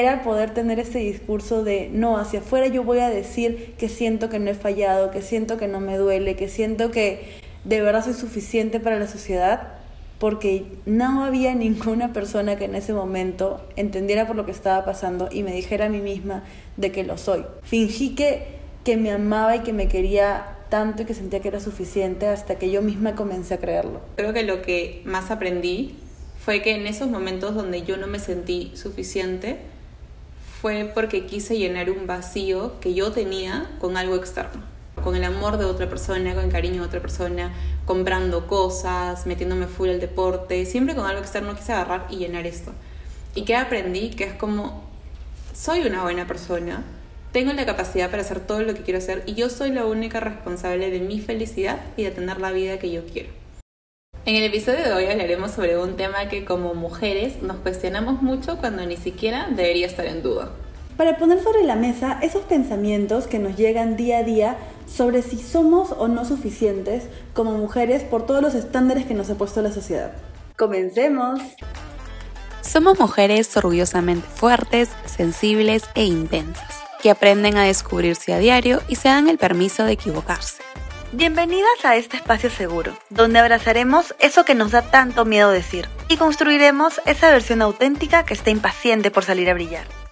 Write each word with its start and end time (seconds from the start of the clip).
era 0.00 0.22
poder 0.22 0.52
tener 0.52 0.78
este 0.78 0.98
discurso 0.98 1.64
de, 1.64 1.88
no, 1.90 2.18
hacia 2.18 2.40
afuera 2.40 2.66
yo 2.66 2.84
voy 2.84 2.98
a 2.98 3.08
decir 3.08 3.74
que 3.78 3.88
siento 3.88 4.28
que 4.28 4.38
no 4.38 4.50
he 4.50 4.54
fallado, 4.54 5.10
que 5.10 5.22
siento 5.22 5.56
que 5.56 5.68
no 5.68 5.80
me 5.80 5.96
duele, 5.96 6.36
que 6.36 6.48
siento 6.48 6.90
que 6.90 7.38
de 7.64 7.80
verdad 7.80 8.04
soy 8.04 8.12
suficiente 8.12 8.78
para 8.78 8.98
la 8.98 9.06
sociedad, 9.06 9.74
porque 10.18 10.64
no 10.84 11.24
había 11.24 11.54
ninguna 11.54 12.12
persona 12.12 12.56
que 12.56 12.66
en 12.66 12.74
ese 12.74 12.92
momento 12.92 13.66
entendiera 13.76 14.26
por 14.26 14.36
lo 14.36 14.44
que 14.44 14.52
estaba 14.52 14.84
pasando 14.84 15.28
y 15.30 15.42
me 15.42 15.52
dijera 15.52 15.86
a 15.86 15.88
mí 15.88 16.00
misma 16.00 16.44
de 16.76 16.92
que 16.92 17.02
lo 17.02 17.16
soy. 17.16 17.44
Fingí 17.62 18.14
que, 18.14 18.46
que 18.84 18.96
me 18.96 19.10
amaba 19.10 19.56
y 19.56 19.60
que 19.60 19.72
me 19.72 19.88
quería 19.88 20.56
tanto 20.68 21.02
y 21.02 21.04
que 21.06 21.14
sentía 21.14 21.40
que 21.40 21.48
era 21.48 21.60
suficiente 21.60 22.26
hasta 22.26 22.56
que 22.56 22.70
yo 22.70 22.82
misma 22.82 23.14
comencé 23.14 23.54
a 23.54 23.58
creerlo. 23.58 24.00
Creo 24.16 24.32
que 24.32 24.42
lo 24.42 24.62
que 24.62 25.00
más 25.04 25.30
aprendí 25.30 25.96
fue 26.38 26.62
que 26.62 26.74
en 26.74 26.86
esos 26.86 27.08
momentos 27.08 27.54
donde 27.54 27.82
yo 27.82 27.96
no 27.96 28.06
me 28.06 28.18
sentí 28.18 28.72
suficiente 28.74 29.56
fue 30.66 30.90
porque 30.92 31.26
quise 31.26 31.56
llenar 31.56 31.92
un 31.92 32.08
vacío 32.08 32.80
que 32.80 32.92
yo 32.92 33.12
tenía 33.12 33.70
con 33.78 33.96
algo 33.96 34.16
externo, 34.16 34.64
con 35.04 35.14
el 35.14 35.22
amor 35.22 35.58
de 35.58 35.64
otra 35.64 35.88
persona, 35.88 36.34
con 36.34 36.42
el 36.42 36.50
cariño 36.50 36.80
de 36.80 36.88
otra 36.88 37.00
persona, 37.00 37.54
comprando 37.84 38.48
cosas, 38.48 39.26
metiéndome 39.26 39.68
full 39.68 39.90
al 39.90 40.00
deporte, 40.00 40.66
siempre 40.66 40.96
con 40.96 41.06
algo 41.06 41.20
externo 41.20 41.54
quise 41.54 41.72
agarrar 41.72 42.08
y 42.10 42.16
llenar 42.16 42.48
esto. 42.48 42.72
Y 43.36 43.44
que 43.44 43.54
aprendí 43.54 44.10
que 44.10 44.24
es 44.24 44.32
como, 44.32 44.82
soy 45.54 45.86
una 45.86 46.02
buena 46.02 46.26
persona, 46.26 46.82
tengo 47.30 47.52
la 47.52 47.64
capacidad 47.64 48.10
para 48.10 48.22
hacer 48.22 48.40
todo 48.40 48.62
lo 48.62 48.74
que 48.74 48.82
quiero 48.82 48.98
hacer 48.98 49.22
y 49.24 49.34
yo 49.34 49.48
soy 49.50 49.70
la 49.70 49.86
única 49.86 50.18
responsable 50.18 50.90
de 50.90 50.98
mi 50.98 51.20
felicidad 51.20 51.78
y 51.96 52.02
de 52.02 52.10
tener 52.10 52.40
la 52.40 52.50
vida 52.50 52.80
que 52.80 52.90
yo 52.90 53.06
quiero. 53.06 53.28
En 54.26 54.34
el 54.34 54.42
episodio 54.42 54.80
de 54.82 54.92
hoy 54.92 55.04
hablaremos 55.04 55.52
sobre 55.52 55.78
un 55.78 55.94
tema 55.96 56.28
que 56.28 56.44
como 56.44 56.74
mujeres 56.74 57.40
nos 57.42 57.58
cuestionamos 57.58 58.20
mucho 58.20 58.58
cuando 58.58 58.84
ni 58.84 58.96
siquiera 58.96 59.46
debería 59.54 59.86
estar 59.86 60.04
en 60.04 60.24
duda. 60.24 60.50
Para 60.96 61.18
poner 61.18 61.42
sobre 61.42 61.62
la 61.62 61.76
mesa 61.76 62.18
esos 62.22 62.42
pensamientos 62.42 63.26
que 63.26 63.38
nos 63.38 63.56
llegan 63.56 63.96
día 63.96 64.18
a 64.18 64.22
día 64.22 64.56
sobre 64.86 65.20
si 65.20 65.36
somos 65.36 65.92
o 65.92 66.08
no 66.08 66.24
suficientes 66.24 67.04
como 67.34 67.52
mujeres 67.52 68.02
por 68.02 68.24
todos 68.24 68.40
los 68.40 68.54
estándares 68.54 69.04
que 69.04 69.12
nos 69.12 69.28
ha 69.28 69.34
puesto 69.34 69.60
la 69.60 69.72
sociedad. 69.72 70.12
Comencemos. 70.56 71.40
Somos 72.62 72.98
mujeres 72.98 73.54
orgullosamente 73.56 74.26
fuertes, 74.26 74.88
sensibles 75.04 75.84
e 75.94 76.04
intensas, 76.04 76.82
que 77.02 77.10
aprenden 77.10 77.58
a 77.58 77.64
descubrirse 77.64 78.32
a 78.32 78.38
diario 78.38 78.80
y 78.88 78.96
se 78.96 79.08
dan 79.08 79.28
el 79.28 79.36
permiso 79.36 79.84
de 79.84 79.92
equivocarse. 79.92 80.62
Bienvenidas 81.12 81.84
a 81.84 81.96
este 81.96 82.16
espacio 82.16 82.48
seguro, 82.48 82.96
donde 83.10 83.38
abrazaremos 83.38 84.14
eso 84.18 84.44
que 84.44 84.54
nos 84.54 84.72
da 84.72 84.82
tanto 84.82 85.26
miedo 85.26 85.50
decir 85.50 85.88
y 86.08 86.16
construiremos 86.16 87.02
esa 87.04 87.30
versión 87.30 87.60
auténtica 87.60 88.24
que 88.24 88.34
está 88.34 88.50
impaciente 88.50 89.10
por 89.10 89.24
salir 89.24 89.50
a 89.50 89.54
brillar. 89.54 90.05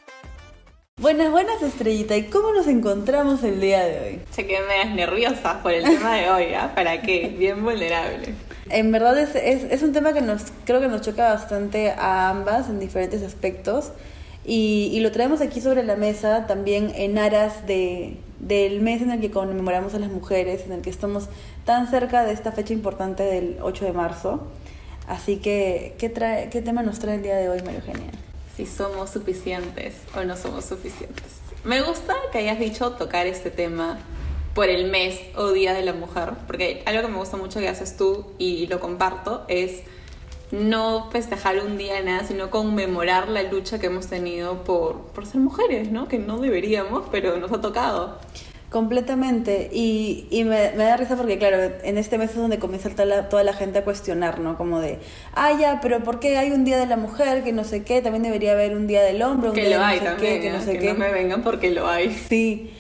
Buenas, 1.05 1.31
buenas 1.33 1.61
estrellita, 1.61 2.17
¿y 2.17 2.23
cómo 2.31 2.53
nos 2.53 2.67
encontramos 2.67 3.45
el 3.45 3.61
día 3.61 3.85
de 3.85 4.01
hoy? 4.01 4.21
Se 4.31 4.47
quedé 4.47 4.61
medias 4.67 4.95
nerviosa 4.95 5.63
por 5.63 5.73
el 5.73 5.85
tema 5.85 6.15
de 6.15 6.31
hoy, 6.31 6.55
¿ah? 6.55 6.73
¿Para 6.75 7.03
qué? 7.03 7.35
Bien 7.37 7.63
vulnerable. 7.63 8.33
En 8.71 8.91
verdad 8.91 9.19
es, 9.19 9.35
es, 9.35 9.71
es, 9.71 9.83
un 9.83 9.93
tema 9.93 10.15
que 10.15 10.23
nos 10.23 10.45
creo 10.65 10.81
que 10.81 10.89
nos 10.89 11.03
choca 11.03 11.35
bastante 11.35 11.91
a 11.91 12.31
ambas 12.31 12.71
en 12.71 12.81
diferentes 12.81 13.23
aspectos 13.23 13.91
y, 14.47 14.89
y 14.95 15.01
lo 15.01 15.13
traemos 15.13 15.43
aquí 15.43 15.61
sobre 15.61 15.83
la 15.83 15.97
mesa 15.97 16.47
también 16.47 16.91
en 16.95 17.19
aras 17.19 17.67
de, 17.67 18.17
del 18.39 18.81
mes 18.81 19.03
en 19.03 19.11
el 19.11 19.21
que 19.21 19.31
conmemoramos 19.31 19.93
a 19.93 19.99
las 19.99 20.11
mujeres, 20.11 20.65
en 20.65 20.73
el 20.73 20.81
que 20.81 20.89
estamos 20.89 21.29
tan 21.67 21.91
cerca 21.91 22.25
de 22.25 22.33
esta 22.33 22.51
fecha 22.53 22.73
importante 22.73 23.25
del 23.25 23.59
8 23.61 23.85
de 23.85 23.93
marzo. 23.93 24.47
Así 25.07 25.37
que, 25.37 25.97
¿qué, 25.99 26.09
trae, 26.09 26.49
qué 26.49 26.63
tema 26.63 26.83
nos 26.83 26.99
trae 26.99 27.17
el 27.17 27.23
día 27.23 27.37
de 27.37 27.51
hoy, 27.51 27.61
María 27.63 27.81
Eugenia? 27.81 28.11
Si 28.57 28.67
somos 28.67 29.11
suficientes 29.11 29.97
o 30.17 30.25
no 30.25 30.37
somos 30.37 30.65
suficientes. 30.65 31.41
Me 31.65 31.83
gusta 31.83 32.15
que 32.31 32.39
hayas 32.39 32.59
dicho 32.59 32.93
tocar 32.93 33.27
este 33.27 33.51
tema 33.51 33.99
por 34.55 34.69
el 34.69 34.91
mes 34.91 35.21
o 35.37 35.51
Día 35.51 35.73
de 35.73 35.83
la 35.83 35.93
Mujer, 35.93 36.35
porque 36.47 36.83
algo 36.87 37.03
que 37.03 37.09
me 37.09 37.17
gusta 37.17 37.37
mucho 37.37 37.59
que 37.59 37.69
haces 37.69 37.97
tú 37.97 38.33
y 38.39 38.67
lo 38.69 38.81
comparto 38.81 39.45
es 39.49 39.83
no 40.53 41.11
festejar 41.11 41.59
un 41.65 41.77
día 41.77 42.01
nada, 42.03 42.25
sino 42.25 42.51
conmemorar 42.51 43.29
la 43.29 43.43
lucha 43.43 43.81
que 43.81 43.87
hemos 43.87 44.07
tenido 44.07 44.63
por, 44.63 45.01
por 45.07 45.27
ser 45.27 45.41
mujeres, 45.41 45.91
¿no? 45.91 46.07
Que 46.07 46.19
no 46.19 46.39
deberíamos, 46.39 47.05
pero 47.11 47.39
nos 47.39 47.51
ha 47.51 47.61
tocado. 47.61 48.19
Completamente. 48.75 49.71
Y, 49.73 50.27
y 50.31 50.43
me, 50.43 50.73
me, 50.73 50.83
da 50.83 50.97
risa 50.97 51.15
porque, 51.15 51.39
claro, 51.39 51.59
en 51.85 51.97
este 51.97 52.19
mes 52.19 52.31
es 52.31 52.37
donde 52.37 52.59
comienza 52.59 52.91
toda 52.91 53.05
la, 53.05 53.29
toda 53.29 53.45
la 53.45 53.53
gente 53.53 53.79
a 53.79 53.85
cuestionar, 53.85 54.41
¿no? 54.41 54.59
Como 54.59 54.81
de, 54.81 54.99
ah, 55.33 55.57
ya, 55.57 55.79
pero 55.81 56.03
¿por 56.03 56.19
qué 56.19 56.39
hay 56.39 56.51
un 56.51 56.65
día 56.65 56.77
de 56.77 56.87
la 56.87 56.97
mujer 56.97 57.45
que 57.45 57.53
no 57.53 57.63
sé 57.63 57.85
qué? 57.85 58.03
También 58.03 58.25
debería 58.25 58.51
haber 58.51 58.75
un 58.75 58.89
día 58.89 59.05
del 59.05 59.23
hombre, 59.23 59.51
un 59.51 59.55
que 59.55 59.67
día 59.67 59.77
lo 59.77 59.79
de 59.79 59.85
hay 59.85 59.99
no 59.99 60.03
sé 60.03 60.11
también, 60.11 60.35
qué, 60.35 60.41
que 60.41 60.51
no 60.51 60.59
¿eh? 60.59 60.61
sé 60.61 60.73
que 60.73 60.79
qué. 60.81 60.93
no 60.93 60.99
me 60.99 61.13
vengan 61.13 61.45
porque 61.45 61.71
lo 61.71 61.87
hay. 61.87 62.11
Sí. 62.29 62.73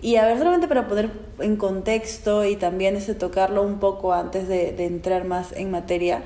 Y 0.00 0.16
a 0.16 0.24
ver, 0.24 0.38
solamente 0.38 0.68
para 0.68 0.88
poner 0.88 1.10
en 1.38 1.56
contexto 1.56 2.46
y 2.46 2.56
también 2.56 2.96
ese 2.96 3.14
tocarlo 3.14 3.62
un 3.62 3.78
poco 3.78 4.14
antes 4.14 4.48
de, 4.48 4.72
de 4.72 4.86
entrar 4.86 5.26
más 5.26 5.52
en 5.52 5.70
materia, 5.70 6.22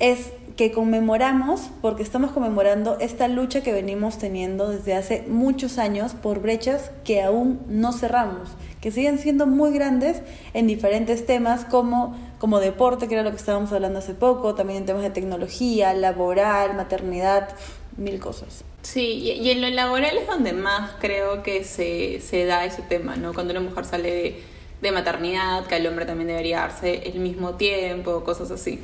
es 0.00 0.32
que 0.56 0.72
conmemoramos, 0.72 1.70
porque 1.80 2.02
estamos 2.02 2.32
conmemorando 2.32 2.98
esta 3.00 3.28
lucha 3.28 3.62
que 3.62 3.72
venimos 3.72 4.18
teniendo 4.18 4.68
desde 4.68 4.94
hace 4.94 5.24
muchos 5.28 5.78
años 5.78 6.14
por 6.14 6.40
brechas 6.40 6.90
que 7.04 7.22
aún 7.22 7.60
no 7.68 7.92
cerramos, 7.92 8.50
que 8.84 8.90
siguen 8.90 9.18
siendo 9.18 9.46
muy 9.46 9.72
grandes 9.72 10.20
en 10.52 10.66
diferentes 10.66 11.24
temas 11.24 11.64
como, 11.64 12.14
como 12.38 12.60
deporte, 12.60 13.08
que 13.08 13.14
era 13.14 13.22
lo 13.22 13.30
que 13.30 13.38
estábamos 13.38 13.72
hablando 13.72 14.00
hace 14.00 14.12
poco, 14.12 14.54
también 14.54 14.80
en 14.80 14.84
temas 14.84 15.00
de 15.00 15.08
tecnología, 15.08 15.94
laboral, 15.94 16.76
maternidad, 16.76 17.48
mil 17.96 18.20
cosas. 18.20 18.62
Sí, 18.82 19.38
y, 19.40 19.50
en 19.50 19.62
lo 19.62 19.70
laboral 19.70 20.18
es 20.18 20.26
donde 20.26 20.52
más 20.52 20.90
creo 21.00 21.42
que 21.42 21.64
se, 21.64 22.20
se 22.20 22.44
da 22.44 22.66
ese 22.66 22.82
tema, 22.82 23.16
¿no? 23.16 23.32
Cuando 23.32 23.52
una 23.52 23.62
mujer 23.62 23.86
sale 23.86 24.10
de, 24.10 24.42
de 24.82 24.92
maternidad, 24.92 25.64
que 25.64 25.76
el 25.76 25.86
hombre 25.86 26.04
también 26.04 26.28
debería 26.28 26.58
darse 26.58 27.08
el 27.08 27.20
mismo 27.20 27.54
tiempo, 27.54 28.22
cosas 28.22 28.50
así. 28.50 28.80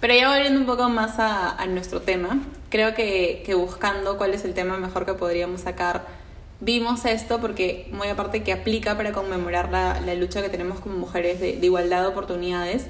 Pero 0.00 0.12
ya 0.12 0.28
volviendo 0.28 0.58
un 0.58 0.66
poco 0.66 0.88
más 0.88 1.20
a, 1.20 1.50
a 1.50 1.66
nuestro 1.66 2.00
tema, 2.02 2.40
creo 2.68 2.96
que, 2.96 3.44
que, 3.46 3.54
buscando 3.54 4.18
cuál 4.18 4.34
es 4.34 4.44
el 4.44 4.54
tema 4.54 4.76
mejor 4.76 5.06
que 5.06 5.14
podríamos 5.14 5.60
sacar, 5.60 6.04
vimos 6.60 7.04
esto 7.04 7.40
porque 7.40 7.88
muy 7.92 8.08
aparte 8.08 8.42
que 8.42 8.52
aplica 8.52 8.96
para 8.96 9.12
conmemorar 9.12 9.70
la, 9.70 10.00
la 10.00 10.14
lucha 10.14 10.42
que 10.42 10.48
tenemos 10.48 10.80
como 10.80 10.96
mujeres 10.96 11.40
de, 11.40 11.56
de, 11.56 11.66
igualdad 11.66 12.02
de 12.02 12.08
oportunidades, 12.08 12.86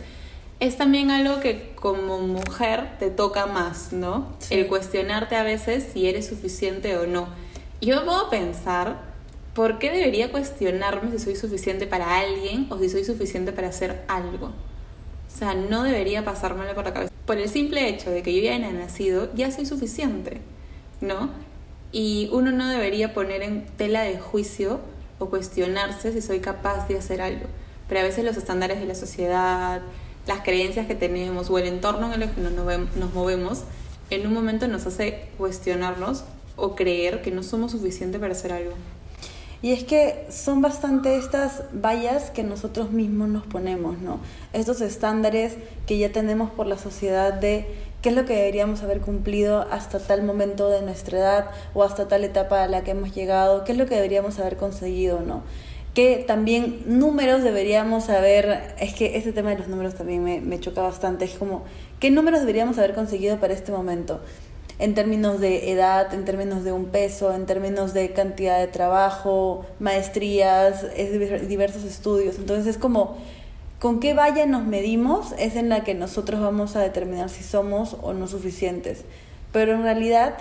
es 0.59 0.77
también 0.77 1.11
algo 1.11 1.41
que 1.41 1.73
como 1.75 2.19
mujer 2.21 2.99
te 2.99 3.11
toca 3.11 3.47
más, 3.47 3.93
¿no? 3.93 4.35
Sí. 4.39 4.55
El 4.55 4.69
cuestionarte 4.69 5.37
a 5.37 5.43
veces 5.43 5.87
si 5.93 6.09
eres 6.09 6.27
suficiente 6.27 6.97
o 6.97 7.07
no. 7.07 7.29
Yo 7.81 8.05
puedo 8.05 8.31
pensar, 8.31 9.03
¿por 9.55 9.79
qué 9.79 9.91
debería 9.91 10.33
cuestionarme 10.33 11.11
si 11.13 11.19
soy 11.19 11.37
suficiente 11.37 11.87
para 11.87 12.19
alguien 12.19 12.67
o 12.71 12.79
si 12.79 12.89
soy 12.89 13.05
suficiente 13.05 13.53
para 13.53 13.69
hacer 13.69 14.05
algo? 14.09 14.47
O 14.47 15.39
sea, 15.39 15.55
no 15.55 15.83
debería 15.83 16.25
pasármelo 16.25 16.75
por 16.75 16.85
la 16.85 16.95
cabeza. 16.95 17.13
Por 17.27 17.39
el 17.39 17.49
simple 17.51 17.89
hecho 17.89 18.11
de 18.11 18.23
que 18.23 18.35
yo 18.35 18.41
ya 18.41 18.55
haya 18.55 18.73
nacido, 18.73 19.29
ya 19.35 19.51
soy 19.51 19.67
suficiente, 19.67 20.41
¿no? 21.03 21.29
Y 21.93 22.29
uno 22.33 22.53
no 22.53 22.69
debería 22.69 23.15
poner 23.15 23.43
en 23.43 23.67
tela 23.77 24.03
de 24.03 24.19
juicio 24.19 24.81
o 25.19 25.31
cuestionarse 25.31 26.13
si 26.13 26.21
soy 26.21 26.41
capaz 26.41 26.89
de 26.89 26.99
hacer 26.99 27.21
algo. 27.23 27.47
Pero 27.89 28.01
a 28.01 28.05
veces 28.05 28.25
los 28.25 28.37
estándares 28.37 28.81
de 28.81 28.87
la 28.87 28.95
sociedad, 28.95 29.81
las 30.27 30.41
creencias 30.41 30.87
que 30.87 30.95
tenemos 30.95 31.51
o 31.51 31.59
el 31.59 31.67
entorno 31.67 32.13
en 32.13 32.23
el 32.23 32.31
que 32.31 32.41
nos 32.41 33.15
movemos, 33.15 33.63
en 34.11 34.27
un 34.27 34.35
momento 34.35 34.69
nos 34.69 34.87
hace 34.87 35.29
cuestionarnos 35.39 36.25
o 36.57 36.75
creer 36.75 37.23
que 37.23 37.31
no 37.31 37.43
somos 37.43 37.73
suficientes 37.73 38.21
para 38.21 38.33
hacer 38.33 38.53
algo. 38.53 38.73
Y 39.63 39.73
es 39.73 39.85
que 39.85 40.27
son 40.31 40.61
bastante 40.61 41.17
estas 41.17 41.63
vallas 41.73 42.31
que 42.31 42.43
nosotros 42.43 42.91
mismos 42.91 43.29
nos 43.29 43.47
ponemos, 43.47 43.99
¿no? 43.99 44.21
Estos 44.53 44.81
estándares 44.81 45.57
que 45.87 45.99
ya 45.99 46.13
tenemos 46.13 46.51
por 46.51 46.67
la 46.67 46.79
sociedad 46.79 47.33
de 47.33 47.67
qué 48.07 48.11
es 48.11 48.17
lo 48.17 48.25
que 48.25 48.37
deberíamos 48.37 48.85
haber 48.85 49.01
cumplido 49.01 49.67
hasta 49.69 49.99
tal 49.99 50.23
momento 50.23 50.71
de 50.71 50.81
nuestra 50.81 51.19
edad 51.19 51.51
o 51.75 51.83
hasta 51.83 52.07
tal 52.07 52.23
etapa 52.23 52.63
a 52.63 52.69
la 52.69 52.85
que 52.85 52.93
hemos 52.93 53.13
llegado, 53.13 53.65
qué 53.65 53.73
es 53.73 53.79
lo 53.79 53.87
que 53.87 53.97
deberíamos 53.97 54.39
haber 54.39 54.57
conseguido, 54.57 55.23
¿no? 55.23 55.43
Que 55.93 56.23
también 56.25 56.85
números 56.87 57.43
deberíamos 57.43 58.09
haber, 58.09 58.77
es 58.79 58.95
que 58.95 59.17
este 59.17 59.33
tema 59.33 59.51
de 59.51 59.59
los 59.59 59.67
números 59.67 59.97
también 59.97 60.23
me, 60.23 60.41
me 60.41 60.61
choca 60.61 60.83
bastante, 60.83 61.25
es 61.25 61.33
como, 61.33 61.65
¿qué 61.99 62.13
números 62.13 62.43
deberíamos 62.43 62.79
haber 62.79 62.95
conseguido 62.95 63.41
para 63.41 63.55
este 63.55 63.73
momento? 63.73 64.21
en 64.79 64.95
términos 64.95 65.41
de 65.41 65.73
edad, 65.73 66.13
en 66.13 66.27
términos 66.27 66.63
de 66.63 66.71
un 66.71 66.87
peso, 66.87 67.35
en 67.35 67.47
términos 67.47 67.95
de 67.95 68.13
cantidad 68.13 68.59
de 68.59 68.67
trabajo, 68.67 69.65
maestrías, 69.81 70.85
es 70.95 71.49
diversos 71.49 71.83
estudios. 71.85 72.37
Entonces 72.37 72.67
es 72.67 72.77
como, 72.77 73.17
con 73.87 74.01
qué 74.01 74.15
valla 74.15 74.47
nos 74.47 74.65
medimos 74.65 75.33
es 75.39 75.55
en 75.55 75.69
la 75.69 75.85
que 75.85 75.95
nosotros 75.95 76.41
vamos 76.41 76.75
a 76.75 76.81
determinar 76.81 77.29
si 77.29 77.45
somos 77.45 77.97
o 78.03 78.15
no 78.15 78.27
suficientes. 78.27 79.05
Pero 79.53 79.75
en 79.75 79.85
realidad 79.85 80.39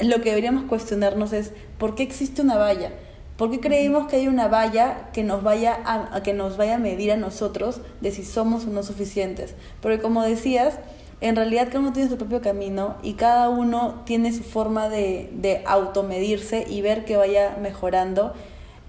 lo 0.00 0.22
que 0.22 0.30
deberíamos 0.30 0.64
cuestionarnos 0.64 1.34
es, 1.34 1.52
¿por 1.76 1.94
qué 1.94 2.04
existe 2.04 2.40
una 2.40 2.56
valla? 2.56 2.92
¿Por 3.36 3.50
qué 3.50 3.60
creemos 3.60 4.06
que 4.06 4.16
hay 4.16 4.28
una 4.28 4.48
valla 4.48 5.10
que 5.12 5.24
nos 5.24 5.42
vaya 5.42 5.78
a, 5.84 6.22
que 6.22 6.32
nos 6.32 6.56
vaya 6.56 6.76
a 6.76 6.78
medir 6.78 7.12
a 7.12 7.18
nosotros 7.18 7.82
de 8.00 8.12
si 8.12 8.24
somos 8.24 8.64
o 8.64 8.68
no 8.68 8.82
suficientes? 8.82 9.54
Porque 9.82 9.98
como 9.98 10.22
decías, 10.22 10.78
En 11.20 11.36
realidad 11.36 11.66
cada 11.66 11.80
uno 11.80 11.92
tiene 11.92 12.08
su 12.08 12.16
propio 12.16 12.40
camino 12.40 12.96
y 13.02 13.12
cada 13.12 13.50
uno 13.50 14.04
tiene 14.06 14.32
su 14.32 14.42
forma 14.42 14.88
de, 14.88 15.28
de 15.34 15.62
automedirse 15.66 16.64
y 16.66 16.80
ver 16.80 17.04
que 17.04 17.18
vaya 17.18 17.58
mejorando 17.60 18.32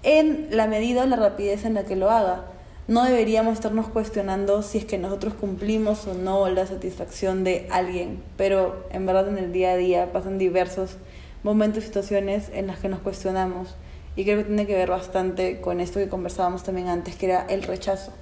en 0.02 0.48
la 0.50 0.66
medida 0.66 1.02
o 1.02 1.06
la 1.06 1.16
rapidez 1.16 1.66
en 1.66 1.74
la 1.74 1.84
que 1.84 1.94
lo 1.94 2.10
haga. 2.10 2.55
No 2.88 3.02
deberíamos 3.02 3.54
estarnos 3.54 3.88
cuestionando 3.88 4.62
si 4.62 4.78
es 4.78 4.84
que 4.84 4.96
nosotros 4.96 5.34
cumplimos 5.34 6.06
o 6.06 6.14
no 6.14 6.48
la 6.48 6.66
satisfacción 6.68 7.42
de 7.42 7.66
alguien, 7.70 8.22
pero 8.36 8.86
en 8.90 9.06
verdad 9.06 9.28
en 9.28 9.38
el 9.38 9.52
día 9.52 9.72
a 9.72 9.76
día 9.76 10.12
pasan 10.12 10.38
diversos 10.38 10.96
momentos 11.42 11.82
y 11.82 11.86
situaciones 11.88 12.48
en 12.52 12.68
las 12.68 12.78
que 12.78 12.88
nos 12.88 13.00
cuestionamos. 13.00 13.74
Y 14.14 14.24
creo 14.24 14.38
que 14.38 14.44
tiene 14.44 14.66
que 14.66 14.74
ver 14.74 14.88
bastante 14.88 15.60
con 15.60 15.80
esto 15.80 15.98
que 15.98 16.08
conversábamos 16.08 16.62
también 16.62 16.88
antes, 16.88 17.16
que 17.16 17.26
era 17.26 17.44
el 17.48 17.64
rechazo. 17.64 18.12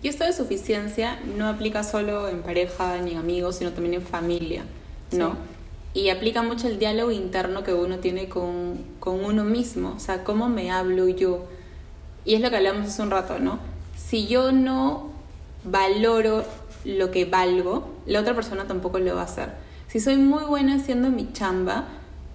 Y 0.00 0.08
esto 0.08 0.24
de 0.24 0.32
suficiencia 0.32 1.18
no 1.36 1.48
aplica 1.48 1.82
solo 1.82 2.28
en 2.28 2.42
pareja 2.42 2.98
ni 3.02 3.12
en 3.12 3.18
amigos, 3.18 3.56
sino 3.56 3.72
también 3.72 3.94
en 3.94 4.02
familia, 4.02 4.62
¿no? 5.10 5.36
Y 5.92 6.10
aplica 6.10 6.42
mucho 6.42 6.68
el 6.68 6.78
diálogo 6.78 7.10
interno 7.10 7.64
que 7.64 7.74
uno 7.74 7.98
tiene 7.98 8.28
con, 8.28 8.78
con 9.00 9.24
uno 9.24 9.44
mismo, 9.44 9.94
o 9.96 10.00
sea, 10.00 10.22
cómo 10.22 10.48
me 10.48 10.70
hablo 10.70 11.08
yo. 11.08 11.46
Y 12.24 12.34
es 12.34 12.40
lo 12.40 12.48
que 12.50 12.56
hablamos 12.56 12.86
hace 12.86 13.02
un 13.02 13.10
rato, 13.10 13.38
¿no? 13.38 13.58
Si 14.08 14.26
yo 14.26 14.52
no 14.52 15.10
valoro 15.64 16.42
lo 16.86 17.10
que 17.10 17.26
valgo, 17.26 17.94
la 18.06 18.20
otra 18.20 18.34
persona 18.34 18.66
tampoco 18.66 18.98
lo 19.00 19.14
va 19.14 19.20
a 19.20 19.24
hacer. 19.24 19.50
Si 19.86 20.00
soy 20.00 20.16
muy 20.16 20.44
buena 20.44 20.76
haciendo 20.76 21.10
mi 21.10 21.30
chamba, 21.34 21.88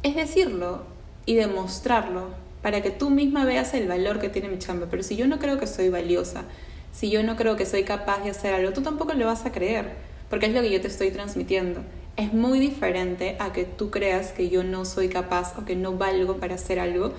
es 0.03 0.15
decirlo 0.15 0.83
y 1.25 1.33
demostrarlo 1.33 2.27
para 2.61 2.83
que 2.83 2.91
tú 2.91 3.09
misma 3.09 3.43
veas 3.43 3.73
el 3.73 3.87
valor 3.87 4.19
que 4.19 4.29
tiene 4.29 4.49
mi 4.49 4.59
chamba. 4.59 4.85
Pero 4.91 5.01
si 5.01 5.15
yo 5.15 5.25
no 5.25 5.39
creo 5.39 5.57
que 5.57 5.65
soy 5.65 5.89
valiosa, 5.89 6.43
si 6.91 7.09
yo 7.09 7.23
no 7.23 7.35
creo 7.35 7.55
que 7.55 7.65
soy 7.65 7.85
capaz 7.85 8.23
de 8.23 8.29
hacer 8.29 8.53
algo, 8.53 8.71
tú 8.71 8.83
tampoco 8.83 9.15
lo 9.15 9.25
vas 9.25 9.47
a 9.47 9.51
creer, 9.51 9.93
porque 10.29 10.45
es 10.45 10.53
lo 10.53 10.61
que 10.61 10.69
yo 10.69 10.79
te 10.79 10.89
estoy 10.89 11.09
transmitiendo. 11.09 11.81
Es 12.17 12.33
muy 12.33 12.59
diferente 12.59 13.35
a 13.39 13.51
que 13.51 13.63
tú 13.63 13.89
creas 13.89 14.31
que 14.31 14.47
yo 14.47 14.63
no 14.63 14.85
soy 14.85 15.09
capaz 15.09 15.57
o 15.57 15.65
que 15.65 15.75
no 15.75 15.93
valgo 15.93 16.37
para 16.37 16.53
hacer 16.53 16.79
algo 16.79 17.13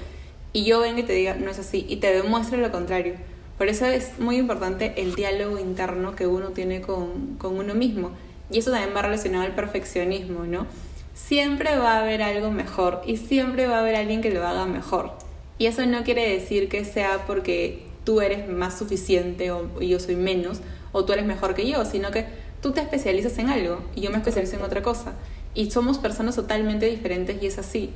y 0.53 0.63
yo 0.63 0.79
venga 0.79 1.01
y 1.01 1.03
te 1.03 1.13
diga, 1.13 1.35
no 1.35 1.51
es 1.51 1.59
así, 1.59 1.85
y 1.89 1.97
te 1.97 2.15
demuestre 2.15 2.59
lo 2.59 2.71
contrario. 2.71 3.34
Por 3.59 3.69
eso 3.69 3.87
es 3.87 4.19
muy 4.19 4.37
importante 4.37 4.95
el 4.97 5.15
diálogo 5.15 5.59
interno 5.59 6.17
que 6.17 6.27
uno 6.27 6.51
tiene 6.51 6.81
con, 6.81 7.37
con 7.37 7.57
uno 7.57 7.75
mismo. 7.75 8.11
Y 8.51 8.59
eso 8.59 8.71
también 8.71 8.95
va 8.95 9.03
relacionado 9.03 9.45
al 9.45 9.55
perfeccionismo, 9.55 10.45
¿no? 10.45 10.67
Siempre 11.15 11.77
va 11.77 11.95
a 11.95 12.03
haber 12.03 12.23
algo 12.23 12.51
mejor 12.51 13.03
y 13.07 13.17
siempre 13.17 13.67
va 13.67 13.77
a 13.77 13.81
haber 13.81 13.95
alguien 13.95 14.21
que 14.21 14.31
lo 14.31 14.47
haga 14.47 14.67
mejor. 14.67 15.13
Y 15.59 15.67
eso 15.67 15.87
no 15.87 16.03
quiere 16.03 16.29
decir 16.29 16.69
que 16.69 16.85
sea 16.85 17.25
porque 17.27 17.85
tú 18.05 18.21
eres 18.21 18.49
más 18.49 18.79
suficiente 18.79 19.51
o 19.51 19.81
yo 19.81 20.01
soy 20.01 20.17
menos 20.17 20.61
o 20.93 21.05
tú 21.05 21.13
eres 21.13 21.25
mejor 21.25 21.55
que 21.55 21.69
yo, 21.69 21.85
sino 21.85 22.11
que 22.11 22.27
tú 22.61 22.73
te 22.73 22.81
especializas 22.81 23.39
en 23.39 23.51
algo 23.51 23.81
y 23.95 24.01
yo 24.01 24.11
me 24.11 24.17
especializo 24.17 24.57
en 24.57 24.63
otra 24.63 24.83
cosa. 24.83 25.15
Y 25.55 25.71
somos 25.71 25.99
personas 25.99 26.35
totalmente 26.35 26.87
diferentes 26.87 27.41
y 27.43 27.47
es 27.47 27.59
así. 27.59 27.91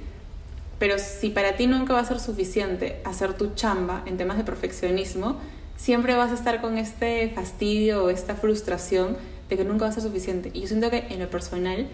Pero 0.79 0.99
si 0.99 1.31
para 1.31 1.57
ti 1.57 1.67
nunca 1.67 1.93
va 1.93 2.01
a 2.01 2.05
ser 2.05 2.21
suficiente 2.21 3.01
hacer 3.05 3.35
tu 3.35 3.55
chamba 3.55 4.03
en 4.07 4.17
temas 4.17 4.37
de 4.37 4.45
perfeccionismo, 4.45 5.37
siempre 5.77 6.15
vas 6.15 6.31
a 6.31 6.35
estar 6.35 6.61
con 6.61 6.79
este 6.79 7.31
fastidio 7.35 8.05
o 8.05 8.11
esta 8.11 8.35
frustración 8.35 9.17
de 9.49 9.57
que 9.57 9.65
nunca 9.65 9.87
va 9.87 9.91
a 9.91 9.95
ser 9.95 10.03
suficiente. 10.03 10.51
Y 10.55 10.61
yo 10.63 10.69
siento 10.69 10.91
que 10.91 11.07
en 11.11 11.19
lo 11.19 11.29
personal, 11.31 11.89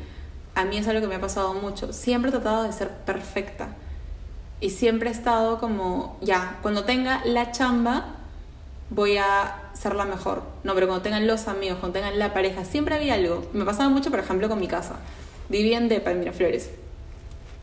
a 0.55 0.65
mí 0.65 0.77
es 0.77 0.87
algo 0.87 1.01
que 1.01 1.09
me 1.09 1.15
ha 1.15 1.21
pasado 1.21 1.55
mucho. 1.55 1.93
Siempre 1.93 2.29
he 2.29 2.33
tratado 2.33 2.65
de 2.65 2.73
ser 2.73 2.91
perfecta 2.91 3.69
y 4.61 4.71
siempre 4.71 5.09
he 5.09 5.13
estado 5.13 5.59
como, 5.59 6.19
ya, 6.21 6.59
cuando 6.63 6.85
tenga 6.85 7.25
la 7.25 7.53
chamba, 7.53 8.17
voy 8.91 9.17
a 9.17 9.71
ser 9.73 9.95
la 9.95 10.05
mejor. 10.05 10.43
No, 10.63 10.75
pero 10.75 10.87
cuando 10.87 11.03
tengan 11.03 11.27
los 11.27 11.49
amigos, 11.49 11.79
cuando 11.81 11.99
tengan 11.99 12.19
la 12.19 12.33
pareja, 12.33 12.65
siempre 12.65 12.95
había 12.95 13.15
algo. 13.15 13.47
Me 13.53 13.65
pasaba 13.65 13.89
mucho, 13.89 14.11
por 14.11 14.21
ejemplo, 14.21 14.49
con 14.49 14.61
mi 14.61 14.69
casa. 14.69 14.97
Vivía 15.49 15.79
en 15.79 15.89
Depa, 15.89 16.13
en. 16.13 16.25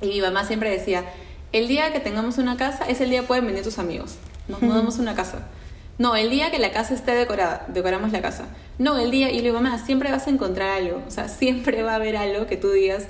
Y 0.01 0.07
mi 0.07 0.21
mamá 0.21 0.45
siempre 0.45 0.69
decía, 0.69 1.05
el 1.51 1.67
día 1.67 1.91
que 1.93 1.99
tengamos 1.99 2.37
una 2.37 2.57
casa, 2.57 2.85
ese 2.85 3.05
día 3.05 3.23
pueden 3.23 3.45
venir 3.45 3.63
tus 3.63 3.77
amigos. 3.79 4.15
Nos 4.47 4.61
mudamos 4.61 4.97
a 4.99 5.01
una 5.01 5.15
casa. 5.15 5.47
No, 5.97 6.15
el 6.15 6.29
día 6.29 6.49
que 6.49 6.57
la 6.57 6.71
casa 6.71 6.93
esté 6.93 7.13
decorada, 7.13 7.65
decoramos 7.67 8.11
la 8.11 8.21
casa. 8.21 8.45
No, 8.79 8.97
el 8.97 9.11
día, 9.11 9.29
y 9.29 9.37
le 9.37 9.43
digo, 9.43 9.61
mamá, 9.61 9.77
siempre 9.85 10.11
vas 10.11 10.25
a 10.25 10.31
encontrar 10.31 10.69
algo. 10.69 11.03
O 11.07 11.11
sea, 11.11 11.27
siempre 11.29 11.83
va 11.83 11.91
a 11.91 11.95
haber 11.95 12.17
algo 12.17 12.47
que 12.47 12.57
tú 12.57 12.71
digas, 12.71 13.05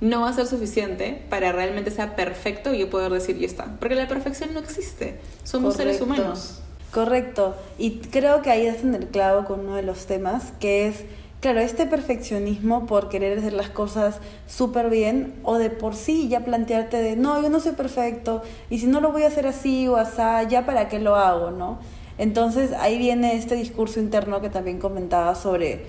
no 0.00 0.20
va 0.20 0.28
a 0.28 0.32
ser 0.34 0.46
suficiente 0.46 1.24
para 1.30 1.52
realmente 1.52 1.90
sea 1.90 2.16
perfecto 2.16 2.74
y 2.74 2.80
yo 2.80 2.90
poder 2.90 3.10
decir 3.10 3.36
y 3.40 3.44
está. 3.44 3.76
Porque 3.78 3.94
la 3.94 4.08
perfección 4.08 4.52
no 4.52 4.60
existe. 4.60 5.18
Somos 5.44 5.76
seres 5.76 6.00
humanos. 6.00 6.60
Correcto. 6.90 7.56
Y 7.78 7.98
creo 7.98 8.42
que 8.42 8.50
ahí 8.50 8.66
es 8.66 8.82
en 8.82 8.94
el 8.94 9.08
clavo 9.08 9.46
con 9.46 9.60
uno 9.60 9.76
de 9.76 9.82
los 9.82 10.06
temas, 10.06 10.52
que 10.60 10.88
es, 10.88 11.04
claro, 11.44 11.60
este 11.60 11.84
perfeccionismo 11.84 12.86
por 12.86 13.10
querer 13.10 13.36
hacer 13.36 13.52
las 13.52 13.68
cosas 13.68 14.18
súper 14.46 14.88
bien 14.88 15.34
o 15.42 15.58
de 15.58 15.68
por 15.68 15.94
sí 15.94 16.26
ya 16.26 16.42
plantearte 16.42 16.96
de, 17.02 17.16
no, 17.16 17.42
yo 17.42 17.50
no 17.50 17.60
soy 17.60 17.72
perfecto 17.72 18.40
y 18.70 18.78
si 18.78 18.86
no 18.86 19.02
lo 19.02 19.12
voy 19.12 19.24
a 19.24 19.26
hacer 19.26 19.46
así 19.46 19.86
o 19.86 19.96
así, 19.96 20.22
ya 20.48 20.64
para 20.64 20.88
qué 20.88 20.98
lo 21.00 21.16
hago, 21.16 21.50
¿no? 21.50 21.80
Entonces 22.16 22.72
ahí 22.72 22.96
viene 22.96 23.36
este 23.36 23.56
discurso 23.56 24.00
interno 24.00 24.40
que 24.40 24.48
también 24.48 24.78
comentaba 24.78 25.34
sobre, 25.34 25.84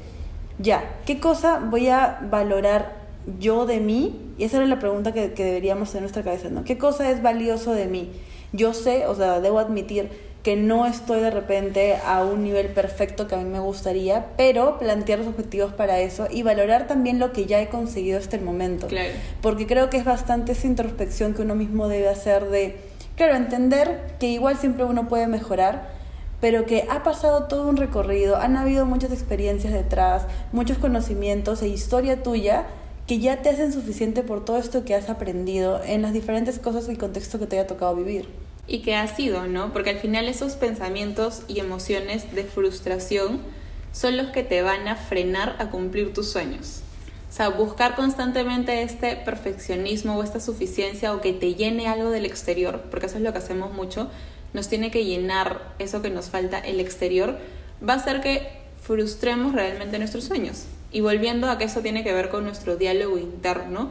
ya, 0.60 0.98
¿qué 1.06 1.22
cosa 1.22 1.60
voy 1.60 1.88
a 1.88 2.20
valorar 2.30 2.98
yo 3.40 3.66
de 3.66 3.80
mí? 3.80 4.34
Y 4.38 4.44
esa 4.44 4.58
era 4.58 4.66
la 4.66 4.80
pregunta 4.80 5.14
que, 5.14 5.32
que 5.32 5.46
deberíamos 5.46 5.88
tener 5.88 6.00
en 6.00 6.04
nuestra 6.04 6.24
cabeza, 6.24 6.50
¿no? 6.50 6.66
¿Qué 6.66 6.78
cosa 6.78 7.10
es 7.10 7.22
valioso 7.22 7.72
de 7.72 7.86
mí? 7.86 8.12
Yo 8.52 8.74
sé, 8.74 9.08
o 9.08 9.16
sea, 9.16 9.40
debo 9.40 9.60
admitir 9.60 10.35
que 10.46 10.56
no 10.56 10.86
estoy 10.86 11.22
de 11.22 11.32
repente 11.32 11.96
a 12.06 12.24
un 12.24 12.44
nivel 12.44 12.68
perfecto 12.68 13.28
que 13.28 13.34
a 13.34 13.40
mí 13.40 13.46
me 13.46 13.60
gustaría, 13.60 14.28
pero 14.38 14.78
plantear 14.78 15.18
los 15.18 15.30
objetivos 15.30 15.74
para 15.74 16.02
eso 16.02 16.28
y 16.30 16.44
valorar 16.44 16.86
también 16.86 17.18
lo 17.18 17.32
que 17.32 17.48
ya 17.48 17.60
he 17.60 17.68
conseguido 17.68 18.20
hasta 18.20 18.36
el 18.36 18.44
momento. 18.44 18.86
Claro. 18.86 19.10
Porque 19.42 19.66
creo 19.66 19.90
que 19.90 19.98
es 19.98 20.06
bastante 20.06 20.52
esa 20.52 20.68
introspección 20.68 21.34
que 21.34 21.42
uno 21.42 21.56
mismo 21.56 21.88
debe 21.88 22.10
hacer 22.10 22.52
de, 22.52 22.78
claro, 23.16 23.34
entender 23.34 24.14
que 24.20 24.28
igual 24.28 24.56
siempre 24.56 24.86
uno 24.86 25.08
puede 25.08 25.26
mejorar, 25.26 25.90
pero 26.42 26.68
que 26.68 26.86
ha 26.92 27.02
pasado 27.02 27.46
todo 27.46 27.68
un 27.68 27.78
recorrido, 27.78 28.38
han 28.38 28.56
habido 28.56 28.86
muchas 28.86 29.12
experiencias 29.12 29.74
detrás, 29.74 30.28
muchos 30.52 30.78
conocimientos 30.78 31.64
e 31.64 31.70
historia 31.70 32.22
tuya 32.22 32.68
que 33.08 33.18
ya 33.18 33.42
te 33.42 33.50
hacen 33.50 33.74
suficiente 33.74 34.22
por 34.22 34.46
todo 34.46 34.60
esto 34.60 34.86
que 34.86 34.94
has 34.94 35.10
aprendido 35.10 35.82
en 35.84 36.04
las 36.04 36.14
diferentes 36.14 36.60
cosas 36.60 36.88
y 36.88 36.96
contextos 36.98 37.42
que 37.42 37.48
te 37.48 37.58
haya 37.58 37.66
tocado 37.66 37.96
vivir. 37.96 38.45
Y 38.68 38.80
que 38.80 38.96
ha 38.96 39.08
sido, 39.08 39.48
¿no? 39.48 39.72
Porque 39.74 39.92
al 39.92 40.00
final 40.00 40.28
esos 40.28 40.54
pensamientos 40.54 41.44
y 41.48 41.60
emociones 41.60 42.34
de 42.34 42.44
frustración 42.44 43.42
son 43.92 44.18
los 44.18 44.28
que 44.28 44.44
te 44.44 44.62
van 44.62 44.88
a 44.88 44.96
frenar 44.96 45.56
a 45.60 45.70
cumplir 45.70 46.14
tus 46.14 46.32
sueños. 46.32 46.82
O 47.30 47.34
sea, 47.36 47.50
buscar 47.50 47.96
constantemente 47.96 48.82
este 48.82 49.16
perfeccionismo 49.18 50.18
o 50.18 50.24
esta 50.24 50.40
suficiencia 50.40 51.14
o 51.14 51.22
que 51.22 51.34
te 51.34 51.54
llene 51.56 51.88
algo 51.88 52.10
del 52.10 52.26
exterior, 52.26 52.84
porque 52.90 53.08
eso 53.08 53.18
es 53.18 53.24
lo 53.24 53.32
que 53.34 53.40
hacemos 53.40 53.74
mucho, 53.74 54.10
nos 54.54 54.70
tiene 54.70 54.90
que 54.90 55.04
llenar 55.04 55.74
eso 55.80 56.02
que 56.02 56.10
nos 56.10 56.30
falta 56.30 56.60
el 56.60 56.80
exterior, 56.80 57.38
va 57.88 57.94
a 57.94 57.98
hacer 57.98 58.22
que 58.22 58.48
frustremos 58.82 59.54
realmente 59.54 60.00
nuestros 60.00 60.24
sueños. 60.24 60.66
Y 60.92 61.02
volviendo 61.02 61.50
a 61.50 61.58
que 61.58 61.66
eso 61.66 61.82
tiene 61.82 62.04
que 62.04 62.14
ver 62.14 62.30
con 62.30 62.46
nuestro 62.46 62.78
diálogo 62.78 63.18
interno, 63.18 63.90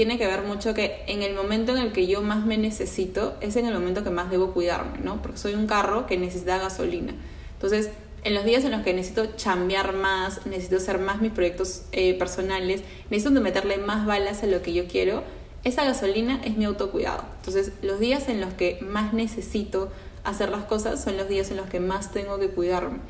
tiene 0.00 0.16
que 0.16 0.26
ver 0.26 0.40
mucho 0.44 0.72
que 0.72 1.02
en 1.08 1.20
el 1.20 1.34
momento 1.34 1.76
en 1.76 1.82
el 1.82 1.92
que 1.92 2.06
yo 2.06 2.22
más 2.22 2.46
me 2.46 2.56
necesito 2.56 3.34
es 3.42 3.56
en 3.56 3.66
el 3.66 3.74
momento 3.74 4.02
que 4.02 4.08
más 4.08 4.30
debo 4.30 4.54
cuidarme, 4.54 4.96
¿no? 5.04 5.20
Porque 5.20 5.36
soy 5.36 5.52
un 5.52 5.66
carro 5.66 6.06
que 6.06 6.16
necesita 6.16 6.56
gasolina. 6.56 7.12
Entonces, 7.52 7.90
en 8.24 8.32
los 8.32 8.46
días 8.46 8.64
en 8.64 8.70
los 8.70 8.80
que 8.80 8.94
necesito 8.94 9.26
chambear 9.36 9.92
más, 9.92 10.46
necesito 10.46 10.78
hacer 10.78 11.00
más 11.00 11.20
mis 11.20 11.32
proyectos 11.32 11.82
eh, 11.92 12.14
personales, 12.14 12.80
necesito 13.10 13.42
meterle 13.42 13.76
más 13.76 14.06
balas 14.06 14.42
a 14.42 14.46
lo 14.46 14.62
que 14.62 14.72
yo 14.72 14.86
quiero, 14.86 15.22
esa 15.64 15.84
gasolina 15.84 16.40
es 16.46 16.56
mi 16.56 16.64
autocuidado. 16.64 17.24
Entonces, 17.36 17.72
los 17.82 18.00
días 18.00 18.30
en 18.30 18.40
los 18.40 18.54
que 18.54 18.78
más 18.80 19.12
necesito 19.12 19.92
hacer 20.24 20.48
las 20.48 20.64
cosas 20.64 21.04
son 21.04 21.18
los 21.18 21.28
días 21.28 21.50
en 21.50 21.58
los 21.58 21.66
que 21.66 21.78
más 21.78 22.10
tengo 22.10 22.38
que 22.38 22.48
cuidarme. 22.48 23.00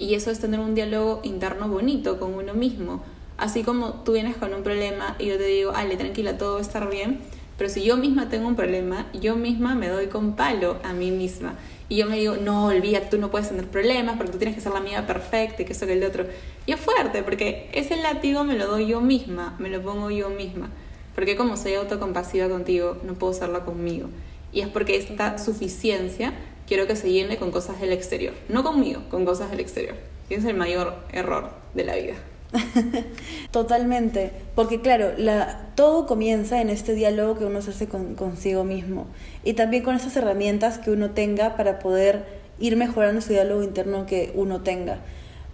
Y 0.00 0.14
eso 0.14 0.32
es 0.32 0.40
tener 0.40 0.58
un 0.58 0.74
diálogo 0.74 1.20
interno 1.22 1.68
bonito 1.68 2.18
con 2.18 2.34
uno 2.34 2.52
mismo. 2.52 3.04
Así 3.36 3.62
como 3.62 4.02
tú 4.04 4.12
vienes 4.12 4.36
con 4.36 4.54
un 4.54 4.62
problema 4.62 5.16
y 5.18 5.26
yo 5.26 5.38
te 5.38 5.44
digo, 5.44 5.72
Ale, 5.74 5.96
tranquila, 5.96 6.38
todo 6.38 6.54
va 6.54 6.58
a 6.58 6.62
estar 6.62 6.90
bien. 6.90 7.20
Pero 7.58 7.68
si 7.68 7.82
yo 7.82 7.96
misma 7.96 8.28
tengo 8.28 8.48
un 8.48 8.56
problema, 8.56 9.06
yo 9.12 9.36
misma 9.36 9.74
me 9.74 9.88
doy 9.88 10.06
con 10.06 10.34
palo 10.34 10.78
a 10.82 10.92
mí 10.92 11.10
misma. 11.10 11.54
Y 11.88 11.96
yo 11.96 12.06
me 12.06 12.16
digo, 12.16 12.36
no, 12.36 12.66
olvídate, 12.66 13.06
tú 13.06 13.18
no 13.18 13.30
puedes 13.30 13.50
tener 13.50 13.68
problemas 13.68 14.16
porque 14.16 14.32
tú 14.32 14.38
tienes 14.38 14.54
que 14.56 14.62
ser 14.62 14.72
la 14.72 14.78
amiga 14.78 15.06
perfecta 15.06 15.62
y 15.62 15.64
que 15.64 15.72
eso 15.72 15.86
que 15.86 15.92
el 15.92 16.04
otro. 16.04 16.24
Y 16.66 16.72
es 16.72 16.80
fuerte 16.80 17.22
porque 17.22 17.68
ese 17.72 17.96
látigo 17.96 18.44
me 18.44 18.56
lo 18.56 18.66
doy 18.66 18.86
yo 18.86 19.00
misma, 19.00 19.54
me 19.58 19.68
lo 19.68 19.82
pongo 19.82 20.10
yo 20.10 20.30
misma. 20.30 20.70
Porque 21.14 21.36
como 21.36 21.56
soy 21.56 21.74
autocompasiva 21.74 22.48
contigo, 22.48 22.96
no 23.04 23.14
puedo 23.14 23.34
serla 23.34 23.64
conmigo. 23.64 24.08
Y 24.52 24.60
es 24.60 24.68
porque 24.68 24.96
esta 24.96 25.38
suficiencia 25.38 26.32
quiero 26.66 26.86
que 26.86 26.96
se 26.96 27.12
llene 27.12 27.36
con 27.36 27.50
cosas 27.50 27.80
del 27.80 27.92
exterior, 27.92 28.34
no 28.48 28.64
conmigo, 28.64 29.02
con 29.10 29.24
cosas 29.24 29.50
del 29.50 29.60
exterior. 29.60 29.94
Y 30.30 30.34
es 30.34 30.44
el 30.44 30.56
mayor 30.56 30.94
error 31.12 31.50
de 31.74 31.84
la 31.84 31.96
vida. 31.96 32.14
Totalmente, 33.50 34.30
porque 34.54 34.80
claro, 34.80 35.12
la, 35.16 35.70
todo 35.74 36.06
comienza 36.06 36.60
en 36.60 36.70
este 36.70 36.94
diálogo 36.94 37.38
que 37.38 37.44
uno 37.44 37.62
se 37.62 37.70
hace 37.70 37.88
con, 37.88 38.14
consigo 38.14 38.64
mismo 38.64 39.06
y 39.42 39.54
también 39.54 39.82
con 39.82 39.94
esas 39.94 40.16
herramientas 40.16 40.78
que 40.78 40.90
uno 40.90 41.10
tenga 41.10 41.56
para 41.56 41.78
poder 41.78 42.42
ir 42.58 42.76
mejorando 42.76 43.20
ese 43.20 43.32
diálogo 43.32 43.62
interno 43.62 44.06
que 44.06 44.32
uno 44.34 44.60
tenga. 44.60 44.98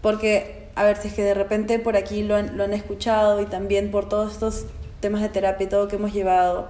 Porque 0.03 0.69
a 0.75 0.85
ver 0.85 0.97
si 0.97 1.09
es 1.09 1.15
que 1.15 1.23
de 1.23 1.35
repente 1.35 1.79
por 1.79 1.97
aquí 1.97 2.23
lo 2.23 2.37
han, 2.37 2.57
lo 2.57 2.65
han 2.65 2.73
escuchado 2.73 3.41
y 3.41 3.47
también 3.47 3.91
por 3.91 4.09
todos 4.09 4.33
estos 4.33 4.67
temas 5.01 5.23
de 5.23 5.29
terapia 5.29 5.65
y 5.65 5.69
todo 5.69 5.89
que 5.89 5.97
hemos 5.97 6.13
llevado. 6.13 6.69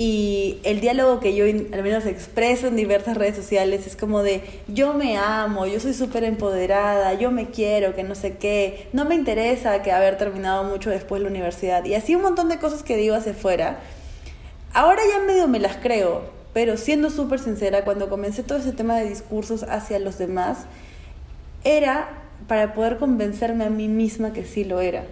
Y 0.00 0.60
el 0.62 0.80
diálogo 0.80 1.18
que 1.18 1.34
yo 1.34 1.44
al 1.44 1.82
menos 1.82 2.06
expreso 2.06 2.68
en 2.68 2.76
diversas 2.76 3.16
redes 3.16 3.34
sociales 3.34 3.84
es 3.84 3.96
como 3.96 4.22
de 4.22 4.44
yo 4.68 4.94
me 4.94 5.16
amo, 5.16 5.66
yo 5.66 5.80
soy 5.80 5.92
súper 5.92 6.22
empoderada, 6.22 7.14
yo 7.14 7.32
me 7.32 7.50
quiero, 7.50 7.96
que 7.96 8.04
no 8.04 8.14
sé 8.14 8.36
qué, 8.36 8.86
no 8.92 9.04
me 9.06 9.16
interesa 9.16 9.82
que 9.82 9.90
haber 9.90 10.16
terminado 10.16 10.62
mucho 10.62 10.90
después 10.90 11.20
la 11.20 11.26
universidad. 11.26 11.84
Y 11.84 11.94
así 11.94 12.14
un 12.14 12.22
montón 12.22 12.48
de 12.48 12.58
cosas 12.60 12.84
que 12.84 12.96
digo 12.96 13.16
hacia 13.16 13.32
afuera. 13.32 13.80
Ahora 14.72 15.02
ya 15.10 15.18
medio 15.24 15.48
me 15.48 15.58
las 15.58 15.78
creo, 15.78 16.30
pero 16.52 16.76
siendo 16.76 17.10
súper 17.10 17.40
sincera, 17.40 17.82
cuando 17.82 18.08
comencé 18.08 18.44
todo 18.44 18.58
ese 18.58 18.70
tema 18.70 18.96
de 18.96 19.08
discursos 19.08 19.64
hacia 19.64 19.98
los 19.98 20.16
demás, 20.16 20.58
era 21.64 22.08
para 22.46 22.72
poder 22.72 22.98
convencerme 22.98 23.64
a 23.64 23.68
mí 23.68 23.88
misma 23.88 24.32
que 24.32 24.44
sí 24.44 24.62
lo 24.62 24.80
era 24.80 25.02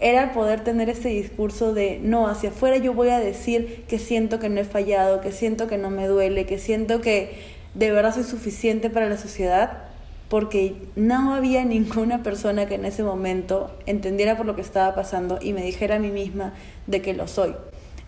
era 0.00 0.32
poder 0.32 0.64
tener 0.64 0.88
ese 0.88 1.08
discurso 1.08 1.72
de, 1.72 2.00
no, 2.02 2.26
hacia 2.28 2.50
afuera 2.50 2.76
yo 2.78 2.92
voy 2.92 3.10
a 3.10 3.20
decir 3.20 3.84
que 3.88 3.98
siento 3.98 4.38
que 4.38 4.48
no 4.48 4.60
he 4.60 4.64
fallado, 4.64 5.20
que 5.20 5.32
siento 5.32 5.66
que 5.68 5.78
no 5.78 5.90
me 5.90 6.06
duele, 6.08 6.46
que 6.46 6.58
siento 6.58 7.00
que 7.00 7.38
de 7.74 7.90
verdad 7.90 8.14
soy 8.14 8.24
suficiente 8.24 8.90
para 8.90 9.08
la 9.08 9.16
sociedad, 9.16 9.84
porque 10.28 10.74
no 10.96 11.34
había 11.34 11.64
ninguna 11.64 12.22
persona 12.22 12.66
que 12.66 12.76
en 12.76 12.86
ese 12.86 13.02
momento 13.02 13.70
entendiera 13.86 14.36
por 14.36 14.46
lo 14.46 14.56
que 14.56 14.62
estaba 14.62 14.94
pasando 14.94 15.38
y 15.40 15.52
me 15.52 15.62
dijera 15.62 15.96
a 15.96 15.98
mí 15.98 16.10
misma 16.10 16.54
de 16.86 17.02
que 17.02 17.12
lo 17.12 17.28
soy. 17.28 17.54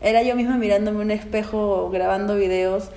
Era 0.00 0.22
yo 0.22 0.34
misma 0.34 0.56
mirándome 0.56 1.00
un 1.00 1.10
espejo, 1.10 1.90
grabando 1.90 2.34
videos 2.36 2.88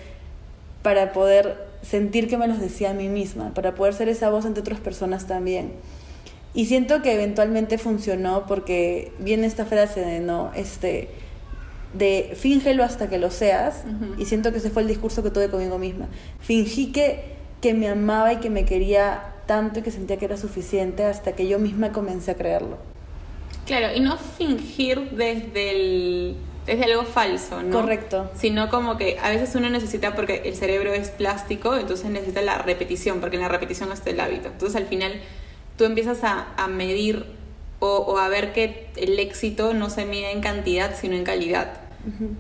para 0.82 1.12
poder 1.12 1.58
sentir 1.82 2.28
que 2.28 2.38
me 2.38 2.48
los 2.48 2.60
decía 2.60 2.92
a 2.92 2.94
mí 2.94 3.10
misma, 3.10 3.54
para 3.54 3.76
poder 3.76 3.94
ser 3.94 4.10
esa 4.10 4.30
voz 4.30 4.46
ante 4.46 4.62
otras 4.62 4.80
personas 4.80 5.28
también. 5.28 5.74
Y 6.58 6.66
siento 6.66 7.04
que 7.04 7.14
eventualmente 7.14 7.78
funcionó 7.78 8.48
porque 8.48 9.12
viene 9.20 9.46
esta 9.46 9.64
frase 9.66 10.00
de 10.00 10.20
no, 10.22 10.50
este, 10.56 11.08
de 11.94 12.36
fíngelo 12.36 12.84
hasta 12.84 13.08
que 13.10 13.20
lo 13.20 13.30
seas. 13.30 13.84
Y 14.18 14.26
siento 14.26 14.52
que 14.52 14.58
ese 14.58 14.72
fue 14.72 14.82
el 14.82 14.88
discurso 14.88 15.22
que 15.22 15.30
tuve 15.30 15.52
conmigo 15.52 15.78
misma. 15.78 16.08
Fingí 16.40 16.92
que, 16.92 17.36
que 17.62 17.76
me 17.76 17.88
amaba 17.88 18.34
y 18.34 18.38
que 18.38 18.50
me 18.50 18.66
quería 18.66 19.36
tanto 19.46 19.82
y 19.82 19.84
que 19.84 19.92
sentía 19.92 20.18
que 20.18 20.26
era 20.26 20.36
suficiente 20.36 21.06
hasta 21.06 21.34
que 21.34 21.48
yo 21.48 21.60
misma 21.60 21.92
comencé 21.92 22.32
a 22.32 22.34
creerlo. 22.34 22.80
Claro, 23.68 23.96
y 23.96 24.00
no 24.00 24.18
fingir 24.18 25.12
desde 25.12 25.70
el 25.70 26.38
desde 26.66 26.86
algo 26.86 27.04
falso, 27.04 27.62
¿no? 27.62 27.82
Correcto. 27.82 28.32
Sino 28.36 28.68
como 28.70 28.98
que 28.98 29.20
a 29.22 29.30
veces 29.30 29.54
uno 29.54 29.70
necesita, 29.70 30.16
porque 30.16 30.42
el 30.46 30.56
cerebro 30.56 30.92
es 30.92 31.10
plástico, 31.12 31.78
entonces 31.78 32.10
necesita 32.10 32.42
la 32.42 32.58
repetición, 32.58 33.20
porque 33.20 33.36
en 33.36 33.44
la 33.44 33.48
repetición 33.48 33.92
está 33.92 34.10
el 34.10 34.20
hábito. 34.20 34.48
Entonces 34.48 34.76
al 34.76 34.88
final 34.88 35.22
tú 35.78 35.86
empiezas 35.86 36.20
a, 36.24 36.68
medir 36.68 37.26
o, 37.80 38.18
a 38.18 38.28
ver 38.28 38.52
que 38.54 38.90
el 38.96 39.20
éxito 39.20 39.74
no 39.74 39.90
se 39.90 40.06
mide 40.06 40.32
en 40.32 40.42
cantidad, 40.42 40.96
sino 41.00 41.16
en 41.16 41.24
calidad. 41.24 41.82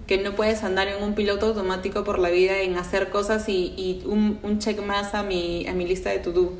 Que 0.08 0.17
no 0.17 0.34
puedes 0.34 0.63
andar 0.63 0.88
en 0.88 1.03
un 1.03 1.13
piloto 1.13 1.48
automático 1.48 2.06
por 2.06 2.20
la 2.20 2.29
vida 2.29 2.60
en 2.60 2.77
hacer 2.77 3.10
cosas 3.10 3.50
y, 3.50 4.01
un, 4.06 4.39
un, 4.41 4.60
check 4.60 4.82
más 4.82 5.13
a 5.13 5.24
mi, 5.24 5.67
a 5.67 5.74
mi 5.74 5.86
lista 5.86 6.10
de 6.10 6.20
to-do. 6.20 6.53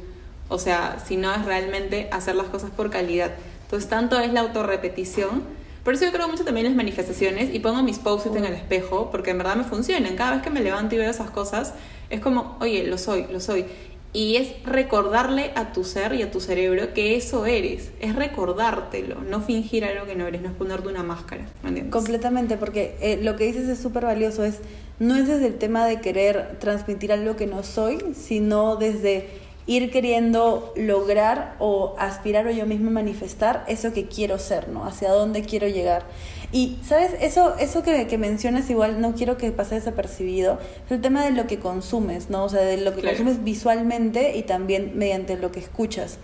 O 0.50 0.60
sea, 0.60 1.02
si 1.06 1.16
no 1.16 1.34
es 1.34 1.46
realmente 1.46 2.10
hacer 2.12 2.36
las 2.36 2.48
cosas 2.48 2.70
por 2.70 2.90
calidad. 2.90 3.32
Entonces, 3.64 3.90
tanto 3.90 4.20
es 4.20 4.34
la 4.34 4.42
autorrepetición. 4.42 5.44
Por 5.86 5.94
eso 5.94 6.04
yo 6.04 6.12
creo 6.12 6.28
mucho 6.28 6.44
también 6.44 6.66
en 6.66 6.74
las 6.74 6.78
manifestaciones 6.78 7.54
y 7.54 7.60
pongo 7.60 7.82
mis 7.82 7.98
post-its 7.98 8.36
en 8.36 8.44
el 8.44 8.54
espejo 8.54 9.10
porque 9.10 9.32
en 9.32 9.38
verdad 9.38 9.56
me 9.56 9.64
funcionan. 9.64 10.18
Cada 10.18 10.36
vez 10.36 10.42
que 10.42 10.50
me 10.50 10.60
levanto 10.60 10.96
y 10.96 10.98
veo 10.98 11.10
esas 11.10 11.30
cosas, 11.30 11.74
es 12.10 12.20
como, 12.20 12.58
oye, 12.60 12.86
lo 12.86 12.98
soy, 12.98 13.26
lo 13.32 13.40
soy. 13.40 13.66
Y 14.14 14.38
es 14.38 14.64
recordarle 14.64 15.52
a 15.56 15.74
tu 15.74 15.84
ser 15.84 16.14
y 16.14 16.24
a 16.24 16.32
tu 16.32 16.40
cerebro 16.40 16.94
que 16.94 17.16
eso 17.16 17.46
eres. 17.46 17.92
Es 18.00 18.16
recordártelo, 18.16 19.22
no 19.22 19.42
fingir 19.42 19.86
algo 19.86 20.06
que 20.06 20.16
no 20.16 20.26
eres, 20.26 20.42
no 20.42 20.50
es 20.50 20.56
ponerte 20.56 20.88
una 20.88 21.04
máscara. 21.04 21.46
Completamente, 21.90 22.58
porque 22.58 22.96
eh, 23.02 23.20
lo 23.22 23.36
que 23.36 23.46
dices 23.46 23.68
es 23.68 23.80
súper 23.80 24.06
valioso. 24.06 24.44
Es, 24.44 24.60
no 25.00 25.16
es 25.16 25.28
desde 25.28 25.48
el 25.48 25.58
tema 25.58 25.86
de 25.86 26.02
querer 26.02 26.58
transmitir 26.60 27.12
algo 27.12 27.36
que 27.36 27.46
no 27.46 27.64
soy, 27.64 28.00
sino 28.16 28.78
desde 28.78 29.28
ir 29.68 29.92
queriendo 29.92 30.74
lograr 30.78 31.56
o 31.60 31.96
aspirar 32.00 32.48
o 32.48 32.52
yo 32.52 32.66
mismo 32.66 32.90
manifestar 32.90 33.66
eso 33.68 33.92
que 33.94 34.08
quiero 34.08 34.40
ser, 34.40 34.70
¿no? 34.70 34.86
Hacia 34.86 35.12
dónde 35.12 35.44
quiero 35.44 35.68
llegar. 35.68 36.06
Y, 36.52 36.78
¿sabes? 36.84 37.12
Eso, 37.20 37.58
eso 37.58 37.84
que, 37.84 38.08
que 38.08 38.18
mencionas 38.18 38.70
igual 38.70 39.02
no 39.02 39.14
quiero 39.16 39.38
que 39.38 39.52
pase 39.52 39.76
desapercibido, 39.76 40.60
es 40.86 40.92
el 40.92 41.02
tema 41.02 41.24
de 41.24 41.32
lo 41.32 41.46
que 41.46 41.60
consumes, 41.60 42.30
¿no? 42.30 42.46
O 42.46 42.50
sea, 42.50 42.62
de 42.62 42.78
lo 42.78 42.96
que 42.96 43.02
consumes 43.02 43.44
visualmente 43.44 44.38
y 44.38 44.44
también 44.44 44.94
mediante 44.98 45.36
lo 45.38 45.52
que 45.52 45.60
escuchas 45.60 46.20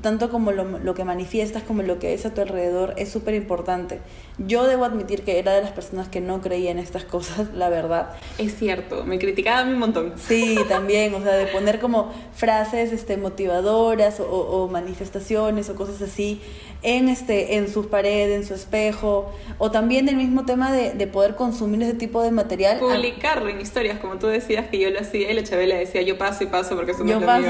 tanto 0.00 0.30
como 0.30 0.52
lo, 0.52 0.78
lo, 0.78 0.94
que 0.94 1.04
manifiestas 1.04 1.62
como 1.62 1.82
lo 1.82 1.98
que 1.98 2.14
es 2.14 2.26
a 2.26 2.34
tu 2.34 2.40
alrededor 2.40 2.94
es 2.96 3.10
súper 3.10 3.34
importante. 3.34 4.00
Yo 4.38 4.66
debo 4.66 4.84
admitir 4.84 5.22
que 5.22 5.38
era 5.38 5.52
de 5.52 5.62
las 5.62 5.72
personas 5.72 6.08
que 6.08 6.20
no 6.20 6.40
creía 6.40 6.70
en 6.70 6.78
estas 6.78 7.04
cosas, 7.14 7.52
la 7.54 7.68
verdad. 7.68 8.10
Es 8.38 8.56
cierto, 8.56 9.04
me 9.04 9.18
criticaba 9.18 9.60
a 9.60 9.64
mí 9.64 9.72
un 9.72 9.80
montón. 9.80 10.14
Sí, 10.16 10.58
también, 10.68 11.14
o 11.14 11.22
sea, 11.22 11.34
de 11.34 11.46
poner 11.46 11.80
como 11.80 12.12
frases 12.34 12.92
este, 12.92 13.16
motivadoras 13.16 14.20
o, 14.20 14.24
o 14.24 14.68
manifestaciones 14.68 15.68
o 15.68 15.74
cosas 15.74 16.00
así 16.02 16.40
en, 16.82 17.08
este, 17.08 17.56
en 17.56 17.68
sus 17.72 17.86
paredes, 17.86 18.36
en 18.36 18.46
su 18.46 18.54
espejo, 18.54 19.32
o 19.58 19.70
también 19.70 20.08
el 20.08 20.16
mismo 20.16 20.44
tema 20.44 20.72
de, 20.72 20.92
de 20.92 21.06
poder 21.06 21.34
consumir 21.34 21.82
ese 21.82 21.94
tipo 21.94 22.22
de 22.22 22.30
material. 22.30 22.78
Publicarlo 22.78 23.48
en 23.48 23.60
historias, 23.60 23.98
como 23.98 24.18
tú 24.18 24.28
decías 24.28 24.68
que 24.68 24.78
yo 24.78 24.90
lo 24.90 25.00
hacía 25.00 25.30
y 25.30 25.34
la 25.34 25.42
Chabela 25.42 25.76
decía, 25.76 26.02
yo 26.02 26.18
paso 26.18 26.44
y 26.44 26.46
paso 26.46 26.76
porque 26.76 26.94
somos 26.94 27.12
yo 27.12 27.24
paso. 27.24 27.48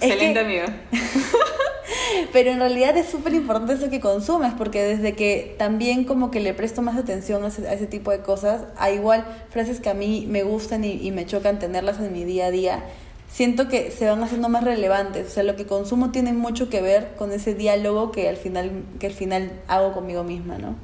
Excelente 0.00 0.40
amiga. 0.40 0.66
Pero 2.32 2.50
en 2.50 2.58
realidad 2.58 2.96
es 2.96 3.06
súper 3.06 3.34
importante 3.34 3.74
eso 3.74 3.90
que 3.90 4.00
consumes, 4.00 4.52
porque 4.54 4.82
desde 4.82 5.14
que 5.14 5.54
también 5.58 6.04
como 6.04 6.30
que 6.30 6.40
le 6.40 6.54
presto 6.54 6.82
más 6.82 6.96
atención 6.96 7.44
a 7.44 7.48
ese, 7.48 7.86
tipo 7.86 8.10
de 8.10 8.20
cosas, 8.20 8.64
a 8.76 8.90
igual 8.90 9.24
frases 9.50 9.80
que 9.80 9.90
a 9.90 9.94
mí 9.94 10.26
me 10.28 10.42
gustan 10.42 10.84
y, 10.84 10.92
y 10.92 11.12
me 11.12 11.26
chocan 11.26 11.58
tenerlas 11.58 11.98
en 12.00 12.12
mi 12.12 12.24
día 12.24 12.46
a 12.46 12.50
día, 12.50 12.84
siento 13.28 13.68
que 13.68 13.90
se 13.90 14.06
van 14.06 14.22
haciendo 14.22 14.48
más 14.48 14.64
relevantes. 14.64 15.26
O 15.26 15.30
sea, 15.30 15.42
lo 15.42 15.56
que 15.56 15.66
consumo 15.66 16.10
tiene 16.10 16.32
mucho 16.32 16.70
que 16.70 16.80
ver 16.80 17.14
con 17.16 17.32
ese 17.32 17.54
diálogo 17.54 18.12
que 18.12 18.28
al 18.28 18.36
final, 18.36 18.84
que 18.98 19.06
al 19.06 19.12
final 19.12 19.52
hago 19.68 19.92
conmigo 19.92 20.24
misma, 20.24 20.58
¿no? 20.58 20.74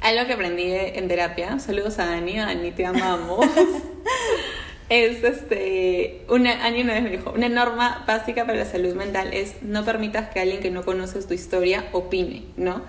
Algo 0.00 0.26
que 0.26 0.32
aprendí 0.32 0.64
en 0.64 1.08
terapia, 1.08 1.58
saludos 1.58 1.98
a 1.98 2.14
Ani, 2.14 2.38
Ani 2.38 2.72
te 2.72 2.86
amamos. 2.86 3.46
es 4.90 5.22
este, 5.22 6.22
una, 6.28 6.64
Ani 6.64 6.82
una 6.82 6.94
vez 6.94 7.04
me 7.04 7.10
dijo, 7.10 7.30
una 7.30 7.48
norma 7.48 8.04
básica 8.08 8.44
para 8.44 8.58
la 8.58 8.64
salud 8.64 8.94
mental 8.94 9.32
es 9.32 9.62
no 9.62 9.84
permitas 9.84 10.30
que 10.30 10.40
alguien 10.40 10.60
que 10.60 10.72
no 10.72 10.84
conoce 10.84 11.22
tu 11.22 11.32
historia 11.32 11.86
opine, 11.92 12.42
¿no? 12.56 12.82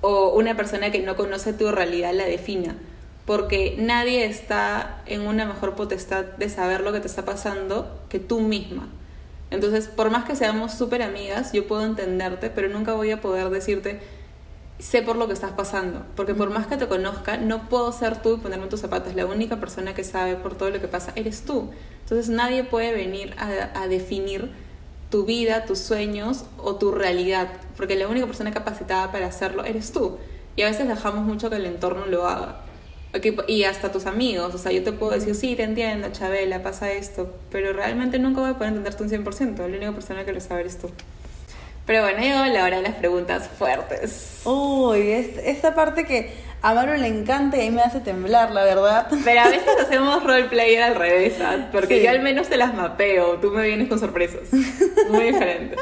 O 0.00 0.30
una 0.30 0.56
persona 0.56 0.90
que 0.90 1.00
no 1.00 1.14
conoce 1.14 1.52
tu 1.52 1.70
realidad 1.70 2.14
la 2.14 2.24
defina, 2.24 2.74
porque 3.26 3.76
nadie 3.78 4.24
está 4.24 5.02
en 5.04 5.20
una 5.20 5.44
mejor 5.44 5.74
potestad 5.74 6.24
de 6.24 6.48
saber 6.48 6.80
lo 6.80 6.92
que 6.92 7.00
te 7.00 7.06
está 7.06 7.26
pasando 7.26 8.00
que 8.08 8.18
tú 8.18 8.40
misma. 8.40 8.88
Entonces, 9.50 9.88
por 9.88 10.10
más 10.10 10.24
que 10.24 10.34
seamos 10.34 10.72
súper 10.72 11.02
amigas, 11.02 11.52
yo 11.52 11.66
puedo 11.68 11.84
entenderte, 11.84 12.48
pero 12.48 12.70
nunca 12.70 12.94
voy 12.94 13.10
a 13.10 13.20
poder 13.20 13.50
decirte, 13.50 14.00
sé 14.82 15.00
por 15.00 15.14
lo 15.14 15.28
que 15.28 15.32
estás 15.32 15.52
pasando, 15.52 16.04
porque 16.16 16.34
por 16.34 16.50
más 16.50 16.66
que 16.66 16.76
te 16.76 16.88
conozca, 16.88 17.36
no 17.36 17.68
puedo 17.68 17.92
ser 17.92 18.20
tú 18.20 18.34
y 18.34 18.36
ponerme 18.38 18.64
en 18.64 18.68
tus 18.68 18.80
zapatos. 18.80 19.14
La 19.14 19.26
única 19.26 19.60
persona 19.60 19.94
que 19.94 20.02
sabe 20.02 20.34
por 20.34 20.56
todo 20.56 20.70
lo 20.70 20.80
que 20.80 20.88
pasa 20.88 21.12
eres 21.14 21.42
tú. 21.42 21.70
Entonces 22.00 22.28
nadie 22.28 22.64
puede 22.64 22.92
venir 22.92 23.32
a, 23.38 23.86
definir 23.86 24.50
tu 25.08 25.24
vida, 25.24 25.66
tus 25.66 25.78
sueños 25.78 26.46
o 26.58 26.76
tu 26.76 26.90
realidad, 26.90 27.48
porque 27.76 27.94
la 27.94 28.08
única 28.08 28.26
persona 28.26 28.50
capacitada 28.50 29.12
para 29.12 29.26
hacerlo 29.26 29.64
eres 29.64 29.92
tú. 29.92 30.18
Y 30.56 30.62
a 30.62 30.66
veces 30.66 30.88
dejamos 30.88 31.24
mucho 31.24 31.48
que 31.48 31.56
el 31.56 31.66
entorno 31.66 32.06
lo 32.06 32.26
haga. 32.26 32.62
y 33.46 33.62
hasta 33.62 33.92
tus 33.92 34.06
amigos, 34.06 34.52
o 34.52 34.58
sea, 34.58 34.72
yo 34.72 34.82
te 34.82 34.90
puedo 34.90 35.12
decir, 35.12 35.36
sí, 35.36 35.54
te 35.54 35.62
entiendo, 35.62 36.08
Chabela, 36.10 36.64
pasa 36.64 36.90
esto, 36.90 37.32
pero 37.52 37.72
realmente 37.72 38.18
nunca 38.18 38.40
voy 38.40 38.50
a 38.50 38.54
poder 38.54 38.70
entenderte 38.70 39.04
un 39.04 39.10
100%, 39.10 39.58
la 39.58 39.66
única 39.66 39.92
persona 39.92 40.24
que 40.24 40.32
lo 40.32 40.40
sabe 40.40 40.62
eres 40.62 40.78
tú. 40.78 40.90
Pero 41.86 42.02
bueno, 42.02 42.20
llegó 42.20 42.44
la 42.44 42.64
hora 42.64 42.76
de 42.76 42.82
las 42.82 42.94
preguntas 42.94 43.48
fuertes. 43.58 44.40
Uy, 44.44 45.10
esta 45.10 45.74
parte 45.74 46.04
que 46.04 46.32
a 46.62 46.74
Maru 46.74 46.96
le 46.96 47.08
encanta 47.08 47.60
y 47.60 47.70
me 47.70 47.82
hace 47.82 47.98
temblar, 48.00 48.52
la 48.52 48.62
verdad. 48.62 49.08
Pero 49.24 49.40
a 49.40 49.48
veces 49.48 49.68
hacemos 49.80 50.22
roleplayer 50.22 50.82
al 50.82 50.94
revés, 50.94 51.34
¿sabes? 51.38 51.66
porque 51.72 52.02
yo 52.02 52.10
al 52.10 52.20
menos 52.20 52.48
te 52.48 52.56
las 52.56 52.72
mapeo, 52.72 53.38
tú 53.38 53.50
me 53.50 53.66
vienes 53.66 53.88
con 53.88 53.98
sorpresas. 53.98 54.52
Muy 55.10 55.24
diferente. 55.24 55.76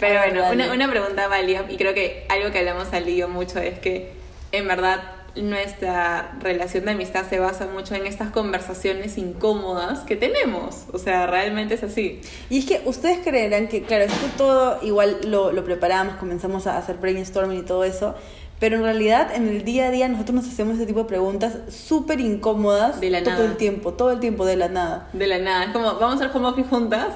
Pero 0.00 0.20
bueno, 0.20 0.50
una, 0.50 0.72
una, 0.72 0.90
pregunta 0.90 1.28
válida, 1.28 1.64
y 1.68 1.76
creo 1.76 1.94
que 1.94 2.26
algo 2.28 2.50
que 2.50 2.58
hablamos 2.58 2.92
al 2.92 3.06
lío 3.06 3.28
mucho 3.28 3.60
es 3.60 3.78
que 3.78 4.12
en 4.50 4.66
verdad 4.66 5.00
nuestra 5.36 6.32
relación 6.40 6.84
de 6.84 6.92
amistad 6.92 7.24
se 7.28 7.38
basa 7.38 7.66
mucho 7.66 7.94
en 7.94 8.06
estas 8.06 8.30
conversaciones 8.30 9.18
incómodas 9.18 10.00
que 10.00 10.16
tenemos. 10.16 10.84
O 10.92 10.98
sea, 10.98 11.26
realmente 11.26 11.74
es 11.74 11.82
así. 11.82 12.20
Y 12.50 12.58
es 12.58 12.66
que 12.66 12.82
ustedes 12.84 13.18
creerán 13.24 13.68
que, 13.68 13.82
claro, 13.82 14.04
esto 14.04 14.26
todo 14.36 14.78
igual 14.82 15.18
lo, 15.26 15.52
lo 15.52 15.64
preparamos, 15.64 16.16
comenzamos 16.16 16.66
a 16.66 16.78
hacer 16.78 16.96
brainstorming 16.96 17.60
y 17.60 17.62
todo 17.62 17.84
eso. 17.84 18.14
Pero 18.60 18.76
en 18.76 18.82
realidad, 18.84 19.34
en 19.34 19.48
el 19.48 19.64
día 19.64 19.88
a 19.88 19.90
día, 19.90 20.08
nosotros 20.08 20.36
nos 20.36 20.48
hacemos 20.48 20.74
este 20.74 20.86
tipo 20.86 21.00
de 21.00 21.06
preguntas 21.06 21.58
súper 21.68 22.20
incómodas 22.20 23.00
de 23.00 23.10
la 23.10 23.22
todo 23.22 23.44
el 23.44 23.56
tiempo, 23.56 23.94
todo 23.94 24.12
el 24.12 24.20
tiempo, 24.20 24.46
de 24.46 24.56
la 24.56 24.68
nada. 24.68 25.08
De 25.12 25.26
la 25.26 25.38
nada. 25.38 25.64
Es 25.64 25.70
como, 25.72 25.84
vamos 25.94 26.20
a 26.20 26.24
hacer 26.26 26.36
home 26.36 26.48
office 26.48 26.68
juntas, 26.68 27.08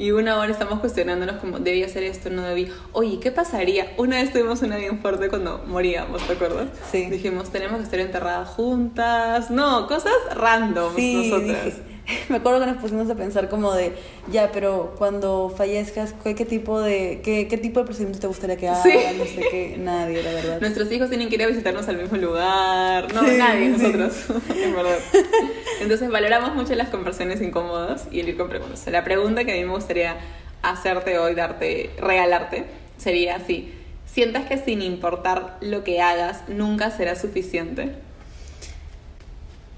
Y 0.00 0.12
una 0.12 0.38
hora 0.38 0.50
estamos 0.50 0.80
cuestionándonos 0.80 1.36
como, 1.36 1.58
¿debía 1.58 1.84
hacer 1.84 2.04
esto? 2.04 2.30
¿No 2.30 2.40
debí? 2.40 2.68
Oye, 2.92 3.20
¿qué 3.20 3.30
pasaría? 3.30 3.92
Una 3.98 4.16
vez 4.16 4.32
tuvimos 4.32 4.62
una 4.62 4.78
bien 4.78 4.98
fuerte 5.00 5.28
cuando 5.28 5.62
moríamos, 5.66 6.26
¿te 6.26 6.32
acuerdas? 6.32 6.68
Sí. 6.90 7.04
Dijimos, 7.10 7.50
tenemos 7.50 7.76
que 7.80 7.84
estar 7.84 8.00
enterradas 8.00 8.48
juntas. 8.48 9.50
No, 9.50 9.86
cosas 9.86 10.14
random 10.34 10.96
Sí, 10.96 11.28
nosotras. 11.30 11.64
dije- 11.66 11.82
me 12.28 12.36
acuerdo 12.36 12.60
que 12.60 12.66
nos 12.66 12.76
pusimos 12.76 13.08
a 13.10 13.14
pensar 13.14 13.48
como 13.48 13.72
de, 13.72 13.92
ya, 14.30 14.50
pero 14.52 14.94
cuando 14.98 15.52
fallezcas, 15.56 16.14
¿qué, 16.22 16.34
qué 16.34 16.44
tipo 16.44 16.80
de 16.80 17.20
qué, 17.22 17.48
qué 17.48 17.56
tipo 17.58 17.80
de 17.80 17.86
procedimiento 17.86 18.20
te 18.20 18.26
gustaría 18.26 18.56
que 18.56 18.68
haga? 18.68 18.82
Sí. 18.82 18.92
No 19.18 19.24
sé 19.24 19.46
qué, 19.50 19.76
nadie, 19.78 20.22
la 20.22 20.32
verdad. 20.32 20.60
Nuestros 20.60 20.90
hijos 20.92 21.08
tienen 21.08 21.28
que 21.28 21.36
ir 21.36 21.42
a 21.42 21.46
visitarnos 21.46 21.88
al 21.88 21.98
mismo 21.98 22.16
lugar. 22.16 23.12
No, 23.14 23.20
Sí, 23.24 23.36
nadie, 23.38 23.74
sí. 23.76 23.92
nosotros, 23.92 24.42
en 24.64 24.74
verdad. 24.74 24.98
Entonces 25.80 26.10
valoramos 26.10 26.54
mucho 26.54 26.74
las 26.74 26.88
conversaciones 26.88 27.40
incómodas 27.42 28.06
y 28.10 28.20
el 28.20 28.28
ir 28.28 28.36
con 28.36 28.48
preguntas. 28.48 28.84
La 28.88 29.04
pregunta 29.04 29.44
que 29.44 29.52
a 29.52 29.56
mí 29.56 29.64
me 29.64 29.72
gustaría 29.72 30.16
hacerte 30.62 31.18
hoy, 31.18 31.34
darte, 31.34 31.90
regalarte, 31.98 32.64
sería 32.98 33.36
así. 33.36 33.72
¿Sientas 34.06 34.46
que 34.46 34.58
sin 34.58 34.82
importar 34.82 35.56
lo 35.60 35.84
que 35.84 36.00
hagas, 36.02 36.42
nunca 36.48 36.90
será 36.90 37.14
suficiente? 37.14 37.92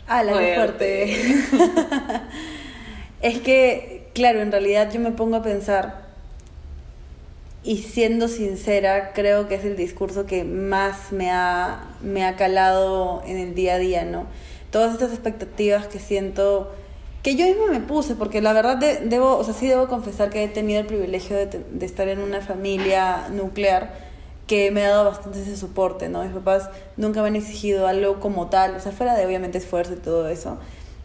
Ah, 0.07 0.23
la 0.25 0.33
fuerte. 0.33 1.17
Fuerte. 1.51 2.21
es 3.23 3.39
que, 3.41 4.09
claro, 4.15 4.41
en 4.41 4.51
realidad 4.53 4.91
yo 4.93 5.01
me 5.01 5.13
pongo 5.13 5.37
a 5.37 5.43
pensar, 5.43 6.03
y 7.65 7.79
siendo 7.79 8.27
sincera, 8.27 9.13
creo 9.15 9.47
que 9.49 9.55
es 9.55 9.65
el 9.65 9.77
discurso 9.77 10.27
que 10.27 10.43
más 10.45 11.13
me 11.13 11.31
ha, 11.31 11.95
me 12.03 12.25
ha 12.25 12.35
calado 12.37 13.23
en 13.27 13.37
el 13.39 13.55
día 13.55 13.75
a 13.75 13.79
día, 13.79 14.05
¿no? 14.05 14.27
Todas 14.73 14.93
estas 14.93 15.13
expectativas 15.13 15.87
que 15.87 16.01
siento, 16.01 16.73
que 17.23 17.37
yo 17.37 17.47
misma 17.47 17.67
me 17.69 17.79
puse, 17.79 18.17
porque 18.17 18.41
la 18.43 18.53
verdad 18.53 18.79
de- 18.79 19.01
debo, 19.05 19.37
o 19.37 19.45
sea, 19.45 19.55
sí 19.55 19.69
debo 19.69 19.87
confesar 19.87 20.31
que 20.31 20.43
he 20.43 20.49
tenido 20.49 20.81
el 20.81 20.87
privilegio 20.87 21.37
de, 21.37 21.47
de 21.47 21.87
estar 21.87 22.09
en 22.09 22.19
una 22.19 22.41
familia 22.41 23.29
nuclear 23.31 23.95
que 24.53 24.71
me 24.71 24.85
ha 24.85 24.91
dado 24.91 25.07
bastante 25.07 25.41
ese 25.41 25.57
soporte, 25.57 26.11
¿no? 26.11 26.23
Mis 26.25 26.33
papás 26.35 26.69
nunca 26.99 27.23
me 27.23 27.29
han 27.29 27.37
exigido 27.37 27.87
algo 27.87 28.21
como 28.21 28.51
tal, 28.51 28.77
o 28.77 28.81
sea, 28.81 28.93
fuera 28.93 29.15
de 29.15 29.25
obviamente 29.25 29.57
esfuerzo 29.57 29.95
y 29.95 29.97
todo 29.97 30.29
eso. 30.29 30.59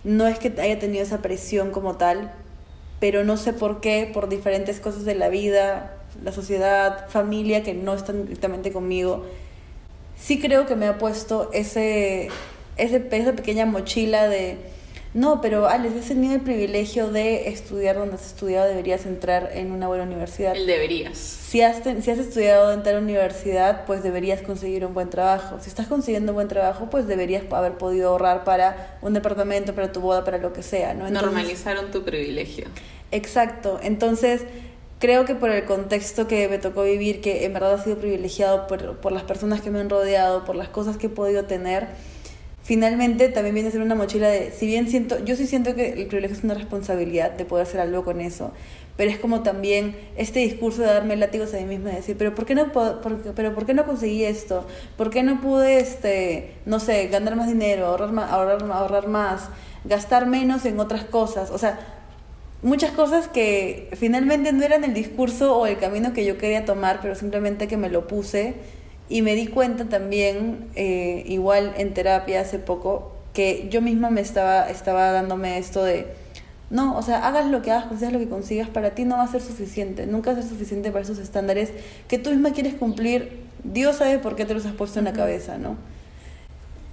No 0.04 0.27
es 0.27 0.38
que 0.38 0.54
haya 0.60 0.80
tenido 0.80 1.01
esa 1.01 1.22
presión 1.22 1.72
como 1.72 1.96
tal, 1.96 2.34
pero 3.00 3.24
no 3.24 3.38
sé 3.38 3.54
por 3.54 3.80
qué, 3.80 4.12
por 4.13 4.27
diferentes 4.27 4.82
cosas 4.82 5.06
de 5.06 5.16
la 5.16 5.30
vida, 5.30 5.94
la 6.25 6.34
sociedad, 6.34 7.08
familia 7.08 7.63
que 7.63 7.74
no 7.74 7.94
están 7.94 8.24
directamente 8.24 8.74
conmigo, 8.74 9.24
sí 10.18 10.42
creo 10.42 10.66
que 10.66 10.75
me 10.75 10.86
ha 10.88 10.98
puesto 10.98 11.50
ese, 11.54 12.27
ese, 12.75 13.08
esa 13.10 13.32
pequeña 13.32 13.66
mochila 13.66 14.27
de, 14.27 14.58
no, 15.18 15.42
pero 15.42 15.68
Alex, 15.68 15.96
has 15.96 16.08
tenido 16.10 16.36
el 16.36 16.42
privilegio 16.42 17.10
de 17.10 17.50
estudiar 17.50 17.96
donde 17.96 18.14
has 18.18 18.28
estudiado, 18.28 18.68
deberías 18.68 19.08
entrar 19.08 19.50
en 19.52 19.72
una 19.72 19.88
buena 19.88 20.04
universidad. 20.04 20.56
El 20.56 20.68
deberías. 20.68 21.18
Si 21.18 21.64
has, 21.64 21.82
si 21.84 22.12
has 22.12 22.20
estudiado 22.20 22.72
en 22.72 22.84
tal 22.84 23.02
universidad, 23.02 23.86
pues 23.86 24.04
deberías 24.04 24.44
conseguir 24.44 24.86
un 24.86 24.94
buen 24.94 25.10
trabajo. 25.10 25.58
Si 25.60 25.70
estás 25.70 25.88
consiguiendo 25.88 26.34
un 26.34 26.36
buen 26.36 26.48
trabajo, 26.48 26.92
pues 26.92 27.08
deberías 27.08 27.52
haber 27.52 27.80
podido 27.80 28.10
ahorrar 28.10 28.44
para 28.44 29.00
un 29.02 29.16
departamento, 29.16 29.74
para 29.74 29.92
tu 29.92 30.02
boda, 30.02 30.24
para 30.24 30.38
lo 30.38 30.54
que 30.54 30.62
sea, 30.62 30.94
¿no? 30.94 31.08
Entonces- 31.08 31.24
Normalizaron 31.24 31.90
tu 31.90 32.04
privilegio. 32.04 32.68
Exacto. 33.10 33.80
Entonces, 33.82 34.44
creo 35.00 35.26
que 35.26 35.34
por 35.34 35.50
el 35.50 35.66
contexto 35.66 36.28
que 36.28 36.48
me 36.48 36.60
tocó 36.60 36.84
vivir, 36.84 37.22
que 37.22 37.44
en 37.46 37.54
verdad 37.54 37.74
ha 37.74 37.84
sido 37.84 37.98
privilegiado 37.98 38.68
por, 38.68 38.98
por 38.98 39.12
las 39.12 39.24
personas 39.24 39.62
que 39.62 39.72
me 39.72 39.80
han 39.80 39.90
rodeado, 39.90 40.46
por 40.46 40.56
las 40.56 40.70
cosas 40.70 40.96
que 40.98 41.08
he 41.08 41.10
podido 41.10 41.46
tener, 41.46 41.88
finalmente 42.68 43.30
también 43.30 43.56
viene 43.56 43.70
a 43.70 43.72
ser 43.72 43.82
una 43.82 43.96
mochila 43.96 44.28
de, 44.28 44.52
si 44.52 44.68
bien 44.68 44.90
siento, 44.90 45.24
yo 45.24 45.38
sí 45.38 45.48
siento 45.48 45.74
que 45.74 45.94
el 45.94 46.08
privilegio 46.08 46.36
es 46.36 46.44
una 46.44 46.54
responsabilidad 46.54 47.32
de 47.32 47.46
poder 47.46 47.66
hacer 47.66 47.80
algo 47.80 48.04
con 48.04 48.20
eso, 48.20 48.52
pero 48.98 49.10
es 49.10 49.18
como 49.18 49.42
también 49.42 49.96
este 50.18 50.42
discurso 50.42 50.82
de 50.82 50.88
darme 50.88 51.16
látigos 51.16 51.54
a 51.54 51.58
mí 51.60 51.64
misma 51.64 51.94
y 51.94 51.96
decir, 51.96 52.18
pero 52.18 52.36
¿por 52.36 52.46
qué 52.46 52.56
no, 52.56 52.74
por 52.74 53.00
pero 53.34 53.56
¿por 53.56 53.66
qué 53.66 53.74
no 53.74 53.86
conseguí 53.86 54.26
esto? 54.26 54.68
¿Por 54.98 55.12
qué 55.12 55.24
no 55.24 55.40
pude, 55.40 55.80
este, 55.80 56.56
no 56.66 56.82
sé, 56.82 57.08
ganar 57.08 57.38
más 57.38 57.48
dinero, 57.48 57.86
ahorrar 57.86 58.12
más, 58.12 58.30
ahorrar, 58.30 58.62
ahorrar 58.70 59.08
más, 59.08 59.48
gastar 59.86 60.28
menos 60.28 60.66
en 60.66 60.78
otras 60.82 61.06
cosas? 61.06 61.52
O 61.52 61.58
sea, 61.58 61.80
muchas 62.64 62.92
cosas 62.92 63.30
que 63.30 63.89
finalmente 63.96 64.52
no 64.52 64.65
eran 64.65 64.84
el 64.84 64.94
discurso 64.94 65.58
o 65.58 65.68
el 65.68 65.78
camino 65.78 66.12
que 66.12 66.26
yo 66.26 66.38
quería 66.38 66.65
tomar, 66.65 67.00
pero 67.02 67.15
simplemente 67.15 67.70
que 67.70 67.78
me 67.78 67.89
lo 67.89 68.08
puse 68.08 68.56
y 69.10 69.22
me 69.22 69.36
di 69.36 69.48
cuenta 69.48 69.86
también, 69.86 70.67
eh, 70.76 71.24
igual 71.28 71.74
en 71.78 71.93
terapia 71.93 72.41
hace 72.41 72.60
poco, 72.60 73.13
que 73.34 73.67
yo 73.70 73.82
misma 73.82 74.10
me 74.10 74.22
estaba, 74.22 74.70
estaba 74.70 75.12
dándome 75.12 75.58
esto 75.58 75.84
de, 75.84 76.08
no, 76.70 76.98
o 76.98 77.02
sea, 77.02 77.26
hagas 77.26 77.48
lo 77.48 77.62
que 77.62 77.72
hagas, 77.72 77.86
consigas 77.86 78.12
lo 78.12 78.20
que 78.20 78.28
consigas, 78.28 78.67
para 78.67 78.91
ti 78.91 79.06
no 79.06 79.17
va 79.17 79.24
a 79.24 79.28
ser 79.28 79.41
suficiente, 79.41 80.06
nunca 80.08 80.34
va 80.34 80.39
a 80.39 80.41
ser 80.41 80.50
suficiente 80.50 80.91
para 80.91 81.04
esos 81.04 81.20
estándares 81.20 81.72
que 82.08 82.17
tú 82.17 82.32
misma 82.32 82.52
quieres 82.52 82.74
cumplir, 82.74 83.43
Dios 83.63 83.98
sabe 83.98 84.20
por 84.20 84.36
qué 84.36 84.46
te 84.46 84.54
los 84.54 84.65
has 84.65 84.74
puesto 84.74 85.00
en 85.00 85.06
la 85.06 85.13
cabeza, 85.13 85.58
¿no? 85.58 85.78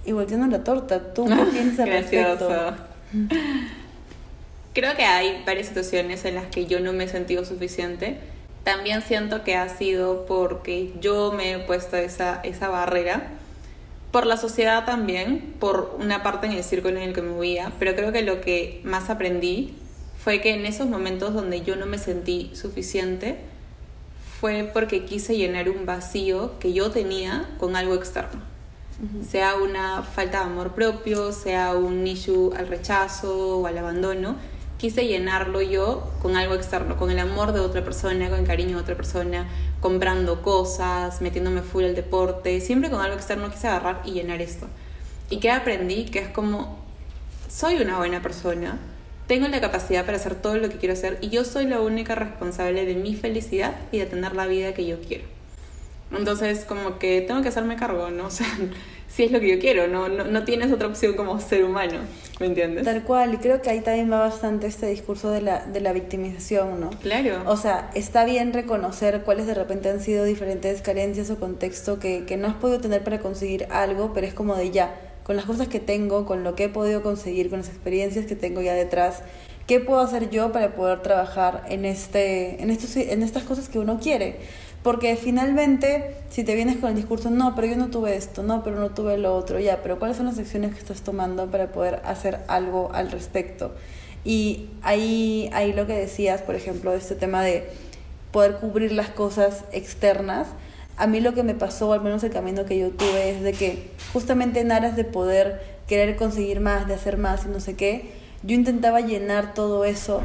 Y 0.05 0.11
volteando 0.11 0.47
la 0.47 0.63
torta, 0.63 1.13
¿tú 1.13 1.25
qué 1.25 1.35
piensas 1.51 1.79
al 1.79 1.89
respecto? 1.89 2.49
Creo 4.73 4.95
que 4.95 5.03
hay 5.03 5.41
varias 5.45 5.67
situaciones 5.67 6.25
en 6.25 6.35
las 6.35 6.47
que 6.47 6.65
yo 6.65 6.79
no 6.79 6.93
me 6.93 7.05
he 7.05 7.07
sentido 7.07 7.45
suficiente. 7.45 8.17
También 8.65 9.01
siento 9.01 9.45
que 9.45 9.55
ha 9.55 9.69
sido 9.69 10.25
porque 10.25 10.93
yo 10.99 11.31
me 11.31 11.53
he 11.53 11.59
puesto 11.59 11.95
esa, 11.95 12.41
esa 12.43 12.67
barrera. 12.67 13.29
Por 14.11 14.25
la 14.25 14.35
sociedad 14.35 14.85
también, 14.85 15.55
por 15.61 15.95
una 15.99 16.21
parte 16.23 16.47
en 16.47 16.53
el 16.53 16.63
círculo 16.65 16.97
en 16.97 17.03
el 17.03 17.13
que 17.13 17.21
me 17.21 17.31
movía, 17.31 17.71
pero 17.79 17.95
creo 17.95 18.11
que 18.11 18.23
lo 18.23 18.41
que 18.41 18.81
más 18.83 19.09
aprendí 19.09 19.73
fue 20.21 20.41
que 20.41 20.53
en 20.53 20.65
esos 20.65 20.87
momentos 20.87 21.33
donde 21.33 21.61
yo 21.61 21.77
no 21.77 21.85
me 21.85 21.97
sentí 21.97 22.51
suficiente 22.53 23.37
fue 24.41 24.69
porque 24.73 25.05
quise 25.05 25.37
llenar 25.37 25.69
un 25.69 25.85
vacío 25.85 26.59
que 26.59 26.73
yo 26.73 26.91
tenía 26.91 27.47
con 27.57 27.77
algo 27.77 27.95
externo 27.95 28.55
sea 29.27 29.55
una 29.55 30.03
falta 30.03 30.39
de 30.39 30.45
amor 30.45 30.71
propio, 30.71 31.31
sea 31.31 31.73
un 31.73 32.05
issue 32.07 32.53
al 32.55 32.67
rechazo 32.67 33.59
o 33.59 33.67
al 33.67 33.77
abandono, 33.77 34.35
quise 34.77 35.07
llenarlo 35.07 35.61
yo 35.61 36.11
con 36.21 36.35
algo 36.35 36.55
externo, 36.55 36.97
con 36.97 37.11
el 37.11 37.19
amor 37.19 37.53
de 37.53 37.59
otra 37.59 37.83
persona, 37.83 38.29
con 38.29 38.39
el 38.39 38.47
cariño 38.47 38.77
de 38.77 38.83
otra 38.83 38.95
persona, 38.95 39.47
comprando 39.79 40.41
cosas, 40.41 41.21
metiéndome 41.21 41.61
full 41.61 41.85
al 41.85 41.95
deporte, 41.95 42.61
siempre 42.61 42.89
con 42.89 43.01
algo 43.01 43.15
externo 43.15 43.49
quise 43.49 43.67
agarrar 43.67 44.01
y 44.05 44.11
llenar 44.11 44.41
esto. 44.41 44.67
¿Y 45.29 45.39
qué 45.39 45.51
aprendí? 45.51 46.05
Que 46.05 46.19
es 46.19 46.27
como, 46.29 46.77
soy 47.49 47.77
una 47.77 47.97
buena 47.97 48.21
persona, 48.21 48.77
tengo 49.27 49.47
la 49.47 49.59
capacidad 49.59 50.05
para 50.05 50.17
hacer 50.17 50.35
todo 50.35 50.57
lo 50.57 50.69
que 50.69 50.77
quiero 50.77 50.93
hacer 50.93 51.17
y 51.21 51.29
yo 51.29 51.43
soy 51.45 51.65
la 51.65 51.79
única 51.81 52.13
responsable 52.13 52.85
de 52.85 52.95
mi 52.95 53.15
felicidad 53.15 53.75
y 53.91 53.97
de 53.97 54.05
tener 54.05 54.35
la 54.35 54.45
vida 54.45 54.73
que 54.73 54.85
yo 54.85 55.01
quiero. 55.01 55.23
Entonces, 56.11 56.65
como 56.65 56.99
que 56.99 57.21
tengo 57.21 57.41
que 57.41 57.47
hacerme 57.47 57.75
cargo, 57.75 58.09
¿no? 58.11 58.27
O 58.27 58.29
si 59.07 59.23
es 59.23 59.31
lo 59.31 59.39
que 59.39 59.47
yo 59.47 59.59
quiero, 59.59 59.87
no, 59.87 60.09
no, 60.09 60.25
no 60.25 60.43
tienes 60.43 60.71
otra 60.73 60.87
opción 60.87 61.13
como 61.13 61.39
ser 61.39 61.63
humano, 61.63 61.99
¿me 62.39 62.47
entiendes? 62.47 62.83
Tal 62.83 63.03
cual, 63.03 63.33
y 63.33 63.37
creo 63.37 63.61
que 63.61 63.69
ahí 63.69 63.81
también 63.81 64.11
va 64.11 64.19
bastante 64.19 64.67
este 64.67 64.87
discurso 64.87 65.31
de 65.31 65.41
la, 65.41 65.65
de 65.65 65.81
la 65.81 65.93
victimización, 65.93 66.79
¿no? 66.79 66.89
Claro. 67.01 67.43
O 67.45 67.57
sea, 67.57 67.89
está 67.93 68.25
bien 68.25 68.53
reconocer 68.53 69.21
cuáles 69.23 69.47
de 69.47 69.53
repente 69.53 69.89
han 69.89 70.01
sido 70.01 70.25
diferentes 70.25 70.81
carencias 70.81 71.29
o 71.29 71.39
contexto 71.39 71.99
que, 71.99 72.25
que 72.25 72.37
no 72.37 72.47
has 72.47 72.55
podido 72.55 72.79
tener 72.79 73.03
para 73.03 73.19
conseguir 73.19 73.67
algo, 73.71 74.11
pero 74.13 74.27
es 74.27 74.33
como 74.33 74.55
de 74.55 74.71
ya, 74.71 74.95
con 75.23 75.35
las 75.35 75.45
cosas 75.45 75.67
que 75.67 75.79
tengo, 75.79 76.25
con 76.25 76.43
lo 76.43 76.55
que 76.55 76.65
he 76.65 76.69
podido 76.69 77.01
conseguir, 77.01 77.49
con 77.49 77.59
las 77.59 77.69
experiencias 77.69 78.25
que 78.25 78.35
tengo 78.35 78.61
ya 78.61 78.73
detrás, 78.73 79.21
¿qué 79.67 79.79
puedo 79.79 79.99
hacer 79.99 80.29
yo 80.29 80.51
para 80.51 80.75
poder 80.75 81.01
trabajar 81.01 81.63
en, 81.69 81.85
este, 81.85 82.61
en, 82.61 82.69
estos, 82.69 82.95
en 82.95 83.23
estas 83.23 83.43
cosas 83.43 83.69
que 83.69 83.79
uno 83.79 83.99
quiere? 83.99 84.37
Porque 84.85 85.15
finalmente, 85.15 86.15
si 86.29 86.43
te 86.43 86.53
vienes 86.53 86.77
con 86.77 86.91
el 86.91 86.95
discurso, 86.95 87.31
no, 87.31 87.55
pero 87.55 87.65
yo 87.65 87.75
no 87.75 87.87
tuve 87.87 88.15
esto, 88.15 88.43
no, 88.43 88.63
pero 88.63 88.79
no 88.79 88.91
tuve 88.91 89.17
lo 89.17 89.35
otro, 89.35 89.59
ya, 89.59 89.81
pero 89.81 89.97
¿cuáles 89.97 90.15
son 90.15 90.27
las 90.27 90.37
acciones 90.37 90.75
que 90.75 90.79
estás 90.79 91.01
tomando 91.01 91.49
para 91.49 91.71
poder 91.71 92.03
hacer 92.05 92.41
algo 92.47 92.91
al 92.93 93.09
respecto? 93.09 93.73
Y 94.23 94.69
ahí, 94.83 95.49
ahí 95.53 95.73
lo 95.73 95.87
que 95.87 95.93
decías, 95.93 96.43
por 96.43 96.53
ejemplo, 96.53 96.93
este 96.93 97.15
tema 97.15 97.41
de 97.41 97.67
poder 98.31 98.57
cubrir 98.57 98.91
las 98.91 99.09
cosas 99.09 99.63
externas, 99.71 100.49
a 100.97 101.07
mí 101.07 101.19
lo 101.19 101.33
que 101.33 101.41
me 101.41 101.55
pasó, 101.55 101.91
al 101.91 102.01
menos 102.01 102.23
el 102.23 102.29
camino 102.29 102.65
que 102.65 102.77
yo 102.77 102.91
tuve, 102.91 103.31
es 103.31 103.41
de 103.41 103.53
que 103.53 103.89
justamente 104.13 104.59
en 104.59 104.71
aras 104.71 104.95
de 104.95 105.03
poder 105.03 105.63
querer 105.87 106.15
conseguir 106.15 106.59
más, 106.59 106.87
de 106.87 106.93
hacer 106.93 107.17
más 107.17 107.45
y 107.45 107.47
no 107.47 107.59
sé 107.59 107.75
qué, 107.75 108.11
yo 108.43 108.53
intentaba 108.53 109.01
llenar 109.01 109.55
todo 109.55 109.83
eso 109.83 110.21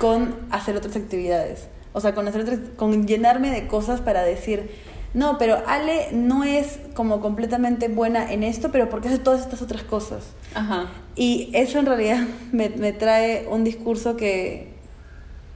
con 0.00 0.34
hacer 0.50 0.76
otras 0.76 0.96
actividades. 0.96 1.68
O 1.92 2.00
sea, 2.00 2.14
con, 2.14 2.26
hacer 2.28 2.72
con 2.76 3.06
llenarme 3.06 3.50
de 3.50 3.66
cosas 3.66 4.00
para 4.00 4.22
decir, 4.22 4.70
no, 5.14 5.36
pero 5.36 5.58
Ale 5.66 6.08
no 6.12 6.42
es 6.44 6.78
como 6.94 7.20
completamente 7.20 7.88
buena 7.88 8.32
en 8.32 8.42
esto, 8.42 8.70
pero 8.72 8.88
porque 8.88 9.08
hace 9.08 9.18
todas 9.18 9.42
estas 9.42 9.60
otras 9.60 9.82
cosas. 9.82 10.24
Ajá. 10.54 10.86
Y 11.16 11.50
eso 11.52 11.78
en 11.78 11.86
realidad 11.86 12.26
me, 12.52 12.70
me 12.70 12.92
trae 12.92 13.46
un 13.50 13.62
discurso 13.64 14.16
que, 14.16 14.68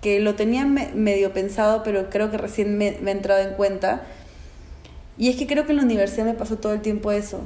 que 0.02 0.20
lo 0.20 0.34
tenía 0.34 0.66
me- 0.66 0.92
medio 0.94 1.32
pensado, 1.32 1.82
pero 1.82 2.10
creo 2.10 2.30
que 2.30 2.36
recién 2.36 2.76
me, 2.76 2.98
me 3.00 3.10
he 3.12 3.14
entrado 3.14 3.40
en 3.48 3.54
cuenta. 3.54 4.02
Y 5.18 5.30
es 5.30 5.36
que 5.36 5.46
creo 5.46 5.64
que 5.64 5.72
en 5.72 5.78
la 5.78 5.84
universidad 5.84 6.26
me 6.26 6.34
pasó 6.34 6.56
todo 6.58 6.74
el 6.74 6.82
tiempo 6.82 7.10
eso. 7.12 7.40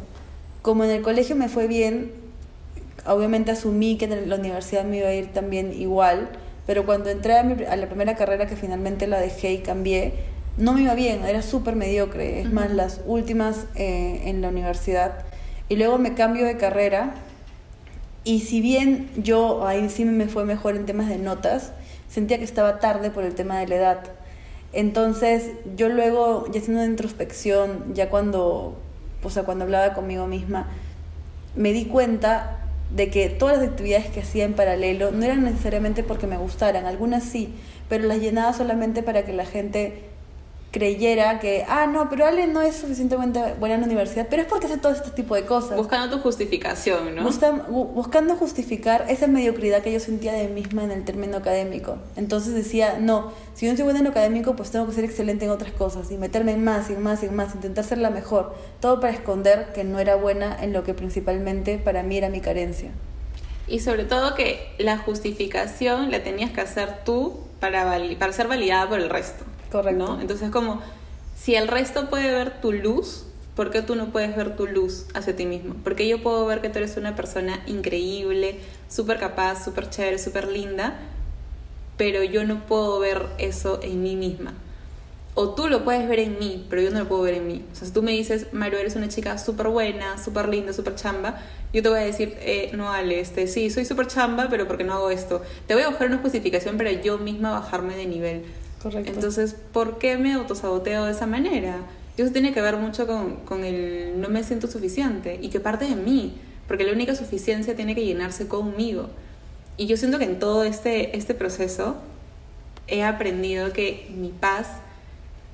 Como 0.62 0.82
en 0.82 0.90
el 0.90 1.02
colegio 1.02 1.36
me 1.36 1.48
fue 1.48 1.68
bien, 1.68 2.10
obviamente 3.06 3.52
asumí 3.52 3.96
que 3.96 4.06
en 4.06 4.28
la 4.28 4.34
universidad 4.34 4.84
me 4.84 4.98
iba 4.98 5.06
a 5.08 5.14
ir 5.14 5.28
también 5.32 5.72
igual, 5.72 6.28
pero 6.66 6.84
cuando 6.86 7.10
entré 7.10 7.38
a, 7.38 7.42
mi- 7.42 7.64
a 7.64 7.76
la 7.76 7.86
primera 7.86 8.16
carrera 8.16 8.46
que 8.46 8.56
finalmente 8.56 9.06
la 9.06 9.18
dejé 9.20 9.52
y 9.52 9.58
cambié, 9.58 10.14
no 10.56 10.72
me 10.72 10.82
iba 10.82 10.94
bien, 10.94 11.24
era 11.24 11.42
súper 11.42 11.76
mediocre, 11.76 12.40
es 12.40 12.50
más, 12.52 12.66
Ujú. 12.66 12.74
las 12.76 13.00
últimas 13.06 13.66
eh, 13.76 14.22
en 14.26 14.42
la 14.42 14.48
universidad. 14.48 15.12
Y 15.68 15.76
luego 15.76 15.98
me 15.98 16.14
cambio 16.14 16.44
de 16.44 16.56
carrera 16.56 17.14
y 18.24 18.40
si 18.40 18.60
bien 18.60 19.08
yo 19.16 19.66
ahí 19.66 19.88
sí 19.88 20.04
me 20.04 20.26
fue 20.26 20.44
mejor 20.44 20.76
en 20.76 20.84
temas 20.86 21.08
de 21.08 21.16
notas, 21.18 21.72
sentía 22.08 22.38
que 22.38 22.44
estaba 22.44 22.78
tarde 22.78 23.10
por 23.10 23.24
el 23.24 23.34
tema 23.34 23.58
de 23.58 23.68
la 23.68 23.74
edad. 23.76 24.00
Entonces, 24.72 25.50
yo 25.76 25.88
luego, 25.88 26.44
ya 26.52 26.60
haciendo 26.60 26.82
una 26.82 26.90
introspección, 26.90 27.94
ya 27.94 28.08
cuando, 28.10 28.78
o 29.22 29.30
sea, 29.30 29.44
cuando 29.44 29.64
hablaba 29.64 29.94
conmigo 29.94 30.26
misma, 30.26 30.66
me 31.56 31.72
di 31.72 31.86
cuenta 31.86 32.58
de 32.94 33.08
que 33.08 33.28
todas 33.28 33.58
las 33.58 33.68
actividades 33.68 34.06
que 34.06 34.20
hacía 34.20 34.44
en 34.44 34.54
paralelo 34.54 35.12
no 35.12 35.24
eran 35.24 35.44
necesariamente 35.44 36.02
porque 36.02 36.26
me 36.26 36.36
gustaran, 36.36 36.86
algunas 36.86 37.24
sí, 37.24 37.54
pero 37.88 38.04
las 38.04 38.18
llenaba 38.18 38.52
solamente 38.52 39.02
para 39.02 39.24
que 39.24 39.32
la 39.32 39.46
gente 39.46 40.09
creyera 40.70 41.40
que, 41.40 41.64
ah, 41.68 41.86
no, 41.86 42.08
pero 42.08 42.26
Ale 42.26 42.46
no 42.46 42.60
es 42.62 42.76
suficientemente 42.76 43.40
buena 43.58 43.74
en 43.74 43.80
la 43.80 43.86
universidad, 43.88 44.28
pero 44.30 44.42
es 44.42 44.48
porque 44.48 44.66
hace 44.66 44.78
todo 44.78 44.92
este 44.92 45.10
tipo 45.10 45.34
de 45.34 45.44
cosas. 45.44 45.76
Buscando 45.76 46.16
tu 46.16 46.22
justificación, 46.22 47.16
¿no? 47.16 47.22
Busca- 47.24 47.50
bu- 47.68 47.92
buscando 47.92 48.36
justificar 48.36 49.06
esa 49.08 49.26
mediocridad 49.26 49.82
que 49.82 49.92
yo 49.92 49.98
sentía 49.98 50.32
de 50.32 50.46
mí 50.46 50.60
misma 50.62 50.84
en 50.84 50.92
el 50.92 51.04
término 51.04 51.38
académico. 51.38 51.96
Entonces 52.16 52.54
decía, 52.54 52.98
no, 53.00 53.32
si 53.54 53.66
yo 53.66 53.72
no 53.72 53.76
soy 53.76 53.84
buena 53.84 53.98
en 53.98 54.04
lo 54.04 54.10
académico, 54.12 54.54
pues 54.54 54.70
tengo 54.70 54.86
que 54.86 54.92
ser 54.92 55.04
excelente 55.04 55.44
en 55.44 55.50
otras 55.50 55.72
cosas 55.72 56.10
y 56.12 56.16
meterme 56.16 56.52
en 56.52 56.62
más 56.62 56.88
y 56.88 56.92
en 56.92 57.02
más 57.02 57.22
y 57.22 57.26
en 57.26 57.34
más, 57.34 57.54
intentar 57.54 57.82
ser 57.84 57.98
la 57.98 58.10
mejor. 58.10 58.54
Todo 58.80 59.00
para 59.00 59.12
esconder 59.12 59.72
que 59.74 59.82
no 59.82 59.98
era 59.98 60.14
buena 60.14 60.56
en 60.62 60.72
lo 60.72 60.84
que 60.84 60.94
principalmente 60.94 61.78
para 61.78 62.02
mí 62.04 62.16
era 62.16 62.28
mi 62.28 62.40
carencia. 62.40 62.90
Y 63.66 63.80
sobre 63.80 64.04
todo 64.04 64.34
que 64.36 64.72
la 64.78 64.98
justificación 64.98 66.10
la 66.10 66.22
tenías 66.22 66.50
que 66.50 66.60
hacer 66.60 67.04
tú 67.04 67.40
para, 67.60 67.84
para 68.18 68.32
ser 68.32 68.48
validada 68.48 68.88
por 68.88 68.98
el 69.00 69.08
resto. 69.10 69.44
Correcto. 69.70 70.06
¿no? 70.06 70.20
Entonces, 70.20 70.50
como 70.50 70.80
si 71.36 71.54
el 71.54 71.68
resto 71.68 72.10
puede 72.10 72.30
ver 72.30 72.60
tu 72.60 72.72
luz, 72.72 73.24
¿por 73.56 73.70
qué 73.70 73.82
tú 73.82 73.94
no 73.94 74.10
puedes 74.10 74.36
ver 74.36 74.56
tu 74.56 74.66
luz 74.66 75.06
hacia 75.14 75.34
ti 75.36 75.46
mismo? 75.46 75.74
Porque 75.82 76.06
yo 76.08 76.22
puedo 76.22 76.46
ver 76.46 76.60
que 76.60 76.68
tú 76.68 76.78
eres 76.78 76.96
una 76.96 77.16
persona 77.16 77.60
increíble, 77.66 78.58
súper 78.88 79.18
capaz, 79.18 79.64
súper 79.64 79.88
chévere, 79.90 80.18
súper 80.18 80.48
linda, 80.48 80.98
pero 81.96 82.22
yo 82.24 82.44
no 82.44 82.66
puedo 82.66 82.98
ver 82.98 83.26
eso 83.38 83.80
en 83.82 84.02
mí 84.02 84.16
misma. 84.16 84.54
O 85.34 85.54
tú 85.54 85.68
lo 85.68 85.84
puedes 85.84 86.08
ver 86.08 86.18
en 86.18 86.38
mí, 86.38 86.66
pero 86.68 86.82
yo 86.82 86.90
no 86.90 86.98
lo 86.98 87.08
puedo 87.08 87.22
ver 87.22 87.34
en 87.34 87.46
mí. 87.46 87.64
O 87.72 87.74
sea, 87.76 87.86
si 87.86 87.94
tú 87.94 88.02
me 88.02 88.12
dices, 88.12 88.52
Maru, 88.52 88.76
eres 88.76 88.96
una 88.96 89.08
chica 89.08 89.38
súper 89.38 89.68
buena, 89.68 90.22
súper 90.22 90.48
linda, 90.48 90.72
súper 90.72 90.96
chamba, 90.96 91.40
yo 91.72 91.82
te 91.82 91.88
voy 91.88 92.00
a 92.00 92.02
decir, 92.02 92.36
eh, 92.40 92.70
no, 92.74 92.92
Ale, 92.92 93.20
este, 93.20 93.46
sí, 93.46 93.70
soy 93.70 93.84
súper 93.84 94.08
chamba, 94.08 94.48
pero 94.50 94.66
porque 94.66 94.82
no 94.82 94.94
hago 94.94 95.10
esto. 95.10 95.40
Te 95.66 95.74
voy 95.74 95.84
a 95.84 95.88
buscar 95.88 96.08
una 96.08 96.18
justificación 96.18 96.76
para 96.76 96.90
yo 96.92 97.18
misma 97.18 97.52
bajarme 97.52 97.96
de 97.96 98.06
nivel. 98.06 98.44
Correcto. 98.82 99.12
Entonces, 99.12 99.54
¿por 99.72 99.98
qué 99.98 100.16
me 100.16 100.32
autosaboteo 100.32 101.04
de 101.04 101.12
esa 101.12 101.26
manera? 101.26 101.76
Eso 102.16 102.32
tiene 102.32 102.52
que 102.52 102.60
ver 102.60 102.76
mucho 102.76 103.06
con, 103.06 103.36
con 103.46 103.64
el 103.64 104.20
no 104.20 104.28
me 104.28 104.44
siento 104.44 104.66
suficiente 104.66 105.38
y 105.40 105.48
que 105.48 105.60
parte 105.60 105.86
de 105.86 105.96
mí, 105.96 106.34
porque 106.68 106.84
la 106.84 106.92
única 106.92 107.14
suficiencia 107.14 107.74
tiene 107.74 107.94
que 107.94 108.04
llenarse 108.04 108.46
conmigo. 108.46 109.08
Y 109.76 109.86
yo 109.86 109.96
siento 109.96 110.18
que 110.18 110.24
en 110.24 110.38
todo 110.38 110.64
este, 110.64 111.16
este 111.16 111.34
proceso 111.34 111.96
he 112.88 113.02
aprendido 113.04 113.72
que 113.72 114.10
mi 114.14 114.28
paz 114.28 114.68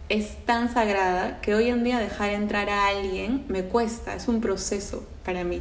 es 0.09 0.37
tan 0.45 0.73
sagrada 0.73 1.41
que 1.41 1.55
hoy 1.55 1.69
en 1.69 1.85
día 1.85 1.99
dejar 1.99 2.31
entrar 2.31 2.69
a 2.69 2.89
alguien 2.89 3.45
me 3.49 3.63
cuesta, 3.65 4.15
es 4.15 4.29
un 4.29 4.41
proceso 4.41 5.05
para 5.25 5.45
mí. 5.45 5.61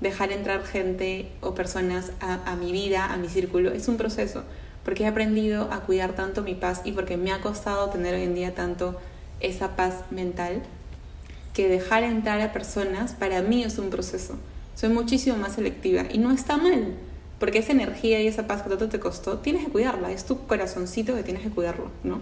Dejar 0.00 0.32
entrar 0.32 0.64
gente 0.64 1.28
o 1.40 1.54
personas 1.54 2.12
a, 2.20 2.50
a 2.50 2.56
mi 2.56 2.72
vida, 2.72 3.12
a 3.12 3.16
mi 3.16 3.28
círculo, 3.28 3.72
es 3.72 3.88
un 3.88 3.96
proceso, 3.96 4.42
porque 4.84 5.04
he 5.04 5.06
aprendido 5.06 5.72
a 5.72 5.80
cuidar 5.80 6.14
tanto 6.14 6.42
mi 6.42 6.54
paz 6.54 6.82
y 6.84 6.92
porque 6.92 7.16
me 7.16 7.32
ha 7.32 7.40
costado 7.40 7.90
tener 7.90 8.14
hoy 8.14 8.22
en 8.22 8.34
día 8.34 8.54
tanto 8.54 8.98
esa 9.40 9.76
paz 9.76 10.04
mental, 10.10 10.62
que 11.52 11.68
dejar 11.68 12.02
entrar 12.02 12.40
a 12.40 12.52
personas 12.52 13.12
para 13.12 13.42
mí 13.42 13.62
es 13.62 13.78
un 13.78 13.90
proceso. 13.90 14.36
Soy 14.74 14.88
muchísimo 14.88 15.36
más 15.36 15.54
selectiva 15.54 16.04
y 16.10 16.18
no 16.18 16.30
está 16.30 16.56
mal, 16.56 16.94
porque 17.38 17.58
esa 17.58 17.72
energía 17.72 18.20
y 18.22 18.26
esa 18.26 18.46
paz 18.46 18.62
que 18.62 18.70
tanto 18.70 18.88
te 18.88 19.00
costó, 19.00 19.38
tienes 19.38 19.64
que 19.64 19.70
cuidarla, 19.70 20.10
es 20.10 20.24
tu 20.24 20.46
corazoncito 20.46 21.14
que 21.14 21.22
tienes 21.22 21.42
que 21.42 21.50
cuidarlo, 21.50 21.90
¿no? 22.04 22.20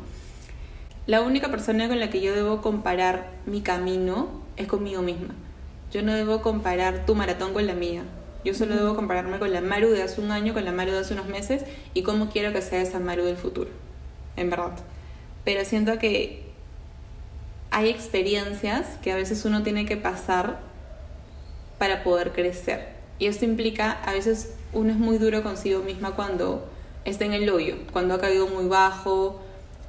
La 1.07 1.23
única 1.23 1.51
persona 1.51 1.89
con 1.89 1.99
la 1.99 2.11
que 2.11 2.21
yo 2.21 2.35
debo 2.35 2.61
comparar 2.61 3.31
mi 3.47 3.63
camino 3.63 4.29
es 4.57 4.67
conmigo 4.67 5.03
misma. 5.03 5.35
Yo 5.93 6.03
no 6.03 6.15
debo 6.15 6.41
comparar 6.41 7.05
tu 7.07 7.15
maratón 7.15 7.53
con 7.53 7.67
la 7.67 7.75
mía. 7.75 8.03
Yo 8.45 8.55
solo 8.55 8.75
debo 8.75 8.95
compararme 8.95 9.39
con 9.39 9.53
la 9.53 9.61
Maru 9.61 9.91
de 9.91 10.03
hace 10.03 10.21
un 10.21 10.31
año, 10.31 10.55
con 10.55 10.65
la 10.65 10.73
Maru 10.73 10.93
de 10.93 10.99
hace 11.01 11.15
unos 11.15 11.27
meses 11.27 11.65
y 11.93 12.03
cómo 12.03 12.31
quiero 12.31 12.53
que 12.53 12.63
sea 12.63 12.81
esa 12.81 12.99
Maru 12.99 13.25
del 13.25 13.37
futuro. 13.37 13.71
En 14.37 14.49
verdad. 14.49 14.73
Pero 15.45 15.65
siento 15.65 15.99
que 15.99 16.51
hay 17.71 17.89
experiencias 17.89 18.99
que 19.03 19.13
a 19.13 19.17
veces 19.17 19.45
uno 19.45 19.63
tiene 19.63 19.87
que 19.87 19.97
pasar 19.97 20.61
para 21.79 22.03
poder 22.03 22.33
crecer. 22.33 22.89
Y 23.19 23.27
esto 23.27 23.45
implica, 23.45 23.93
a 24.05 24.13
veces 24.13 24.55
uno 24.73 24.91
es 24.91 24.99
muy 24.99 25.19
duro 25.19 25.43
consigo 25.43 25.83
misma 25.83 26.17
cuando 26.17 26.69
está 27.05 27.25
en 27.27 27.35
el 27.35 27.49
hoyo, 27.51 27.77
cuando 27.93 28.15
ha 28.15 28.21
caído 28.21 28.47
muy 28.47 28.67
bajo, 28.67 29.41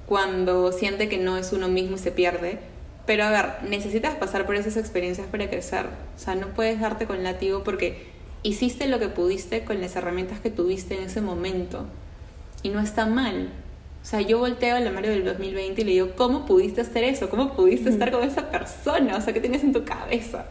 cuando 0.05 0.71
siente 0.73 1.07
que 1.07 1.17
no 1.17 1.37
es 1.37 1.53
uno 1.53 1.69
mismo 1.69 1.95
y 1.95 1.99
se 1.99 2.11
pierde. 2.11 2.59
Pero 3.05 3.23
a 3.23 3.29
ver, 3.29 3.63
necesitas 3.63 4.15
pasar 4.15 4.45
por 4.45 4.55
esas 4.55 4.77
experiencias 4.77 5.27
para 5.27 5.49
crecer. 5.49 5.85
O 6.15 6.19
sea, 6.19 6.35
no 6.35 6.47
puedes 6.47 6.79
darte 6.79 7.07
con 7.07 7.23
látigo 7.23 7.63
porque 7.63 8.10
hiciste 8.43 8.87
lo 8.87 8.99
que 8.99 9.07
pudiste 9.07 9.63
con 9.63 9.81
las 9.81 9.95
herramientas 9.95 10.39
que 10.39 10.49
tuviste 10.49 10.95
en 10.95 11.03
ese 11.03 11.21
momento. 11.21 11.85
Y 12.63 12.69
no 12.69 12.79
está 12.79 13.05
mal. 13.05 13.49
O 14.01 14.05
sea, 14.05 14.21
yo 14.21 14.39
volteo 14.39 14.75
a 14.75 14.79
la 14.79 14.91
Mario 14.91 15.11
del 15.11 15.23
2020 15.25 15.81
y 15.81 15.83
le 15.83 15.91
digo, 15.91 16.11
¿cómo 16.15 16.45
pudiste 16.45 16.81
hacer 16.81 17.03
eso? 17.03 17.29
¿Cómo 17.29 17.53
pudiste 17.53 17.89
estar 17.89 18.11
con 18.11 18.23
esa 18.23 18.49
persona? 18.49 19.15
O 19.17 19.21
sea, 19.21 19.33
¿qué 19.33 19.39
tienes 19.39 19.63
en 19.63 19.73
tu 19.73 19.85
cabeza? 19.85 20.45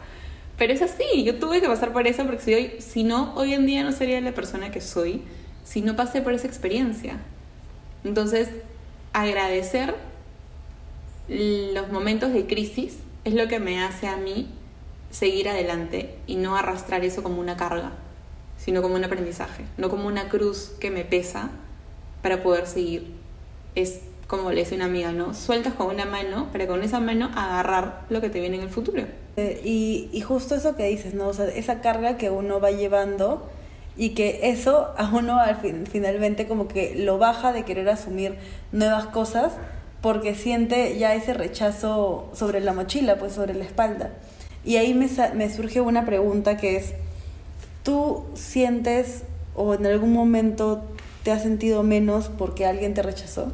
Pero 0.56 0.72
es 0.72 0.82
así, 0.82 1.24
yo 1.24 1.36
tuve 1.36 1.60
que 1.60 1.66
pasar 1.66 1.92
por 1.92 2.06
eso 2.06 2.24
porque 2.26 2.42
si, 2.42 2.54
hoy, 2.54 2.72
si 2.78 3.02
no, 3.02 3.34
hoy 3.34 3.54
en 3.54 3.66
día 3.66 3.82
no 3.82 3.92
sería 3.92 4.20
la 4.20 4.32
persona 4.32 4.70
que 4.70 4.80
soy 4.80 5.22
si 5.64 5.80
no 5.80 5.96
pasé 5.96 6.20
por 6.20 6.32
esa 6.32 6.46
experiencia. 6.46 7.18
Entonces, 8.04 8.48
agradecer 9.12 9.94
los 11.28 11.90
momentos 11.90 12.32
de 12.32 12.46
crisis 12.46 12.98
es 13.24 13.34
lo 13.34 13.48
que 13.48 13.58
me 13.58 13.82
hace 13.82 14.06
a 14.06 14.16
mí 14.16 14.48
seguir 15.10 15.48
adelante 15.48 16.16
y 16.26 16.36
no 16.36 16.56
arrastrar 16.56 17.04
eso 17.04 17.22
como 17.22 17.40
una 17.40 17.56
carga, 17.56 17.92
sino 18.58 18.82
como 18.82 18.94
un 18.94 19.04
aprendizaje, 19.04 19.64
no 19.76 19.88
como 19.88 20.06
una 20.06 20.28
cruz 20.28 20.72
que 20.80 20.90
me 20.90 21.04
pesa 21.04 21.50
para 22.22 22.42
poder 22.42 22.66
seguir. 22.66 23.14
Es 23.74 24.00
como 24.26 24.52
le 24.52 24.60
dice 24.60 24.76
una 24.76 24.84
amiga, 24.84 25.10
¿no? 25.12 25.34
Sueltas 25.34 25.74
con 25.74 25.88
una 25.88 26.04
mano 26.04 26.48
para 26.52 26.66
con 26.68 26.82
esa 26.84 27.00
mano 27.00 27.30
agarrar 27.34 28.04
lo 28.10 28.20
que 28.20 28.30
te 28.30 28.40
viene 28.40 28.56
en 28.56 28.62
el 28.62 28.68
futuro. 28.68 29.04
Eh, 29.36 29.60
y, 29.64 30.08
y 30.12 30.20
justo 30.20 30.54
eso 30.54 30.76
que 30.76 30.86
dices, 30.86 31.14
¿no? 31.14 31.28
O 31.28 31.32
sea, 31.34 31.46
esa 31.46 31.80
carga 31.80 32.16
que 32.16 32.30
uno 32.30 32.60
va 32.60 32.70
llevando 32.70 33.48
y 33.96 34.10
que 34.10 34.40
eso 34.44 34.94
a 34.96 35.10
uno 35.12 35.38
al 35.38 35.56
fin, 35.56 35.84
finalmente 35.90 36.46
como 36.46 36.68
que 36.68 36.94
lo 36.94 37.18
baja 37.18 37.52
de 37.52 37.64
querer 37.64 37.88
asumir 37.88 38.36
nuevas 38.70 39.06
cosas 39.06 39.54
porque 40.00 40.34
siente 40.34 40.96
ya 40.96 41.14
ese 41.14 41.34
rechazo 41.34 42.30
sobre 42.32 42.60
la 42.60 42.72
mochila, 42.72 43.18
pues 43.18 43.32
sobre 43.32 43.54
la 43.54 43.64
espalda. 43.64 44.10
Y 44.64 44.76
ahí 44.76 44.94
me, 44.94 45.08
me 45.34 45.54
surge 45.54 45.80
una 45.80 46.04
pregunta 46.04 46.56
que 46.56 46.76
es, 46.76 46.92
¿tú 47.82 48.24
sientes 48.34 49.22
o 49.54 49.74
en 49.74 49.86
algún 49.86 50.12
momento 50.12 50.82
te 51.22 51.32
has 51.32 51.42
sentido 51.42 51.82
menos 51.82 52.28
porque 52.28 52.66
alguien 52.66 52.94
te 52.94 53.02
rechazó? 53.02 53.52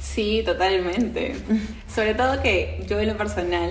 Sí, 0.00 0.42
totalmente. 0.44 1.34
Sobre 1.94 2.14
todo 2.14 2.42
que 2.42 2.84
yo 2.88 3.00
en 3.00 3.08
lo 3.08 3.16
personal 3.16 3.70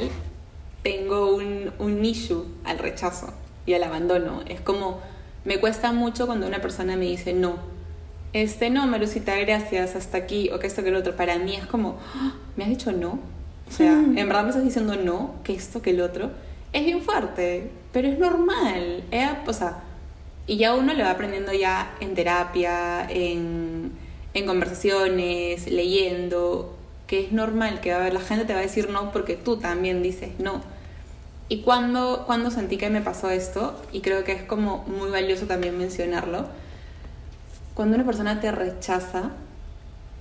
tengo 0.82 1.36
un, 1.36 1.72
un 1.80 2.04
issue 2.04 2.46
al 2.66 2.80
rechazo 2.80 3.34
y 3.66 3.74
al 3.74 3.84
abandono. 3.84 4.42
Es 4.48 4.60
como, 4.60 5.00
me 5.46 5.60
cuesta 5.60 5.94
mucho 5.94 6.26
cuando 6.26 6.48
una 6.48 6.60
persona 6.60 6.96
me 6.98 7.06
dice 7.06 7.34
no. 7.34 7.58
Este, 8.34 8.70
no, 8.72 8.88
Marucita, 8.88 9.36
gracias, 9.38 9.96
hasta 9.96 10.18
aquí, 10.18 10.50
o 10.50 10.60
que 10.60 10.66
esto, 10.68 10.84
que 10.84 10.90
lo 10.92 11.00
otro. 11.00 11.16
Para 11.16 11.38
mí 11.38 11.56
es 11.56 11.66
como, 11.68 11.98
"Ah, 12.16 12.34
¿me 12.58 12.64
has 12.64 12.70
dicho 12.72 12.92
no? 12.92 13.20
O 13.70 13.72
sea, 13.72 13.92
en 14.16 14.16
verdad 14.16 14.44
me 14.44 14.50
estás 14.50 14.64
diciendo 14.64 14.96
no, 14.96 15.36
que 15.44 15.54
esto, 15.54 15.82
que 15.82 15.92
el 15.92 16.02
otro. 16.02 16.32
Es 16.74 16.86
bien 16.86 17.02
fuerte, 17.02 17.70
pero 17.92 18.08
es 18.08 18.20
normal. 18.20 19.04
Eh, 19.12 19.30
o 19.46 19.54
sea, 19.54 19.84
y 20.48 20.58
ya 20.58 20.74
uno 20.74 20.94
lo 20.94 21.04
va 21.04 21.12
aprendiendo 21.12 21.54
ya 21.54 21.96
en 22.00 22.16
terapia, 22.16 23.08
en, 23.10 23.92
en 24.34 24.46
conversaciones, 24.46 25.68
leyendo, 25.68 26.76
que 27.08 27.26
es 27.26 27.32
normal 27.32 27.80
que 27.80 27.92
la 27.92 28.20
gente 28.20 28.46
te 28.46 28.54
va 28.54 28.60
a 28.60 28.64
decir 28.64 28.90
no 28.90 29.12
porque 29.12 29.36
tú 29.36 29.58
también 29.58 30.02
dices 30.02 30.40
no. 30.40 30.62
Y 31.50 31.62
cuando, 31.62 32.24
cuando 32.26 32.50
sentí 32.50 32.78
que 32.78 32.90
me 32.90 33.02
pasó 33.02 33.30
esto, 33.30 33.80
y 33.92 34.02
creo 34.02 34.24
que 34.24 34.32
es 34.32 34.44
como 34.44 34.80
muy 34.86 35.12
valioso 35.12 35.46
también 35.46 35.78
mencionarlo, 35.78 36.48
cuando 37.76 37.96
una 37.96 38.06
persona 38.06 38.40
te 38.40 38.52
rechaza, 38.52 39.32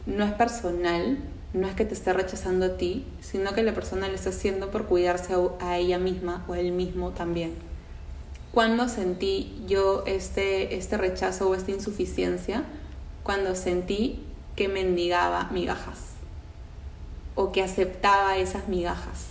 no 0.06 0.24
es 0.24 0.32
personal, 0.32 1.18
no 1.54 1.66
es 1.66 1.74
que 1.74 1.84
te 1.84 1.94
esté 1.94 2.12
rechazando 2.12 2.66
a 2.66 2.76
ti, 2.76 3.04
sino 3.20 3.52
que 3.52 3.62
la 3.62 3.74
persona 3.74 4.08
lo 4.08 4.14
está 4.14 4.30
haciendo 4.30 4.70
por 4.70 4.86
cuidarse 4.86 5.34
a, 5.60 5.78
ella 5.78 5.98
misma 5.98 6.44
o 6.48 6.54
a 6.54 6.60
él 6.60 6.72
mismo 6.72 7.10
también. 7.10 7.54
Cuando 8.52 8.88
sentí 8.88 9.62
yo 9.66 10.04
este, 10.06 10.76
este 10.76 10.96
rechazo 10.96 11.48
o 11.48 11.54
esta 11.54 11.70
insuficiencia, 11.70 12.64
cuando 13.22 13.54
sentí 13.54 14.24
que 14.56 14.68
mendigaba 14.68 15.48
migajas 15.52 16.12
o 17.34 17.52
que 17.52 17.62
aceptaba 17.62 18.36
esas 18.36 18.68
migajas. 18.68 19.26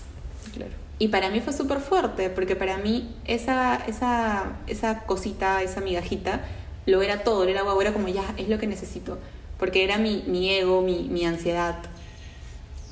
Claro. 0.54 0.72
Y 0.98 1.08
para 1.08 1.30
mí 1.30 1.40
fue 1.42 1.54
súper 1.54 1.80
fuerte, 1.80 2.30
porque 2.30 2.56
para 2.56 2.78
mí 2.78 3.16
esa, 3.26 3.76
esa, 3.88 4.58
esa 4.68 5.00
cosita, 5.06 5.64
esa 5.64 5.82
migajita, 5.82 6.42
lo 6.86 7.02
era 7.02 7.24
todo, 7.24 7.44
era 7.44 7.62
agua, 7.62 7.76
era 7.82 7.94
como 7.94 8.08
ya, 8.08 8.24
es 8.38 8.50
lo 8.50 8.60
que 8.60 8.68
necesito, 8.68 9.18
porque 9.58 9.84
era 9.84 9.98
mi, 9.98 10.24
mi 10.28 10.52
ego, 10.52 10.82
mi, 10.82 11.04
mi 11.10 11.26
ansiedad. 11.26 11.78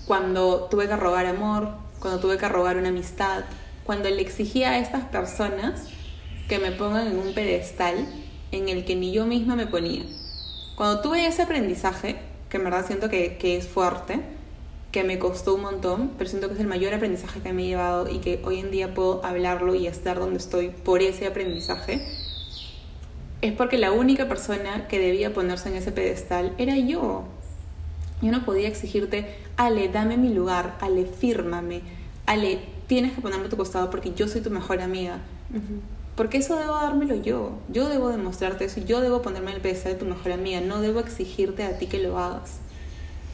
Cuando 0.09 0.63
tuve 0.71 0.87
que 0.87 0.95
robar 0.95 1.27
amor, 1.27 1.69
cuando 1.99 2.19
tuve 2.19 2.39
que 2.39 2.49
robar 2.49 2.77
una 2.77 2.89
amistad, 2.89 3.43
cuando 3.83 4.09
le 4.09 4.19
exigía 4.23 4.71
a 4.71 4.79
estas 4.79 5.05
personas 5.05 5.83
que 6.47 6.57
me 6.57 6.71
pongan 6.71 7.09
en 7.09 7.19
un 7.19 7.35
pedestal 7.35 8.07
en 8.51 8.69
el 8.69 8.85
que 8.85 8.95
ni 8.95 9.11
yo 9.11 9.27
misma 9.27 9.55
me 9.55 9.67
ponía. 9.67 10.01
Cuando 10.75 11.01
tuve 11.01 11.27
ese 11.27 11.43
aprendizaje, 11.43 12.15
que 12.49 12.57
en 12.57 12.63
verdad 12.63 12.87
siento 12.87 13.07
que, 13.07 13.37
que 13.37 13.55
es 13.55 13.67
fuerte, 13.67 14.19
que 14.91 15.03
me 15.03 15.19
costó 15.19 15.53
un 15.53 15.61
montón, 15.61 16.13
pero 16.17 16.27
siento 16.27 16.47
que 16.47 16.55
es 16.55 16.59
el 16.59 16.65
mayor 16.65 16.91
aprendizaje 16.95 17.41
que 17.41 17.53
me 17.53 17.65
he 17.65 17.67
llevado 17.67 18.09
y 18.09 18.17
que 18.17 18.41
hoy 18.43 18.57
en 18.57 18.71
día 18.71 18.95
puedo 18.95 19.23
hablarlo 19.23 19.75
y 19.75 19.85
estar 19.85 20.17
donde 20.17 20.39
estoy 20.39 20.69
por 20.69 21.03
ese 21.03 21.27
aprendizaje, 21.27 22.03
es 23.43 23.53
porque 23.53 23.77
la 23.77 23.91
única 23.91 24.27
persona 24.27 24.87
que 24.87 24.97
debía 24.97 25.35
ponerse 25.35 25.69
en 25.69 25.75
ese 25.75 25.91
pedestal 25.91 26.55
era 26.57 26.75
yo. 26.77 27.25
Yo 28.21 28.31
no 28.31 28.45
podía 28.45 28.67
exigirte, 28.67 29.37
Ale, 29.57 29.89
dame 29.89 30.17
mi 30.17 30.33
lugar, 30.33 30.77
Ale, 30.81 31.05
fírmame, 31.05 31.81
Ale, 32.25 32.59
tienes 32.87 33.13
que 33.13 33.21
ponerme 33.21 33.45
a 33.45 33.49
tu 33.49 33.57
costado 33.57 33.89
porque 33.89 34.13
yo 34.13 34.27
soy 34.27 34.41
tu 34.41 34.49
mejor 34.49 34.81
amiga. 34.81 35.19
Porque 36.15 36.39
eso 36.39 36.57
debo 36.57 36.75
dármelo 36.75 37.15
yo. 37.15 37.53
Yo 37.69 37.87
debo 37.87 38.09
demostrarte 38.09 38.65
eso. 38.65 38.81
Yo 38.81 38.99
debo 38.99 39.21
ponerme 39.21 39.53
el 39.53 39.61
pedestal 39.61 39.93
de 39.93 39.99
tu 39.99 40.05
mejor 40.05 40.33
amiga. 40.33 40.59
No 40.59 40.81
debo 40.81 40.99
exigirte 40.99 41.63
a 41.63 41.77
ti 41.77 41.87
que 41.87 41.99
lo 41.99 42.19
hagas. 42.19 42.59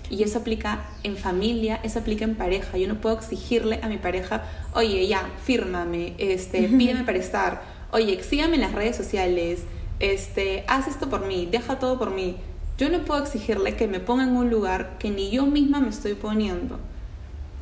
Y 0.10 0.21
eso 0.24 0.39
aplica 0.39 0.86
en 1.04 1.17
familia, 1.17 1.80
eso 1.84 2.00
aplica 2.00 2.26
en 2.26 2.36
pareja. 2.36 2.78
Yo 2.78 2.88
no 2.88 3.02
puedo 3.02 3.15
exigirle 3.15 3.80
a 3.82 3.88
mi 3.88 3.98
pareja, 3.98 4.43
oye, 4.74 5.08
ya, 5.08 5.28
fírmame, 5.43 6.13
este, 6.19 6.67
pídeme 6.67 7.04
para 7.04 7.17
estar, 7.17 7.63
oye, 7.91 8.21
sígame 8.24 8.56
en 8.56 8.62
las 8.62 8.74
redes 8.74 8.95
sociales, 8.95 9.63
este, 10.00 10.63
haz 10.67 10.88
esto 10.88 11.10
por 11.10 11.26
mí, 11.26 11.48
deja 11.50 11.80
todo 11.80 11.98
por 11.98 12.12
mí. 12.12 12.38
Yo 12.78 12.90
no 12.90 13.06
puedo 13.06 13.22
exigirle 13.22 13.76
que 13.76 13.88
me 13.88 14.00
ponga 14.00 14.24
en 14.24 14.36
un 14.36 14.50
lugar 14.50 14.98
que 15.00 15.10
ni 15.10 15.32
yo 15.32 15.46
misma 15.46 15.80
me 15.80 15.90
estoy 15.90 16.14
poniendo. 16.14 16.78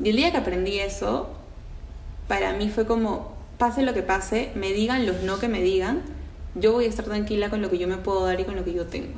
Y 0.02 0.10
el 0.10 0.16
día 0.16 0.32
que 0.32 0.38
aprendí 0.38 0.78
eso, 0.80 1.28
para 2.26 2.52
mí 2.54 2.68
fue 2.68 2.84
como, 2.84 3.32
pase 3.58 3.82
lo 3.82 3.94
que 3.94 4.02
pase, 4.02 4.50
me 4.56 4.72
digan 4.72 5.06
los 5.06 5.22
no 5.22 5.38
que 5.38 5.46
me 5.46 5.62
digan, 5.62 6.02
yo 6.56 6.72
voy 6.72 6.86
a 6.86 6.88
estar 6.88 7.04
tranquila 7.04 7.48
con 7.48 7.62
lo 7.62 7.70
que 7.70 7.78
yo 7.78 7.86
me 7.86 7.96
puedo 7.96 8.24
dar 8.24 8.40
y 8.40 8.44
con 8.44 8.56
lo 8.56 8.64
que 8.64 8.72
yo 8.72 8.86
tengo. 8.86 9.14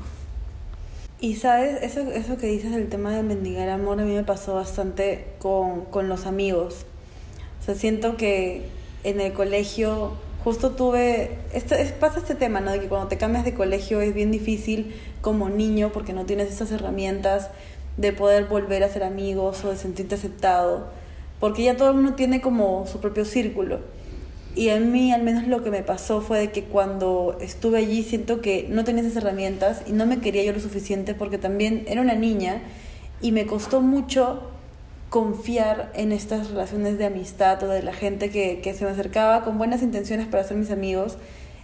Y 1.18 1.36
sabes, 1.36 1.82
eso, 1.82 2.00
eso 2.10 2.36
que 2.36 2.46
dices 2.46 2.72
del 2.72 2.90
tema 2.90 3.10
de 3.10 3.22
mendigar 3.22 3.70
amor, 3.70 3.98
a 3.98 4.04
mí 4.04 4.14
me 4.14 4.22
pasó 4.22 4.54
bastante 4.54 5.28
con, 5.38 5.86
con 5.86 6.10
los 6.10 6.26
amigos. 6.26 6.84
O 7.62 7.64
sea, 7.64 7.74
siento 7.74 8.18
que 8.18 8.68
en 9.02 9.20
el 9.20 9.32
colegio 9.32 10.12
justo 10.46 10.70
tuve, 10.70 11.38
este, 11.52 11.82
es, 11.82 11.90
pasa 11.90 12.20
este 12.20 12.36
tema, 12.36 12.60
¿no? 12.60 12.70
De 12.70 12.78
que 12.78 12.86
cuando 12.86 13.08
te 13.08 13.18
cambias 13.18 13.44
de 13.44 13.52
colegio 13.52 14.00
es 14.00 14.14
bien 14.14 14.30
difícil 14.30 14.94
como 15.20 15.48
niño 15.48 15.90
porque 15.92 16.12
no 16.12 16.24
tienes 16.24 16.52
esas 16.52 16.70
herramientas 16.70 17.50
de 17.96 18.12
poder 18.12 18.44
volver 18.44 18.84
a 18.84 18.88
ser 18.88 19.02
amigos 19.02 19.64
o 19.64 19.70
de 19.70 19.76
sentirte 19.76 20.14
aceptado, 20.14 20.86
porque 21.40 21.64
ya 21.64 21.76
todo 21.76 21.88
el 21.88 21.96
mundo 21.96 22.14
tiene 22.14 22.40
como 22.40 22.86
su 22.86 23.00
propio 23.00 23.24
círculo. 23.24 23.80
Y 24.54 24.68
a 24.68 24.78
mí 24.78 25.12
al 25.12 25.24
menos 25.24 25.48
lo 25.48 25.64
que 25.64 25.72
me 25.72 25.82
pasó 25.82 26.20
fue 26.20 26.38
de 26.38 26.52
que 26.52 26.62
cuando 26.62 27.36
estuve 27.40 27.78
allí 27.78 28.04
siento 28.04 28.40
que 28.40 28.68
no 28.70 28.84
tenía 28.84 29.02
esas 29.02 29.16
herramientas 29.16 29.82
y 29.88 29.94
no 29.94 30.06
me 30.06 30.20
quería 30.20 30.44
yo 30.44 30.52
lo 30.52 30.60
suficiente 30.60 31.14
porque 31.14 31.38
también 31.38 31.82
era 31.88 32.00
una 32.00 32.14
niña 32.14 32.62
y 33.20 33.32
me 33.32 33.46
costó 33.46 33.80
mucho 33.80 34.48
confiar 35.10 35.92
en 35.94 36.12
estas 36.12 36.50
relaciones 36.50 36.98
de 36.98 37.06
amistad 37.06 37.62
o 37.62 37.68
de 37.68 37.82
la 37.82 37.92
gente 37.92 38.30
que, 38.30 38.60
que 38.60 38.74
se 38.74 38.84
me 38.84 38.90
acercaba 38.90 39.44
con 39.44 39.58
buenas 39.58 39.82
intenciones 39.82 40.26
para 40.26 40.44
ser 40.44 40.56
mis 40.56 40.70
amigos. 40.70 41.16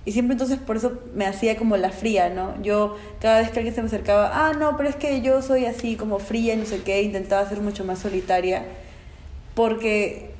Y 0.05 0.12
siempre 0.12 0.33
entonces 0.33 0.59
por 0.59 0.76
eso 0.76 0.98
me 1.14 1.26
hacía 1.26 1.57
como 1.57 1.76
la 1.76 1.90
fría, 1.90 2.28
¿no? 2.28 2.61
Yo 2.62 2.96
cada 3.20 3.40
vez 3.40 3.50
que 3.50 3.61
alguien 3.61 3.74
se 3.74 3.83
me 3.83 3.87
acercaba, 3.87 4.31
ah, 4.35 4.52
no, 4.52 4.76
pero 4.76 4.88
es 4.88 4.96
que 4.96 5.20
yo 5.20 5.42
soy 5.42 5.64
así 5.66 5.96
como 5.96 6.18
fría 6.18 6.55
y 6.55 6.57
no 6.57 6.64
sé 6.64 6.83
qué, 6.83 7.02
intentaba 7.02 7.48
ser 7.48 7.61
mucho 7.61 7.85
más 7.85 8.00
solitaria, 8.00 8.64
porque 9.55 10.31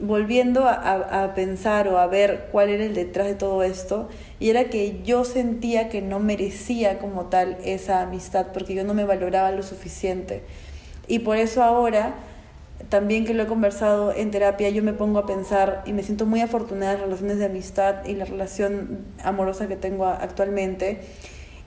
volviendo 0.00 0.66
a, 0.68 1.24
a, 1.24 1.34
pensar 1.34 1.88
o 1.88 1.98
a 1.98 2.06
ver 2.06 2.48
cuál 2.52 2.68
era 2.68 2.84
el 2.84 2.94
detrás 2.94 3.26
de 3.26 3.34
todo 3.34 3.64
esto, 3.64 4.08
y 4.38 4.50
era 4.50 4.64
que 4.64 5.02
yo 5.02 5.24
sentía 5.24 5.88
que 5.88 6.00
no 6.00 6.20
merecía 6.20 6.98
como 6.98 7.26
tal 7.26 7.58
esa 7.64 8.02
amistad, 8.02 8.48
porque 8.52 8.74
yo 8.74 8.84
no 8.84 8.94
me 8.94 9.04
valoraba 9.04 9.50
lo 9.50 9.64
suficiente. 9.64 10.42
Y 11.08 11.20
por 11.20 11.38
eso 11.38 11.62
ahora, 11.62 12.14
también 12.88 13.24
que 13.24 13.34
lo 13.34 13.42
he 13.42 13.46
conversado 13.46 14.12
en 14.12 14.30
terapia, 14.30 14.70
yo 14.70 14.82
me 14.82 14.92
pongo 14.92 15.18
a 15.18 15.26
pensar 15.26 15.82
y 15.86 15.92
me 15.92 16.02
siento 16.02 16.26
muy 16.26 16.40
afortunada 16.40 16.92
en 16.92 17.00
las 17.00 17.08
relaciones 17.08 17.38
de 17.38 17.46
amistad 17.46 18.04
y 18.06 18.14
la 18.14 18.24
relación 18.24 18.98
amorosa 19.22 19.68
que 19.68 19.76
tengo 19.76 20.06
actualmente. 20.06 21.00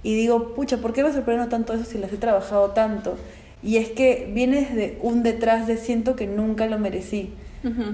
Y 0.04 0.16
digo, 0.16 0.54
pucha, 0.56 0.78
¿por 0.78 0.94
qué 0.94 1.04
me 1.04 1.14
sorprendo 1.14 1.48
tanto 1.48 1.74
eso 1.74 1.84
si 1.84 1.98
las 1.98 2.12
he 2.12 2.18
trabajado 2.18 2.72
tanto? 2.72 3.18
Y 3.62 3.78
es 3.78 3.90
que 3.90 4.32
viene 4.34 4.62
desde 4.62 4.98
un 5.02 5.22
detrás 5.22 5.68
de 5.68 5.78
siento 5.78 6.16
que 6.16 6.26
nunca 6.28 6.66
lo 6.66 6.80
merecí 6.80 7.34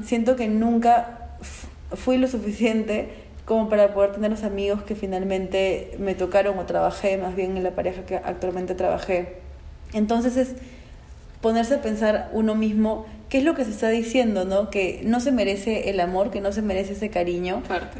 Siento 0.03 0.37
que 0.37 0.47
nunca 0.47 1.29
fui 1.93 2.17
lo 2.17 2.27
suficiente 2.27 3.09
como 3.45 3.69
para 3.69 3.93
poder 3.93 4.13
tener 4.13 4.31
los 4.31 4.43
amigos 4.43 4.83
que 4.83 4.95
finalmente 4.95 5.95
me 5.99 6.15
tocaron 6.15 6.57
o 6.57 6.65
trabajé, 6.65 7.17
más 7.17 7.35
bien 7.35 7.57
en 7.57 7.63
la 7.63 7.71
pareja 7.71 8.03
que 8.03 8.15
actualmente 8.15 8.75
trabajé. 8.75 9.39
Entonces 9.93 10.37
es 10.37 10.55
ponerse 11.41 11.75
a 11.75 11.81
pensar 11.81 12.29
uno 12.33 12.55
mismo 12.55 13.05
qué 13.29 13.39
es 13.39 13.43
lo 13.43 13.55
que 13.55 13.65
se 13.65 13.71
está 13.71 13.89
diciendo, 13.89 14.45
¿no? 14.45 14.69
Que 14.69 15.01
no 15.03 15.19
se 15.19 15.31
merece 15.31 15.89
el 15.89 15.99
amor, 15.99 16.31
que 16.31 16.41
no 16.41 16.51
se 16.51 16.61
merece 16.61 16.93
ese 16.93 17.09
cariño. 17.09 17.61
Fuerte. 17.65 17.99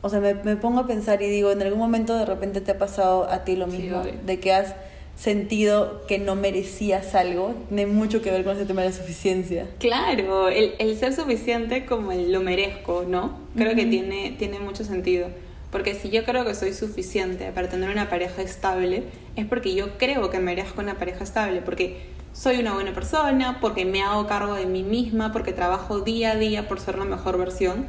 O 0.00 0.08
sea, 0.08 0.20
me, 0.20 0.34
me 0.34 0.56
pongo 0.56 0.80
a 0.80 0.86
pensar 0.86 1.20
y 1.22 1.28
digo, 1.28 1.50
en 1.50 1.60
algún 1.62 1.78
momento 1.78 2.16
de 2.16 2.24
repente 2.24 2.60
te 2.60 2.70
ha 2.70 2.78
pasado 2.78 3.28
a 3.28 3.44
ti 3.44 3.56
lo 3.56 3.66
mismo, 3.66 4.02
de 4.02 4.38
que 4.38 4.52
has 4.52 4.74
sentido 5.16 6.06
que 6.06 6.20
no 6.20 6.36
merecías 6.36 7.16
algo, 7.16 7.54
tiene 7.68 7.86
mucho 7.86 8.22
que 8.22 8.30
ver 8.30 8.44
con 8.44 8.54
ese 8.54 8.66
tema 8.66 8.82
de 8.82 8.90
la 8.90 8.94
suficiencia. 8.94 9.66
Claro, 9.80 10.48
el, 10.48 10.74
el 10.78 10.96
ser 10.96 11.12
suficiente 11.12 11.84
como 11.86 12.12
el 12.12 12.30
lo 12.30 12.40
merezco, 12.40 13.04
¿no? 13.08 13.36
Creo 13.56 13.74
que 13.74 13.86
tiene, 13.86 14.36
tiene 14.38 14.60
mucho 14.60 14.84
sentido. 14.84 15.28
Porque 15.70 15.94
si 15.94 16.08
yo 16.08 16.24
creo 16.24 16.44
que 16.44 16.54
soy 16.54 16.72
suficiente 16.72 17.52
para 17.52 17.68
tener 17.68 17.90
una 17.90 18.08
pareja 18.08 18.42
estable, 18.42 19.04
es 19.36 19.46
porque 19.46 19.74
yo 19.74 19.98
creo 19.98 20.30
que 20.30 20.38
merezco 20.38 20.80
una 20.80 20.98
pareja 20.98 21.24
estable, 21.24 21.60
porque 21.60 22.06
soy 22.32 22.58
una 22.58 22.72
buena 22.72 22.94
persona, 22.94 23.58
porque 23.60 23.84
me 23.84 24.02
hago 24.02 24.26
cargo 24.26 24.54
de 24.54 24.66
mí 24.66 24.82
misma, 24.82 25.32
porque 25.32 25.52
trabajo 25.52 26.00
día 26.00 26.32
a 26.32 26.36
día 26.36 26.68
por 26.68 26.80
ser 26.80 26.96
la 26.96 27.04
mejor 27.04 27.36
versión 27.36 27.86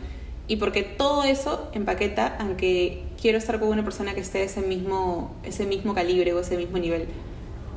y 0.47 0.55
porque 0.55 0.81
todo 0.81 1.23
eso 1.23 1.69
empaqueta 1.73 2.35
aunque 2.39 3.03
quiero 3.21 3.37
estar 3.37 3.59
con 3.59 3.69
una 3.69 3.83
persona 3.83 4.15
que 4.15 4.21
esté 4.21 4.43
ese 4.43 4.61
mismo, 4.61 5.35
ese 5.43 5.65
mismo 5.65 5.93
calibre 5.93 6.33
o 6.33 6.39
ese 6.39 6.57
mismo 6.57 6.79
nivel. 6.79 7.05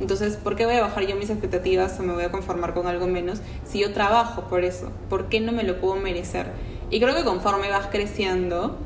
Entonces, 0.00 0.36
¿por 0.36 0.56
qué 0.56 0.64
voy 0.64 0.76
a 0.76 0.80
bajar 0.80 1.06
yo 1.06 1.14
mis 1.14 1.30
expectativas 1.30 2.00
o 2.00 2.02
me 2.02 2.14
voy 2.14 2.24
a 2.24 2.30
conformar 2.30 2.74
con 2.74 2.86
algo 2.86 3.06
menos 3.06 3.40
si 3.64 3.78
yo 3.78 3.92
trabajo 3.92 4.44
por 4.48 4.64
eso? 4.64 4.90
¿Por 5.08 5.28
qué 5.28 5.38
no 5.40 5.52
me 5.52 5.62
lo 5.62 5.80
puedo 5.80 5.96
merecer? 5.96 6.46
Y 6.90 6.98
creo 6.98 7.14
que 7.14 7.22
conforme 7.22 7.68
vas 7.68 7.86
creciendo 7.88 8.78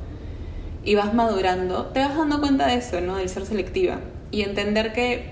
y 0.86 0.94
vas 0.94 1.12
madurando, 1.12 1.86
te 1.86 2.00
vas 2.00 2.16
dando 2.16 2.40
cuenta 2.40 2.68
de 2.68 2.76
eso, 2.76 3.00
¿no? 3.00 3.16
Del 3.16 3.28
ser 3.28 3.44
selectiva. 3.44 3.98
Y 4.30 4.42
entender 4.42 4.92
que 4.92 5.24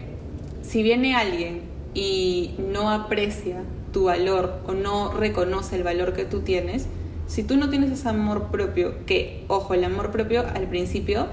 si 0.62 0.82
viene 0.82 1.14
alguien 1.14 1.62
y 1.94 2.56
no 2.58 2.90
aprecia 2.90 3.62
tu 3.92 4.04
valor 4.04 4.60
o 4.66 4.72
no 4.72 5.12
reconoce 5.12 5.76
el 5.76 5.84
valor 5.84 6.12
que 6.12 6.24
tú 6.24 6.40
tienes, 6.40 6.88
si 7.28 7.44
tú 7.44 7.56
no 7.56 7.70
tienes 7.70 7.92
ese 7.92 8.08
amor 8.08 8.48
propio, 8.48 9.06
que, 9.06 9.44
ojo, 9.46 9.74
el 9.74 9.84
amor 9.84 10.10
propio 10.10 10.44
al 10.54 10.66
principio 10.66 11.28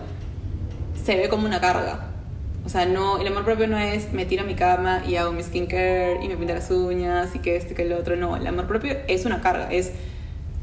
se 1.03 1.17
ve 1.17 1.27
como 1.27 1.47
una 1.47 1.59
carga. 1.59 2.11
O 2.63 2.69
sea, 2.69 2.85
no, 2.85 3.17
el 3.17 3.25
amor 3.25 3.43
propio 3.43 3.67
no 3.67 3.79
es 3.79 4.13
me 4.13 4.25
tiro 4.25 4.43
a 4.43 4.45
mi 4.45 4.53
cama 4.53 5.01
y 5.07 5.15
hago 5.15 5.31
mi 5.31 5.41
skincare 5.41 6.23
y 6.23 6.27
me 6.27 6.37
pinto 6.37 6.53
las 6.53 6.69
uñas 6.69 7.35
y 7.35 7.39
que 7.39 7.55
este 7.55 7.73
que 7.73 7.81
el 7.81 7.93
otro. 7.93 8.15
No, 8.15 8.35
el 8.35 8.45
amor 8.45 8.67
propio 8.67 8.97
es 9.07 9.25
una 9.25 9.41
carga, 9.41 9.71
es 9.71 9.93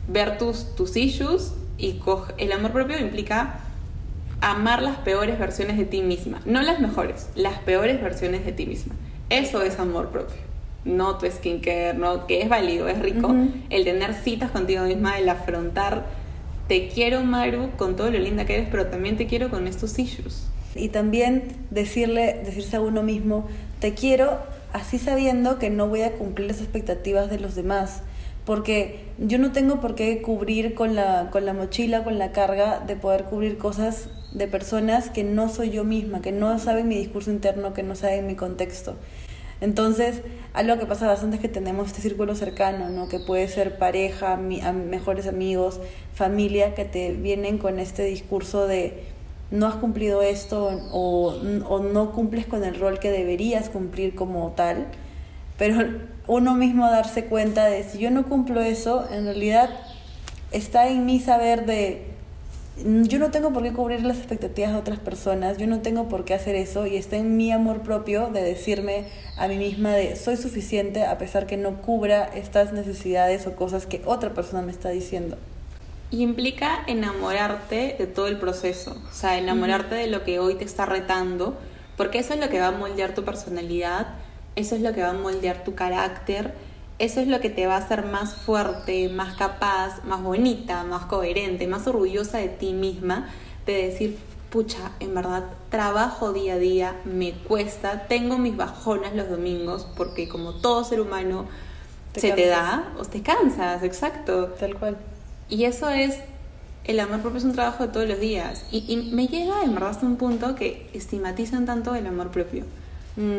ver 0.07 0.39
tus, 0.39 0.77
tus 0.77 0.97
issues 0.97 1.55
y 1.79 1.95
coge, 1.95 2.35
el 2.39 2.53
amor 2.53 2.73
propio 2.73 2.99
implica 2.99 3.61
amar 4.41 4.83
las 4.83 4.99
peores 4.99 5.39
versiones 5.39 5.79
de 5.79 5.85
ti 5.85 6.03
misma, 6.03 6.41
no 6.45 6.63
las 6.63 6.81
mejores, 6.81 7.31
las 7.35 7.59
peores 7.61 8.03
versiones 8.03 8.45
de 8.45 8.53
ti 8.53 8.67
misma. 8.67 8.95
Eso 9.31 9.63
es 9.63 9.79
amor 9.79 10.11
propio 10.11 10.49
no 10.85 11.19
tu 11.19 11.27
skincare, 11.31 11.95
no, 11.95 12.27
que 12.27 12.43
es 12.43 12.49
válido, 12.49 12.89
es 12.89 12.99
rico, 12.99 13.35
el 13.71 13.85
tener 13.85 14.15
citas 14.15 14.51
contigo 14.51 14.85
misma, 14.85 15.19
el 15.19 15.29
afrontar, 15.29 16.07
te 16.67 16.89
quiero 16.89 17.23
Maru 17.23 17.71
con 17.77 17.97
todo 17.97 18.11
lo 18.11 18.19
linda 18.19 18.47
que 18.47 18.55
eres, 18.55 18.69
pero 18.71 18.87
también 18.87 19.17
te 19.17 19.27
quiero 19.27 19.51
con 19.51 19.67
estos 19.67 19.99
issues. 19.99 20.47
Y 20.75 20.89
también 20.89 21.45
decirle, 21.71 22.41
decirse 22.45 22.77
a 22.77 22.81
uno 22.81 23.03
mismo, 23.03 23.49
te 23.81 23.95
quiero 23.95 24.39
así 24.73 24.99
sabiendo 24.99 25.59
que 25.59 25.71
no 25.71 25.89
voy 25.89 26.03
a 26.03 26.13
cumplir 26.13 26.47
las 26.49 26.61
expectativas 26.61 27.31
de 27.31 27.41
los 27.41 27.55
demás, 27.55 28.03
porque 28.49 29.01
yo 29.19 29.37
no 29.37 29.53
tengo 29.53 29.79
por 29.79 29.95
qué 29.95 30.23
cubrir 30.23 30.73
con 30.75 30.95
la, 30.95 31.29
con 31.31 31.45
la 31.45 31.53
mochila, 31.53 32.03
con 32.03 32.19
la 32.19 32.33
carga 32.33 32.81
de 32.81 32.97
poder 32.97 33.25
cubrir 33.25 33.59
cosas 33.59 34.09
de 34.33 34.49
personas 34.49 35.11
que 35.11 35.23
no 35.23 35.51
soy 35.51 35.69
yo 35.69 35.85
misma, 35.85 36.23
que 36.23 36.33
no 36.33 36.59
saben 36.59 36.89
mi 36.89 36.97
discurso 36.97 37.31
interno, 37.31 37.75
que 37.75 37.83
no 37.83 37.95
saben 37.95 38.27
mi 38.27 38.37
contexto. 38.37 38.97
Entonces, 39.61 40.23
algo 40.55 40.79
que 40.79 40.87
pasa 40.87 41.07
bastante 41.07 41.37
es 41.37 41.43
que 41.43 41.51
tenemos 41.51 41.89
este 41.89 42.01
círculo 42.01 42.35
cercano, 42.35 42.89
¿no? 42.89 43.07
Que 43.11 43.19
puede 43.19 43.49
ser 43.49 43.77
pareja, 43.77 44.39
mejores 44.39 45.27
amigos, 45.27 45.79
familia, 46.15 46.75
que 46.75 46.87
te 46.87 47.13
vienen 47.13 47.59
con 47.59 47.79
este 47.79 48.05
discurso 48.05 48.67
de 48.67 49.05
no 49.51 49.67
has 49.67 49.75
cumplido 49.75 50.23
esto 50.23 50.71
o, 50.91 51.35
o 51.69 51.79
no 51.81 52.13
cumples 52.13 52.47
con 52.47 52.65
el 52.65 52.81
rol 52.81 52.99
que 52.99 53.11
deberías 53.11 53.69
cumplir 53.69 54.15
como 54.15 54.53
tal. 54.53 54.87
Pero 55.59 55.87
uno 56.27 56.55
mismo 56.55 56.89
darse 56.89 57.27
cuenta 57.27 57.67
de 57.67 57.83
si 57.83 57.99
yo 57.99 58.11
no 58.11 58.27
cumplo 58.27 58.63
eso, 58.63 59.07
en 59.13 59.25
realidad 59.25 59.69
está 60.53 60.89
en 60.89 61.05
mí 61.05 61.21
saber 61.21 61.67
de 61.67 62.09
yo 62.85 63.19
no 63.19 63.31
tengo 63.31 63.53
por 63.53 63.65
qué 63.65 63.73
cubrir 63.73 64.05
las 64.05 64.19
expectativas 64.19 64.73
de 64.73 64.79
otras 64.79 64.99
personas, 65.01 65.59
yo 65.59 65.67
no 65.67 65.81
tengo 65.81 66.09
por 66.09 66.25
qué 66.25 66.35
hacer 66.35 66.55
eso 66.55 66.87
y 66.87 66.97
está 66.97 67.17
en 67.17 67.37
mi 67.37 67.51
amor 67.51 67.81
propio 67.81 68.29
de 68.29 68.43
decirme 68.43 69.07
a 69.37 69.49
mí 69.49 69.57
misma 69.57 69.95
de 69.95 70.15
soy 70.15 70.37
suficiente 70.37 71.05
a 71.05 71.19
pesar 71.19 71.47
que 71.47 71.57
no 71.57 71.83
cubra 71.83 72.25
estas 72.25 72.73
necesidades 72.73 73.47
o 73.49 73.57
cosas 73.57 73.87
que 73.87 74.01
otra 74.05 74.33
persona 74.33 74.63
me 74.63 74.71
está 74.71 74.91
diciendo. 74.91 75.37
Y 76.11 76.23
implica 76.23 76.85
enamorarte 76.87 77.97
de 77.99 78.07
todo 78.07 78.29
el 78.29 78.39
proceso, 78.39 78.97
o 79.11 79.13
sea, 79.13 79.39
enamorarte 79.39 79.97
de 79.97 80.07
lo 80.07 80.25
que 80.25 80.39
hoy 80.39 80.55
te 80.55 80.65
está 80.65 80.87
retando, 80.87 81.59
porque 81.97 82.21
eso 82.21 82.35
es 82.35 82.41
lo 82.41 82.49
que 82.49 82.61
va 82.61 82.69
a 82.69 82.73
moldear 82.73 83.13
tu 83.13 83.25
personalidad, 83.25 84.07
eso 84.57 84.75
es 84.75 84.83
lo 84.83 84.93
que 84.93 85.03
va 85.03 85.11
a 85.11 85.15
moldear 85.15 85.65
tu 85.65 85.75
carácter 85.75 86.55
eso 86.99 87.21
es 87.21 87.29
lo 87.29 87.41
que 87.41 87.49
te 87.49 87.67
va 87.67 87.77
a 87.77 87.79
hacer 87.79 88.07
más 88.07 88.35
fuerte, 88.35 89.09
más 89.09 89.37
capaz, 89.37 90.03
más 90.05 90.23
bonita, 90.23 90.83
más 90.83 91.05
coherente, 91.05 91.69
más 91.69 91.87
orgullosa 91.87 92.39
de 92.39 92.49
ti 92.49 92.73
misma, 92.73 93.29
de 93.67 93.85
decir, 93.85 94.19
pucha, 94.51 94.91
en 94.99 95.15
verdad 95.15 95.45
trabajo 95.71 96.33
día 96.33 96.55
a 96.55 96.59
día, 96.59 96.97
me 97.05 97.33
cuesta, 97.33 98.09
tengo 98.09 98.39
mis 98.39 98.57
bajonas 98.57 99.15
los 99.15 99.29
domingos, 99.29 99.87
porque 99.97 100.29
como 100.29 100.55
todo 100.55 100.83
ser 100.83 101.01
humano 101.01 101.47
se 102.17 102.33
te 102.33 102.47
da, 102.47 102.93
o 102.99 103.05
te 103.05 103.23
cansas, 103.23 103.85
exacto. 103.85 104.47
Tal 104.59 104.75
cual. 104.75 104.97
Y 105.49 105.65
eso 105.65 105.89
es, 105.91 106.17
el 106.83 106.99
amor 106.99 107.21
propio 107.21 107.39
es 107.39 107.45
un 107.45 107.53
trabajo 107.53 107.87
de 107.87 107.93
todos 107.93 108.09
los 108.09 108.19
días. 108.19 108.65
Y, 108.73 108.85
y 108.89 109.13
me 109.13 109.29
llega 109.29 109.63
en 109.63 109.73
verdad 109.73 109.91
hasta 109.91 110.07
un 110.07 110.17
punto 110.17 110.57
que 110.57 110.91
estigmatizan 110.95 111.65
tanto 111.65 111.95
el 111.95 112.09
amor 112.09 112.33
propio 112.33 112.65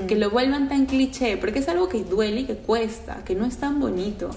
que 0.08 0.15
lo 0.18 0.30
vuelvan 0.30 0.68
tan 0.68 0.86
cliché, 0.88 1.38
porque 1.38 1.60
es 1.60 1.70
algo 1.70 1.88
que 1.88 2.04
duele 2.04 2.42
y 2.42 2.46
que 2.46 2.56
cuesta, 2.56 3.24
que 3.24 3.34
no 3.34 3.46
es 3.46 3.58
tan 3.58 3.80
bonito. 3.80 4.30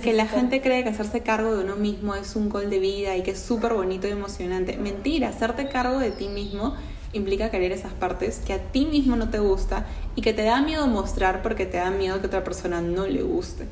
Que 0.00 0.12
la 0.12 0.26
gente 0.26 0.60
cree 0.60 0.84
que 0.84 0.90
hacerse 0.90 1.20
cargo 1.20 1.56
de 1.56 1.64
uno 1.64 1.74
mismo 1.74 2.14
es 2.14 2.36
un 2.36 2.48
gol 2.48 2.70
de 2.70 2.78
vida 2.78 3.16
y 3.16 3.22
que 3.22 3.32
es 3.32 3.40
súper 3.40 3.74
bonito 3.74 4.06
y 4.06 4.10
emocionante. 4.10 4.76
Mentira, 4.76 5.28
hacerte 5.28 5.68
cargo 5.68 5.98
de 5.98 6.12
ti 6.12 6.28
mismo 6.28 6.74
implica 7.12 7.50
querer 7.50 7.72
esas 7.72 7.92
partes 7.92 8.40
que 8.44 8.52
a 8.52 8.58
ti 8.58 8.86
mismo 8.86 9.16
no 9.16 9.30
te 9.30 9.38
gusta 9.38 9.86
y 10.14 10.22
que 10.22 10.32
te 10.32 10.42
da 10.42 10.60
miedo 10.62 10.86
mostrar 10.86 11.42
porque 11.42 11.66
te 11.66 11.76
da 11.78 11.90
miedo 11.90 12.20
que 12.20 12.26
otra 12.26 12.44
persona 12.44 12.80
no 12.80 13.06
le 13.06 13.22
guste. 13.22 13.66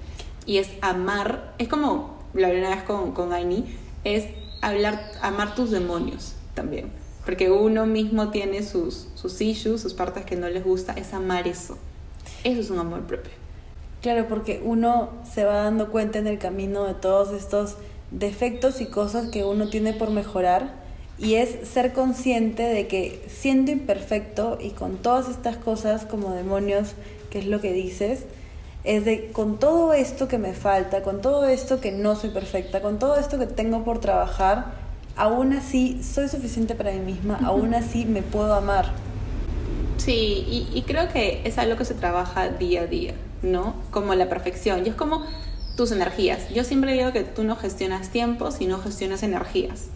Y 0.44 0.58
es 0.58 0.70
amar, 0.80 1.54
es 1.58 1.68
como, 1.68 2.18
la 2.34 2.48
una 2.48 2.70
vez 2.70 2.82
con, 2.82 3.12
con 3.12 3.32
Aini, 3.32 3.64
es 4.02 4.26
hablar, 4.60 5.12
amar 5.20 5.54
tus 5.54 5.70
demonios 5.70 6.34
también 6.54 7.01
porque 7.24 7.50
uno 7.50 7.86
mismo 7.86 8.30
tiene 8.30 8.62
sus, 8.62 9.08
sus 9.14 9.40
issues, 9.40 9.80
sus 9.80 9.94
partes 9.94 10.24
que 10.24 10.36
no 10.36 10.48
les 10.48 10.64
gusta, 10.64 10.92
es 10.94 11.14
amar 11.14 11.46
eso. 11.46 11.78
Eso 12.44 12.60
es 12.60 12.70
un 12.70 12.78
amor 12.78 13.02
propio. 13.02 13.32
Claro, 14.02 14.26
porque 14.28 14.60
uno 14.64 15.10
se 15.32 15.44
va 15.44 15.62
dando 15.62 15.90
cuenta 15.90 16.18
en 16.18 16.26
el 16.26 16.38
camino 16.38 16.84
de 16.84 16.94
todos 16.94 17.32
estos 17.32 17.76
defectos 18.10 18.80
y 18.80 18.86
cosas 18.86 19.28
que 19.30 19.44
uno 19.44 19.68
tiene 19.68 19.92
por 19.92 20.10
mejorar 20.10 20.82
y 21.18 21.34
es 21.34 21.68
ser 21.68 21.92
consciente 21.92 22.64
de 22.64 22.88
que 22.88 23.24
siendo 23.28 23.70
imperfecto 23.70 24.58
y 24.60 24.70
con 24.70 24.96
todas 24.96 25.28
estas 25.28 25.56
cosas 25.56 26.04
como 26.04 26.32
demonios, 26.32 26.94
que 27.30 27.38
es 27.38 27.46
lo 27.46 27.60
que 27.60 27.72
dices, 27.72 28.24
es 28.82 29.04
de 29.04 29.30
con 29.30 29.58
todo 29.58 29.92
esto 29.92 30.26
que 30.26 30.38
me 30.38 30.52
falta, 30.52 31.02
con 31.02 31.20
todo 31.20 31.46
esto 31.46 31.80
que 31.80 31.92
no 31.92 32.16
soy 32.16 32.30
perfecta, 32.30 32.82
con 32.82 32.98
todo 32.98 33.16
esto 33.16 33.38
que 33.38 33.46
tengo 33.46 33.84
por 33.84 34.00
trabajar, 34.00 34.81
aún 35.16 35.52
así 35.52 36.02
soy 36.02 36.28
suficiente 36.28 36.74
para 36.74 36.92
mí 36.92 37.00
misma, 37.00 37.38
aún 37.44 37.74
así 37.74 38.04
me 38.04 38.22
puedo 38.22 38.54
amar. 38.54 38.92
Sí, 39.98 40.68
y, 40.74 40.82
creo 40.82 41.08
que 41.08 41.42
es 41.44 41.58
algo 41.58 41.76
que 41.76 41.84
se 41.84 41.94
trabaja 41.94 42.48
día 42.48 42.82
a 42.82 42.86
día, 42.86 43.14
¿no? 43.42 43.74
Como 43.92 44.14
la 44.16 44.28
perfección. 44.28 44.84
Y 44.84 44.88
es 44.88 44.96
como 44.96 45.24
tus 45.76 45.92
energías. 45.92 46.48
Yo 46.50 46.64
siempre 46.64 46.94
digo 46.94 47.12
que 47.12 47.22
tú 47.22 47.44
no 47.44 47.54
gestionas 47.54 48.08
tiempo, 48.08 48.50
sino 48.50 48.78
gestionas 48.78 49.22
energías. 49.22 49.86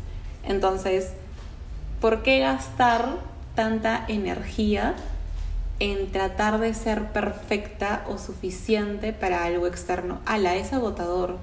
Entonces, 0.44 1.10
¿por 2.00 2.22
qué 2.22 2.38
gastar 2.38 3.16
tanta 3.56 4.04
energía 4.06 4.94
en 5.80 6.12
tratar 6.12 6.60
de 6.60 6.72
ser 6.72 7.10
perfecta 7.10 8.04
o 8.08 8.16
suficiente 8.16 9.12
para 9.12 9.42
algo 9.42 9.66
externo? 9.66 10.20
Ala, 10.24 10.54
es 10.54 10.72
agotador 10.72 11.38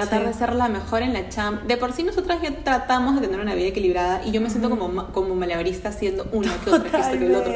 tratar 0.00 0.26
de 0.26 0.34
ser 0.34 0.54
la 0.54 0.68
mejor 0.68 1.02
en 1.02 1.12
la 1.12 1.28
champ. 1.28 1.62
De 1.62 1.76
por 1.76 1.92
sí 1.92 2.02
nosotras 2.02 2.40
ya 2.42 2.52
tratamos 2.62 3.20
de 3.20 3.26
tener 3.26 3.40
una 3.40 3.54
vida 3.54 3.68
equilibrada 3.68 4.22
y 4.24 4.30
yo 4.30 4.40
me 4.40 4.50
siento 4.50 4.70
como, 4.70 5.12
como 5.12 5.34
malabarista 5.34 5.90
haciendo 5.90 6.26
una 6.32 6.56
que 6.64 6.70
otra 6.70 7.10
que 7.10 7.18
que 7.18 7.26
el 7.26 7.34
otro. 7.34 7.52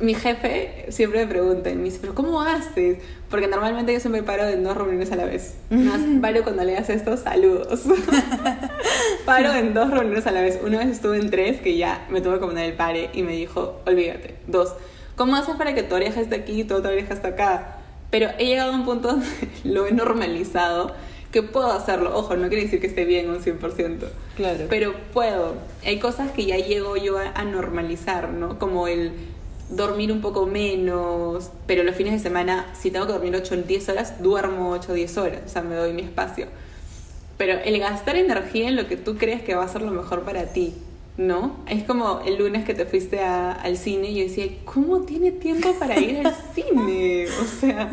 Mi 0.00 0.14
jefe 0.14 0.86
siempre 0.88 1.26
me 1.26 1.30
pregunta 1.30 1.70
y 1.70 1.74
me 1.74 1.84
dice, 1.84 1.98
pero 2.00 2.14
¿cómo 2.14 2.40
haces? 2.40 2.98
Porque 3.28 3.46
normalmente 3.46 3.92
yo 3.92 4.00
siempre 4.00 4.22
paro 4.22 4.44
en 4.44 4.64
dos 4.64 4.76
reuniones 4.76 5.12
a 5.12 5.16
la 5.16 5.24
vez. 5.24 5.54
Más 5.70 6.00
paro 6.20 6.42
cuando 6.42 6.64
leas 6.64 6.88
estos 6.90 7.20
saludos. 7.20 7.82
paro 9.24 9.52
en 9.52 9.74
dos 9.74 9.90
reuniones 9.90 10.26
a 10.26 10.32
la 10.32 10.40
vez. 10.40 10.58
Una 10.64 10.78
vez 10.78 10.88
estuve 10.88 11.18
en 11.18 11.30
tres 11.30 11.60
que 11.60 11.76
ya 11.76 12.06
me 12.10 12.20
tuve 12.20 12.34
que 12.34 12.46
poner 12.46 12.70
el 12.70 12.76
pare 12.76 13.10
y 13.12 13.22
me 13.22 13.32
dijo, 13.32 13.80
olvídate. 13.86 14.36
Dos, 14.46 14.74
¿cómo 15.16 15.36
haces 15.36 15.56
para 15.56 15.74
que 15.74 15.82
tu 15.82 15.94
oreja 15.94 16.20
esté 16.20 16.36
aquí 16.36 16.60
y 16.60 16.64
tu 16.64 16.74
otra 16.74 16.90
oreja 16.90 17.14
esté 17.14 17.28
acá? 17.28 17.76
Pero 18.10 18.28
he 18.38 18.46
llegado 18.46 18.72
a 18.72 18.74
un 18.74 18.84
punto 18.84 19.08
donde 19.12 19.26
lo 19.64 19.86
he 19.86 19.92
normalizado 19.92 20.94
que 21.32 21.42
puedo 21.42 21.70
hacerlo. 21.70 22.16
Ojo, 22.16 22.36
no 22.36 22.48
quiere 22.48 22.64
decir 22.64 22.80
que 22.80 22.86
esté 22.86 23.04
bien 23.04 23.30
un 23.30 23.40
100%. 23.40 23.98
Claro. 24.36 24.66
Pero 24.68 24.94
puedo. 25.12 25.54
Hay 25.84 25.98
cosas 25.98 26.30
que 26.32 26.44
ya 26.44 26.56
llego 26.56 26.96
yo 26.96 27.18
a, 27.18 27.44
normalizar, 27.44 28.30
¿no? 28.30 28.58
Como 28.58 28.88
el 28.88 29.12
dormir 29.68 30.10
un 30.10 30.20
poco 30.20 30.46
menos, 30.46 31.50
pero 31.66 31.84
los 31.84 31.94
fines 31.94 32.12
de 32.12 32.18
semana, 32.18 32.66
si 32.78 32.90
tengo 32.90 33.06
que 33.06 33.12
dormir 33.12 33.36
8 33.36 33.54
o 33.54 33.56
10 33.58 33.88
horas, 33.88 34.22
duermo 34.22 34.70
8 34.70 34.90
o 34.90 34.94
10 34.94 35.18
horas, 35.18 35.40
o 35.46 35.48
sea, 35.48 35.62
me 35.62 35.76
doy 35.76 35.92
mi 35.92 36.02
espacio. 36.02 36.46
Pero 37.38 37.54
el 37.64 37.78
gastar 37.78 38.16
energía 38.16 38.68
en 38.68 38.76
lo 38.76 38.88
que 38.88 38.96
tú 38.96 39.16
crees 39.16 39.42
que 39.42 39.54
va 39.54 39.64
a 39.64 39.68
ser 39.68 39.82
lo 39.82 39.92
mejor 39.92 40.22
para 40.22 40.46
ti, 40.46 40.74
¿no? 41.16 41.56
Es 41.68 41.84
como 41.84 42.20
el 42.26 42.36
lunes 42.36 42.64
que 42.64 42.74
te 42.74 42.84
fuiste 42.84 43.20
al 43.20 43.76
cine 43.76 44.10
y 44.10 44.16
yo 44.16 44.24
decía, 44.24 44.46
¿cómo 44.64 45.02
tiene 45.02 45.30
tiempo 45.30 45.72
para 45.78 45.98
ir 46.00 46.26
al 46.26 46.34
cine? 46.54 47.26
O 47.40 47.44
sea, 47.44 47.90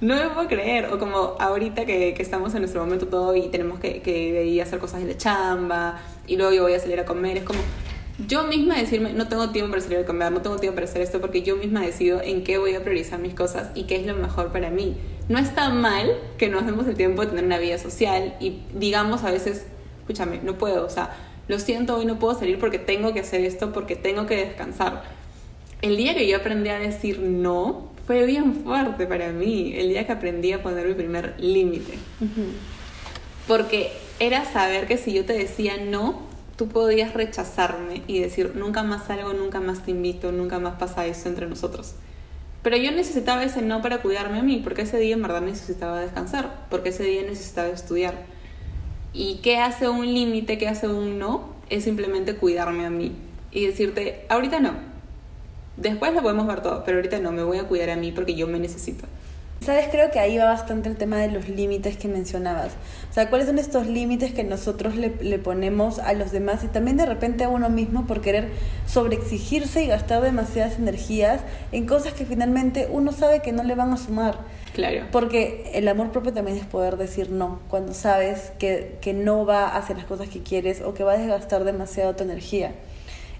no 0.00 0.14
me 0.14 0.28
puedo 0.30 0.48
creer. 0.48 0.86
O 0.92 0.98
como 0.98 1.36
ahorita 1.38 1.84
que, 1.84 2.14
que 2.14 2.22
estamos 2.22 2.54
en 2.54 2.60
nuestro 2.60 2.82
momento 2.82 3.06
todo 3.06 3.34
y 3.34 3.48
tenemos 3.48 3.80
que, 3.80 4.00
que 4.00 4.44
ir 4.44 4.60
a 4.60 4.64
hacer 4.64 4.78
cosas 4.78 5.00
de 5.00 5.06
la 5.06 5.16
chamba 5.16 6.00
y 6.26 6.36
luego 6.36 6.52
yo 6.52 6.62
voy 6.62 6.74
a 6.74 6.80
salir 6.80 7.00
a 7.00 7.04
comer. 7.04 7.38
Es 7.38 7.44
como 7.44 7.60
yo 8.26 8.44
misma 8.44 8.76
decirme, 8.76 9.12
no 9.12 9.28
tengo 9.28 9.50
tiempo 9.50 9.70
para 9.70 9.82
salir 9.82 9.98
a 9.98 10.04
comer, 10.04 10.32
no 10.32 10.42
tengo 10.42 10.56
tiempo 10.56 10.74
para 10.74 10.86
hacer 10.86 11.02
esto 11.02 11.20
porque 11.20 11.42
yo 11.42 11.56
misma 11.56 11.82
decido 11.82 12.20
en 12.20 12.42
qué 12.42 12.58
voy 12.58 12.74
a 12.74 12.82
priorizar 12.82 13.20
mis 13.20 13.34
cosas 13.34 13.70
y 13.76 13.84
qué 13.84 13.96
es 13.96 14.06
lo 14.06 14.14
mejor 14.14 14.50
para 14.50 14.70
mí. 14.70 14.96
No 15.28 15.38
está 15.38 15.70
mal 15.70 16.18
que 16.36 16.48
nos 16.48 16.66
demos 16.66 16.86
el 16.88 16.96
tiempo 16.96 17.22
de 17.22 17.28
tener 17.28 17.44
una 17.44 17.58
vida 17.58 17.78
social 17.78 18.34
y 18.40 18.62
digamos 18.74 19.22
a 19.22 19.30
veces, 19.30 19.66
escúchame, 20.00 20.40
no 20.42 20.58
puedo, 20.58 20.84
o 20.84 20.90
sea, 20.90 21.14
lo 21.46 21.58
siento, 21.60 21.96
hoy 21.96 22.06
no 22.06 22.18
puedo 22.18 22.36
salir 22.36 22.58
porque 22.58 22.78
tengo 22.78 23.14
que 23.14 23.20
hacer 23.20 23.42
esto, 23.42 23.72
porque 23.72 23.94
tengo 23.94 24.26
que 24.26 24.36
descansar. 24.36 25.04
El 25.80 25.96
día 25.96 26.14
que 26.14 26.26
yo 26.26 26.38
aprendí 26.38 26.70
a 26.70 26.78
decir 26.78 27.20
no, 27.20 27.88
fue 28.08 28.24
bien 28.24 28.54
fuerte 28.64 29.06
para 29.06 29.32
mí 29.32 29.74
el 29.76 29.90
día 29.90 30.06
que 30.06 30.12
aprendí 30.12 30.50
a 30.52 30.62
poner 30.62 30.88
mi 30.88 30.94
primer 30.94 31.34
límite. 31.38 31.98
Porque 33.46 33.92
era 34.18 34.46
saber 34.46 34.86
que 34.86 34.96
si 34.96 35.12
yo 35.12 35.26
te 35.26 35.34
decía 35.34 35.76
no, 35.76 36.22
tú 36.56 36.68
podías 36.68 37.12
rechazarme 37.12 38.00
y 38.06 38.20
decir, 38.20 38.52
nunca 38.54 38.82
más 38.82 39.08
salgo, 39.08 39.34
nunca 39.34 39.60
más 39.60 39.84
te 39.84 39.90
invito, 39.90 40.32
nunca 40.32 40.58
más 40.58 40.78
pasa 40.78 41.04
eso 41.04 41.28
entre 41.28 41.46
nosotros. 41.48 41.96
Pero 42.62 42.78
yo 42.78 42.92
necesitaba 42.92 43.44
ese 43.44 43.60
no 43.60 43.82
para 43.82 43.98
cuidarme 43.98 44.38
a 44.38 44.42
mí, 44.42 44.62
porque 44.64 44.82
ese 44.82 44.98
día 44.98 45.14
en 45.14 45.20
verdad 45.20 45.42
necesitaba 45.42 46.00
descansar, 46.00 46.64
porque 46.70 46.88
ese 46.88 47.02
día 47.02 47.20
necesitaba 47.24 47.68
estudiar. 47.68 48.14
¿Y 49.12 49.40
qué 49.42 49.58
hace 49.58 49.86
un 49.86 50.06
límite, 50.06 50.56
qué 50.56 50.66
hace 50.66 50.88
un 50.88 51.18
no? 51.18 51.50
Es 51.68 51.84
simplemente 51.84 52.36
cuidarme 52.36 52.86
a 52.86 52.90
mí 52.90 53.12
y 53.52 53.66
decirte, 53.66 54.24
ahorita 54.30 54.60
no, 54.60 54.97
Después 55.78 56.12
lo 56.12 56.22
podemos 56.22 56.46
ver 56.46 56.60
todo, 56.60 56.82
pero 56.84 56.98
ahorita 56.98 57.18
no, 57.20 57.32
me 57.32 57.42
voy 57.42 57.58
a 57.58 57.64
cuidar 57.64 57.90
a 57.90 57.96
mí 57.96 58.12
porque 58.12 58.34
yo 58.34 58.46
me 58.46 58.58
necesito. 58.58 59.06
Sabes, 59.60 59.88
creo 59.90 60.10
que 60.12 60.20
ahí 60.20 60.38
va 60.38 60.44
bastante 60.44 60.88
el 60.88 60.96
tema 60.96 61.16
de 61.16 61.28
los 61.28 61.48
límites 61.48 61.96
que 61.96 62.06
mencionabas. 62.06 62.72
O 63.10 63.12
sea, 63.12 63.28
¿cuáles 63.28 63.48
son 63.48 63.58
estos 63.58 63.88
límites 63.88 64.32
que 64.32 64.44
nosotros 64.44 64.94
le, 64.94 65.12
le, 65.20 65.38
ponemos 65.38 65.98
a 65.98 66.12
los 66.12 66.30
demás 66.30 66.62
y 66.62 66.68
también 66.68 66.96
de 66.96 67.06
repente 67.06 67.42
a 67.42 67.48
uno 67.48 67.68
mismo 67.68 68.06
por 68.06 68.20
querer 68.20 68.50
sobreexigirse 68.86 69.82
y 69.82 69.88
gastar 69.88 70.22
demasiadas 70.22 70.78
energías 70.78 71.40
en 71.72 71.86
cosas 71.86 72.12
que 72.12 72.24
finalmente 72.24 72.88
uno 72.90 73.10
sabe 73.10 73.40
que 73.40 73.52
no 73.52 73.64
le 73.64 73.74
van 73.74 73.92
a 73.92 73.96
sumar? 73.96 74.38
Claro. 74.74 75.06
Porque 75.10 75.72
el 75.74 75.88
amor 75.88 76.12
propio 76.12 76.32
también 76.32 76.56
es 76.56 76.64
poder 76.64 76.96
decir 76.96 77.30
no, 77.30 77.60
cuando 77.68 77.94
sabes 77.94 78.52
que, 78.60 78.96
que 79.00 79.12
no 79.12 79.44
va 79.44 79.66
a 79.66 79.76
hacer 79.76 79.96
las 79.96 80.06
cosas 80.06 80.28
que 80.28 80.40
quieres 80.40 80.82
o 80.82 80.94
que 80.94 81.02
va 81.02 81.14
a 81.14 81.18
desgastar 81.18 81.64
demasiado 81.64 82.14
tu 82.14 82.22
energía. 82.22 82.72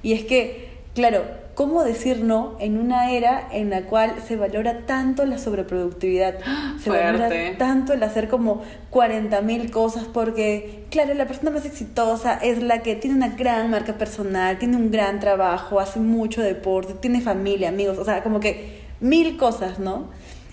Y 0.02 0.14
es 0.14 0.24
que, 0.24 0.77
claro, 0.98 1.22
¿cómo 1.54 1.84
decir 1.84 2.24
no 2.24 2.56
en 2.58 2.76
una 2.76 3.12
era 3.12 3.48
en 3.52 3.70
la 3.70 3.82
cual 3.82 4.16
se 4.26 4.34
valora 4.34 4.84
tanto 4.84 5.24
la 5.26 5.38
sobreproductividad? 5.38 6.38
Se 6.82 6.90
Fuerte. 6.90 7.12
valora 7.12 7.56
tanto 7.56 7.92
el 7.92 8.02
hacer 8.02 8.28
como 8.28 8.62
40 8.90 9.40
mil 9.42 9.70
cosas 9.70 10.06
porque, 10.12 10.86
claro, 10.90 11.14
la 11.14 11.26
persona 11.26 11.52
más 11.52 11.64
exitosa 11.64 12.34
es 12.34 12.60
la 12.60 12.82
que 12.82 12.96
tiene 12.96 13.14
una 13.14 13.28
gran 13.28 13.70
marca 13.70 13.92
personal, 13.92 14.58
tiene 14.58 14.76
un 14.76 14.90
gran 14.90 15.20
trabajo, 15.20 15.78
hace 15.78 16.00
mucho 16.00 16.42
deporte, 16.42 16.94
tiene 16.94 17.20
familia, 17.20 17.68
amigos, 17.68 17.96
o 17.98 18.04
sea, 18.04 18.24
como 18.24 18.40
que 18.40 18.80
mil 18.98 19.36
cosas, 19.36 19.78
¿no? 19.78 20.08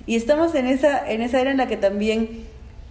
Y 0.05 0.15
estamos 0.15 0.53
en 0.53 0.67
esa, 0.67 1.09
en 1.09 1.23
esa 1.23 1.41
era 1.41 1.49
en 1.49 1.57
la 1.57 1.67
que 1.67 1.77
también 1.77 2.44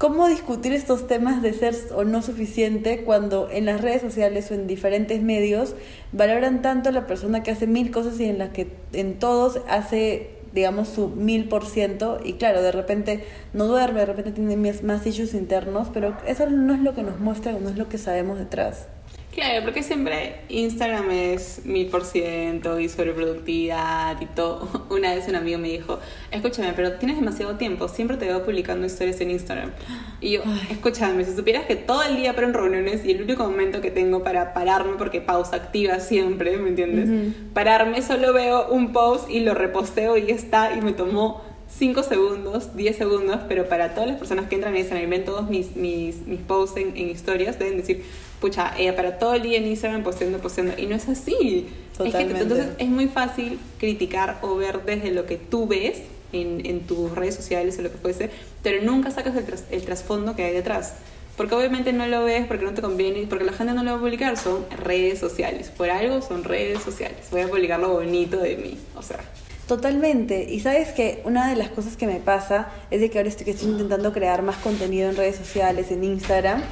¿Cómo 0.04 0.28
discutir 0.28 0.74
estos 0.74 1.06
temas 1.06 1.40
de 1.40 1.54
ser 1.54 1.74
o 1.96 2.04
no 2.04 2.20
suficiente 2.20 3.04
cuando 3.04 3.48
en 3.50 3.64
las 3.64 3.80
redes 3.80 4.02
sociales 4.02 4.50
o 4.50 4.54
en 4.54 4.66
diferentes 4.66 5.22
medios 5.22 5.74
valoran 6.12 6.60
tanto 6.60 6.90
a 6.90 6.92
la 6.92 7.06
persona 7.06 7.42
que 7.42 7.50
hace 7.50 7.66
mil 7.66 7.90
cosas 7.90 8.20
y 8.20 8.24
en 8.24 8.36
la 8.36 8.52
que 8.52 8.70
en 8.92 9.18
todos 9.18 9.62
hace, 9.66 10.28
digamos, 10.52 10.88
su 10.88 11.08
mil 11.08 11.48
por 11.48 11.64
ciento? 11.64 12.18
Y 12.22 12.34
claro, 12.34 12.60
de 12.60 12.70
repente 12.70 13.24
no 13.54 13.64
duerme, 13.64 14.00
de 14.00 14.04
repente 14.04 14.32
tiene 14.32 14.56
más 14.82 15.06
issues 15.06 15.32
internos, 15.32 15.88
pero 15.90 16.14
eso 16.26 16.50
no 16.50 16.74
es 16.74 16.80
lo 16.80 16.94
que 16.94 17.02
nos 17.02 17.18
muestra, 17.18 17.52
no 17.52 17.70
es 17.70 17.78
lo 17.78 17.88
que 17.88 17.96
sabemos 17.96 18.38
detrás. 18.38 18.88
Claro, 19.34 19.64
porque 19.64 19.82
siempre 19.82 20.36
Instagram 20.48 21.10
es 21.10 21.62
mil 21.64 21.88
por 21.88 22.04
ciento 22.04 22.78
y 22.78 22.88
sobreproductividad 22.88 24.20
y 24.20 24.26
todo. 24.26 24.86
Una 24.90 25.12
vez 25.12 25.26
un 25.26 25.34
amigo 25.34 25.58
me 25.58 25.68
dijo, 25.68 25.98
escúchame, 26.30 26.72
pero 26.74 26.92
tienes 26.94 27.16
demasiado 27.16 27.56
tiempo, 27.56 27.88
siempre 27.88 28.16
te 28.16 28.26
veo 28.26 28.44
publicando 28.44 28.86
historias 28.86 29.20
en 29.20 29.32
Instagram. 29.32 29.72
Y 30.20 30.32
yo, 30.32 30.42
escúchame, 30.70 31.24
si 31.24 31.34
supieras 31.34 31.64
que 31.64 31.74
todo 31.74 32.04
el 32.04 32.16
día 32.16 32.34
paro 32.36 32.46
en 32.46 32.54
reuniones 32.54 33.04
y 33.04 33.10
el 33.10 33.22
único 33.22 33.42
momento 33.42 33.80
que 33.80 33.90
tengo 33.90 34.22
para 34.22 34.54
pararme, 34.54 34.92
porque 34.96 35.20
pausa 35.20 35.56
activa 35.56 35.98
siempre, 35.98 36.56
¿me 36.56 36.68
entiendes? 36.68 37.34
Pararme, 37.52 38.02
solo 38.02 38.32
veo 38.32 38.68
un 38.68 38.92
post 38.92 39.28
y 39.28 39.40
lo 39.40 39.54
reposteo 39.54 40.16
y 40.16 40.26
ya 40.26 40.34
está, 40.34 40.76
y 40.76 40.80
me 40.80 40.92
tomó 40.92 41.42
5 41.76 42.04
segundos, 42.04 42.76
10 42.76 42.96
segundos, 42.96 43.40
pero 43.48 43.68
para 43.68 43.94
todas 43.94 44.08
las 44.08 44.18
personas 44.18 44.48
que 44.48 44.54
entran 44.54 44.76
y 44.76 45.06
ven 45.06 45.24
todos 45.24 45.50
mis, 45.50 45.74
mis, 45.74 46.24
mis 46.26 46.40
posts 46.40 46.76
en, 46.76 46.96
en 46.96 47.08
historias, 47.08 47.58
deben 47.58 47.78
decir, 47.78 48.04
pucha, 48.44 48.74
ella 48.76 48.94
para 48.94 49.16
todo 49.16 49.32
el 49.32 49.42
día 49.42 49.56
en 49.56 49.66
Instagram 49.66 50.02
posteando, 50.02 50.38
posteando. 50.38 50.74
Y 50.76 50.84
no 50.84 50.96
es 50.96 51.08
así. 51.08 51.66
Totalmente. 51.96 52.18
Es 52.20 52.34
que, 52.34 52.42
entonces 52.42 52.66
es 52.76 52.88
muy 52.88 53.08
fácil 53.08 53.58
criticar 53.78 54.38
o 54.42 54.56
ver 54.56 54.84
desde 54.84 55.12
lo 55.12 55.24
que 55.24 55.38
tú 55.38 55.66
ves 55.66 56.02
en, 56.34 56.60
en 56.66 56.80
tus 56.80 57.10
redes 57.12 57.34
sociales 57.34 57.78
o 57.78 57.82
lo 57.82 57.90
que 57.90 57.96
fuese, 57.96 58.28
pero 58.62 58.82
nunca 58.82 59.10
sacas 59.10 59.34
el, 59.34 59.46
tras, 59.46 59.64
el 59.70 59.82
trasfondo 59.86 60.36
que 60.36 60.44
hay 60.44 60.52
detrás. 60.52 60.92
Porque 61.38 61.54
obviamente 61.54 61.94
no 61.94 62.06
lo 62.06 62.22
ves, 62.22 62.46
porque 62.46 62.66
no 62.66 62.74
te 62.74 62.82
conviene, 62.82 63.26
porque 63.26 63.46
la 63.46 63.52
gente 63.54 63.72
no 63.72 63.82
lo 63.82 63.92
va 63.92 63.96
a 63.96 64.00
publicar. 64.00 64.36
Son 64.36 64.66
redes 64.76 65.20
sociales. 65.20 65.70
Por 65.74 65.88
algo 65.88 66.20
son 66.20 66.44
redes 66.44 66.82
sociales. 66.82 67.28
Voy 67.30 67.40
a 67.40 67.48
publicar 67.48 67.80
lo 67.80 67.94
bonito 67.94 68.36
de 68.36 68.58
mí. 68.58 68.76
O 68.94 69.00
sea. 69.00 69.20
Totalmente. 69.66 70.46
Y 70.50 70.60
sabes 70.60 70.88
que 70.92 71.22
una 71.24 71.48
de 71.48 71.56
las 71.56 71.70
cosas 71.70 71.96
que 71.96 72.06
me 72.06 72.20
pasa 72.20 72.68
es 72.90 73.00
de 73.00 73.08
que 73.08 73.16
ahora 73.16 73.30
estoy, 73.30 73.46
que 73.46 73.52
estoy 73.52 73.70
intentando 73.70 74.12
crear 74.12 74.42
más 74.42 74.56
contenido 74.56 75.08
en 75.08 75.16
redes 75.16 75.36
sociales, 75.36 75.90
en 75.90 76.04
Instagram. 76.04 76.62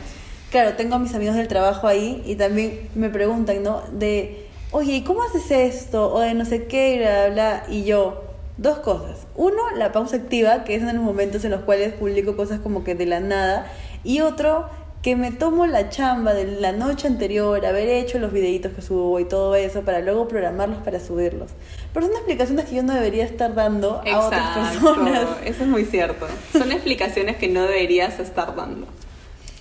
Claro, 0.52 0.74
tengo 0.74 0.96
a 0.96 0.98
mis 0.98 1.14
amigos 1.14 1.34
del 1.34 1.48
trabajo 1.48 1.88
ahí 1.88 2.22
y 2.26 2.36
también 2.36 2.90
me 2.94 3.08
preguntan, 3.08 3.62
¿no? 3.62 3.82
De, 3.90 4.46
oye, 4.70 4.92
¿y 4.96 5.02
cómo 5.02 5.22
haces 5.22 5.50
esto? 5.50 6.12
O 6.12 6.20
de 6.20 6.34
no 6.34 6.44
sé 6.44 6.66
qué, 6.66 6.96
y 6.96 6.98
bla, 6.98 7.28
bla, 7.28 7.32
bla. 7.32 7.64
Y 7.70 7.84
yo, 7.84 8.22
dos 8.58 8.78
cosas. 8.80 9.26
Uno, 9.34 9.70
la 9.74 9.92
pausa 9.92 10.16
activa, 10.16 10.64
que 10.64 10.74
es 10.74 10.82
en 10.82 10.94
los 10.94 11.02
momentos 11.02 11.42
en 11.46 11.52
los 11.52 11.62
cuales 11.62 11.94
publico 11.94 12.36
cosas 12.36 12.60
como 12.60 12.84
que 12.84 12.94
de 12.94 13.06
la 13.06 13.20
nada. 13.20 13.72
Y 14.04 14.20
otro, 14.20 14.68
que 15.00 15.16
me 15.16 15.30
tomo 15.30 15.66
la 15.66 15.88
chamba 15.88 16.34
de 16.34 16.44
la 16.44 16.72
noche 16.72 17.08
anterior, 17.08 17.64
haber 17.64 17.88
hecho 17.88 18.18
los 18.18 18.30
videitos 18.30 18.72
que 18.72 18.82
subo 18.82 19.18
y 19.20 19.24
todo 19.24 19.54
eso, 19.54 19.80
para 19.86 20.00
luego 20.00 20.28
programarlos 20.28 20.82
para 20.82 21.00
subirlos. 21.00 21.50
Pero 21.94 22.08
son 22.08 22.14
explicaciones 22.14 22.66
que 22.66 22.74
yo 22.74 22.82
no 22.82 22.92
debería 22.92 23.24
estar 23.24 23.54
dando 23.54 24.02
a 24.06 24.26
otras 24.26 24.58
personas. 24.58 25.28
Eso 25.46 25.62
es 25.62 25.68
muy 25.68 25.86
cierto. 25.86 26.26
Son 26.52 26.70
explicaciones 26.72 27.38
que 27.38 27.48
no 27.48 27.62
deberías 27.62 28.20
estar 28.20 28.54
dando. 28.54 28.86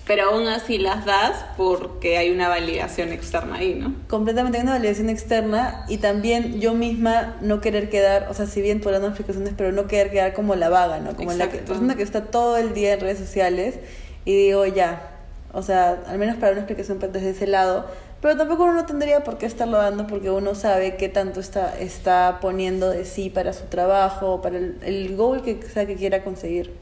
Pero 0.06 0.30
aún 0.30 0.48
así 0.48 0.78
las 0.78 1.04
das 1.06 1.44
porque 1.56 2.18
hay 2.18 2.30
una 2.30 2.48
validación 2.48 3.12
externa 3.12 3.56
ahí, 3.58 3.74
¿no? 3.76 3.94
Completamente 4.08 4.58
hay 4.58 4.64
una 4.64 4.72
validación 4.72 5.08
externa 5.08 5.84
y 5.88 5.98
también 5.98 6.60
yo 6.60 6.74
misma 6.74 7.36
no 7.40 7.60
querer 7.60 7.88
quedar, 7.88 8.26
o 8.28 8.34
sea, 8.34 8.46
si 8.46 8.60
bien 8.60 8.80
por 8.80 8.92
dando 8.92 9.06
explicaciones, 9.08 9.54
pero 9.56 9.70
no 9.70 9.86
querer 9.86 10.10
quedar 10.10 10.32
como 10.34 10.56
la 10.56 10.68
vaga, 10.68 10.98
¿no? 10.98 11.14
Como 11.14 11.32
la 11.32 11.44
que- 11.46 11.58
Exacto. 11.58 11.72
persona 11.74 11.94
que 11.94 12.02
está 12.02 12.24
todo 12.26 12.56
el 12.56 12.74
día 12.74 12.94
en 12.94 13.00
redes 13.00 13.18
sociales 13.20 13.76
y 14.24 14.34
digo, 14.36 14.66
ya, 14.66 15.08
o 15.52 15.62
sea, 15.62 16.02
al 16.08 16.18
menos 16.18 16.34
para 16.36 16.50
una 16.52 16.62
explicación 16.62 16.98
desde 16.98 17.30
ese 17.30 17.46
lado, 17.46 17.86
pero 18.20 18.36
tampoco 18.36 18.64
uno 18.64 18.74
no 18.74 18.86
tendría 18.86 19.22
por 19.22 19.38
qué 19.38 19.46
estarlo 19.46 19.78
dando 19.78 20.08
porque 20.08 20.30
uno 20.30 20.56
sabe 20.56 20.96
qué 20.96 21.08
tanto 21.08 21.38
está, 21.38 21.78
está 21.78 22.38
poniendo 22.40 22.90
de 22.90 23.04
sí 23.04 23.30
para 23.30 23.52
su 23.52 23.64
trabajo, 23.66 24.42
para 24.42 24.58
el, 24.58 24.78
el 24.82 25.16
goal 25.16 25.42
que 25.42 25.60
sea 25.62 25.86
que 25.86 25.94
quiera 25.94 26.24
conseguir. 26.24 26.72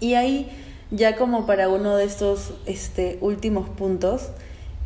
Y 0.00 0.14
ahí, 0.14 0.50
ya 0.92 1.16
como 1.16 1.46
para 1.46 1.70
uno 1.70 1.96
de 1.96 2.04
estos 2.04 2.52
este, 2.66 3.18
últimos 3.22 3.68
puntos, 3.68 4.28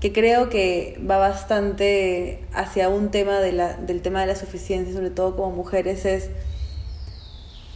que 0.01 0.13
creo 0.13 0.49
que 0.49 0.99
va 1.09 1.19
bastante 1.19 2.45
hacia 2.53 2.89
un 2.89 3.11
tema 3.11 3.41
del 3.41 4.03
tema 4.03 4.21
de 4.21 4.27
la 4.27 4.37
suficiencia, 4.37 4.95
sobre 4.95 5.11
todo 5.11 5.37
como 5.37 5.51
mujeres, 5.51 6.05
es 6.05 6.31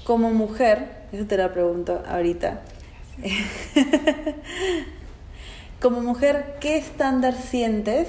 como 0.05 0.31
mujer, 0.31 0.87
eso 1.13 1.27
te 1.27 1.37
la 1.37 1.53
pregunto 1.53 2.03
ahorita, 2.07 2.63
como 5.81 6.01
mujer, 6.01 6.57
¿qué 6.61 6.77
estándar 6.77 7.35
sientes 7.35 8.09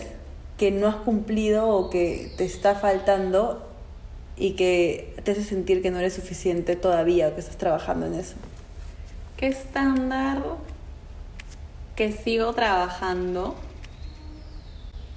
que 0.58 0.70
no 0.70 0.88
has 0.88 0.98
cumplido 0.98 1.68
o 1.68 1.90
que 1.90 2.32
te 2.38 2.46
está 2.46 2.76
faltando 2.76 3.68
y 4.38 4.52
que 4.52 5.16
te 5.24 5.32
hace 5.32 5.44
sentir 5.44 5.82
que 5.82 5.90
no 5.90 5.98
eres 5.98 6.14
suficiente 6.14 6.76
todavía 6.76 7.28
o 7.28 7.34
que 7.34 7.40
estás 7.40 7.58
trabajando 7.58 8.06
en 8.06 8.14
eso? 8.14 8.36
¿Qué 9.42 9.48
estándar 9.48 10.44
que 11.96 12.12
sigo 12.12 12.54
trabajando? 12.54 13.56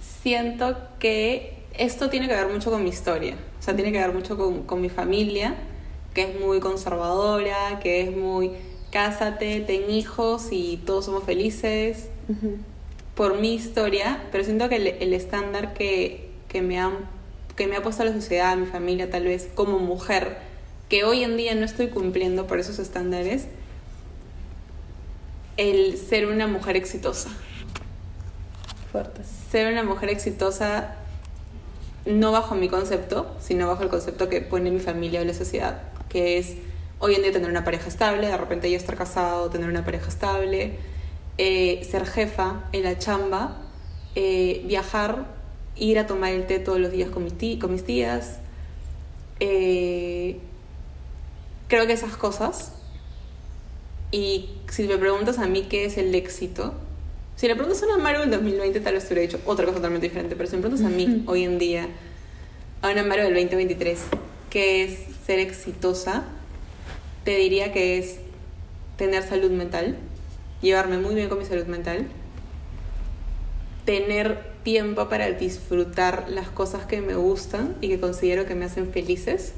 Siento 0.01 0.79
que 0.99 1.59
esto 1.77 2.09
tiene 2.09 2.27
que 2.27 2.35
ver 2.35 2.49
mucho 2.49 2.70
con 2.70 2.83
mi 2.83 2.89
historia. 2.89 3.35
O 3.61 3.62
sea, 3.62 3.77
tiene 3.77 3.93
que 3.93 3.99
ver 3.99 4.14
mucho 4.14 4.39
con, 4.39 4.62
con 4.62 4.81
mi 4.81 4.89
familia, 4.89 5.57
que 6.14 6.22
es 6.22 6.41
muy 6.41 6.59
conservadora, 6.61 7.79
que 7.83 8.01
es 8.01 8.16
muy 8.16 8.53
cásate, 8.91 9.61
ten 9.61 9.91
hijos 9.91 10.49
y 10.53 10.79
todos 10.87 11.05
somos 11.05 11.25
felices. 11.25 12.09
Por 13.14 13.39
mi 13.39 13.53
historia, 13.53 14.22
pero 14.33 14.43
siento 14.43 14.70
que 14.70 14.77
el, 14.77 14.87
el 14.87 15.12
estándar 15.12 15.75
que, 15.75 16.31
que, 16.49 16.62
me 16.62 16.81
han, 16.81 16.95
que 17.57 17.66
me 17.66 17.77
ha 17.77 17.83
puesto 17.83 18.03
la 18.05 18.14
sociedad, 18.14 18.57
mi 18.57 18.64
familia 18.64 19.11
tal 19.11 19.25
vez, 19.25 19.51
como 19.55 19.81
mujer, 19.81 20.39
que 20.89 21.05
hoy 21.05 21.25
en 21.25 21.37
día 21.37 21.55
no 21.55 21.66
estoy 21.66 21.89
cumpliendo 21.89 22.47
por 22.47 22.59
esos 22.59 22.79
estándares, 22.79 23.49
el 25.57 25.96
ser 25.98 26.26
una 26.26 26.46
mujer 26.46 26.76
exitosa. 26.76 27.30
Ser 29.50 29.72
una 29.72 29.82
mujer 29.82 30.09
exitosa 30.11 30.96
no 32.07 32.32
bajo 32.32 32.55
mi 32.55 32.68
concepto, 32.68 33.34
sino 33.40 33.66
bajo 33.66 33.82
el 33.82 33.88
concepto 33.88 34.28
que 34.28 34.40
pone 34.40 34.70
mi 34.70 34.80
familia 34.80 35.20
o 35.20 35.24
la 35.24 35.34
sociedad, 35.34 35.82
que 36.09 36.38
es 36.38 36.55
hoy 36.98 37.14
en 37.14 37.22
día 37.22 37.32
tener 37.32 37.50
una 37.50 37.64
pareja 37.64 37.88
estable, 37.88 38.26
de 38.26 38.36
repente 38.36 38.70
ya 38.70 38.76
estar 38.76 38.96
casado, 38.96 39.48
tener 39.50 39.68
una 39.68 39.84
pareja 39.84 40.09
estable, 40.09 40.78
eh, 41.38 41.86
ser 41.90 42.07
jefa 42.07 42.64
en 42.72 42.84
la 42.84 42.98
chamba, 42.98 43.57
eh, 44.14 44.62
viajar, 44.66 45.24
ir 45.76 45.98
a 45.98 46.07
tomar 46.07 46.32
el 46.32 46.46
té 46.46 46.59
todos 46.61 46.78
los 46.78 46.92
días 46.92 47.11
con 47.11 47.24
mis, 47.24 47.32
tí- 47.36 47.59
con 47.59 47.72
mis 47.72 47.84
tías. 47.84 48.38
Eh, 49.40 50.38
creo 51.68 51.86
que 51.86 51.94
esas 51.94 52.16
cosas. 52.16 52.74
Y 54.14 54.48
si 54.70 54.84
me 54.84 54.96
preguntas 54.96 55.40
a 55.40 55.48
mí 55.48 55.62
qué 55.62 55.86
es 55.86 55.98
el 55.98 56.14
éxito, 56.14 56.72
si 57.34 57.48
le 57.48 57.56
preguntas 57.56 57.82
a 57.82 57.86
una 57.86 57.96
Maru 57.96 58.20
del 58.20 58.30
2020, 58.30 58.78
tal 58.78 58.94
vez 58.94 59.08
te 59.08 59.12
hubiera 59.12 59.28
dicho 59.28 59.42
otra 59.44 59.64
cosa 59.64 59.78
totalmente 59.78 60.06
diferente. 60.06 60.36
Pero 60.36 60.48
si 60.48 60.54
me 60.54 60.62
preguntas 60.62 60.86
a 60.86 60.88
mí 60.88 61.24
hoy 61.26 61.42
en 61.42 61.58
día, 61.58 61.88
a 62.80 62.92
una 62.92 63.02
Maru 63.02 63.22
del 63.24 63.34
2023, 63.34 63.98
qué 64.50 64.84
es 64.84 65.00
ser 65.26 65.40
exitosa, 65.40 66.22
te 67.24 67.36
diría 67.38 67.72
que 67.72 67.98
es 67.98 68.20
tener 68.96 69.24
salud 69.24 69.50
mental, 69.50 69.96
llevarme 70.62 70.98
muy 70.98 71.16
bien 71.16 71.28
con 71.28 71.40
mi 71.40 71.44
salud 71.44 71.66
mental, 71.66 72.06
tener 73.84 74.44
tiempo 74.62 75.08
para 75.08 75.28
disfrutar 75.32 76.26
las 76.28 76.48
cosas 76.50 76.86
que 76.86 77.00
me 77.00 77.16
gustan 77.16 77.74
y 77.80 77.88
que 77.88 77.98
considero 77.98 78.46
que 78.46 78.54
me 78.54 78.64
hacen 78.64 78.92
felices 78.92 79.54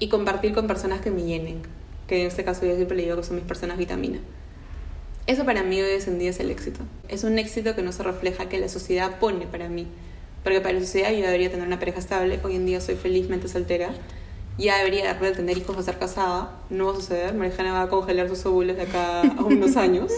y 0.00 0.08
compartir 0.08 0.54
con 0.54 0.66
personas 0.66 1.00
que 1.02 1.12
me 1.12 1.22
llenen, 1.22 1.62
que 2.06 2.20
en 2.20 2.26
este 2.28 2.44
caso 2.44 2.64
yo 2.66 2.76
siempre 2.76 2.96
le 2.96 3.04
digo 3.04 3.16
que 3.16 3.22
son 3.22 3.36
mis 3.36 3.44
personas 3.44 3.78
vitamina. 3.78 4.18
Eso 5.26 5.44
para 5.44 5.64
mí 5.64 5.80
hoy 5.80 6.00
en 6.06 6.18
día 6.20 6.30
es 6.30 6.38
el 6.38 6.50
éxito. 6.52 6.80
Es 7.08 7.24
un 7.24 7.38
éxito 7.38 7.74
que 7.74 7.82
no 7.82 7.90
se 7.90 8.04
refleja 8.04 8.48
que 8.48 8.60
la 8.60 8.68
sociedad 8.68 9.18
pone 9.18 9.46
para 9.46 9.68
mí. 9.68 9.88
Porque 10.44 10.60
para 10.60 10.74
la 10.74 10.80
sociedad 10.80 11.10
yo 11.10 11.24
debería 11.24 11.50
tener 11.50 11.66
una 11.66 11.80
pareja 11.80 11.98
estable. 11.98 12.38
Hoy 12.44 12.54
en 12.54 12.64
día 12.64 12.80
soy 12.80 12.94
felizmente 12.94 13.48
soltera. 13.48 13.90
Ya 14.56 14.78
debería 14.78 15.12
de 15.12 15.30
tener 15.32 15.58
hijos 15.58 15.76
o 15.76 15.80
estar 15.80 15.98
casada. 15.98 16.60
No 16.70 16.86
va 16.86 16.92
a 16.92 16.94
suceder. 16.94 17.34
Marijana 17.34 17.72
va 17.72 17.82
a 17.82 17.88
congelar 17.88 18.28
sus 18.28 18.46
óvulos 18.46 18.76
de 18.76 18.82
acá 18.82 19.22
a 19.22 19.42
unos 19.42 19.76
años. 19.76 20.12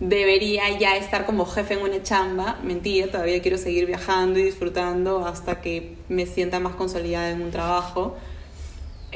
debería 0.00 0.76
ya 0.80 0.96
estar 0.96 1.24
como 1.24 1.46
jefe 1.46 1.74
en 1.74 1.82
una 1.82 2.02
chamba. 2.02 2.58
Mentira, 2.64 3.06
todavía 3.06 3.40
quiero 3.40 3.56
seguir 3.56 3.86
viajando 3.86 4.40
y 4.40 4.42
disfrutando 4.42 5.24
hasta 5.24 5.60
que 5.60 5.94
me 6.08 6.26
sienta 6.26 6.58
más 6.58 6.74
consolidada 6.74 7.30
en 7.30 7.40
un 7.40 7.52
trabajo. 7.52 8.16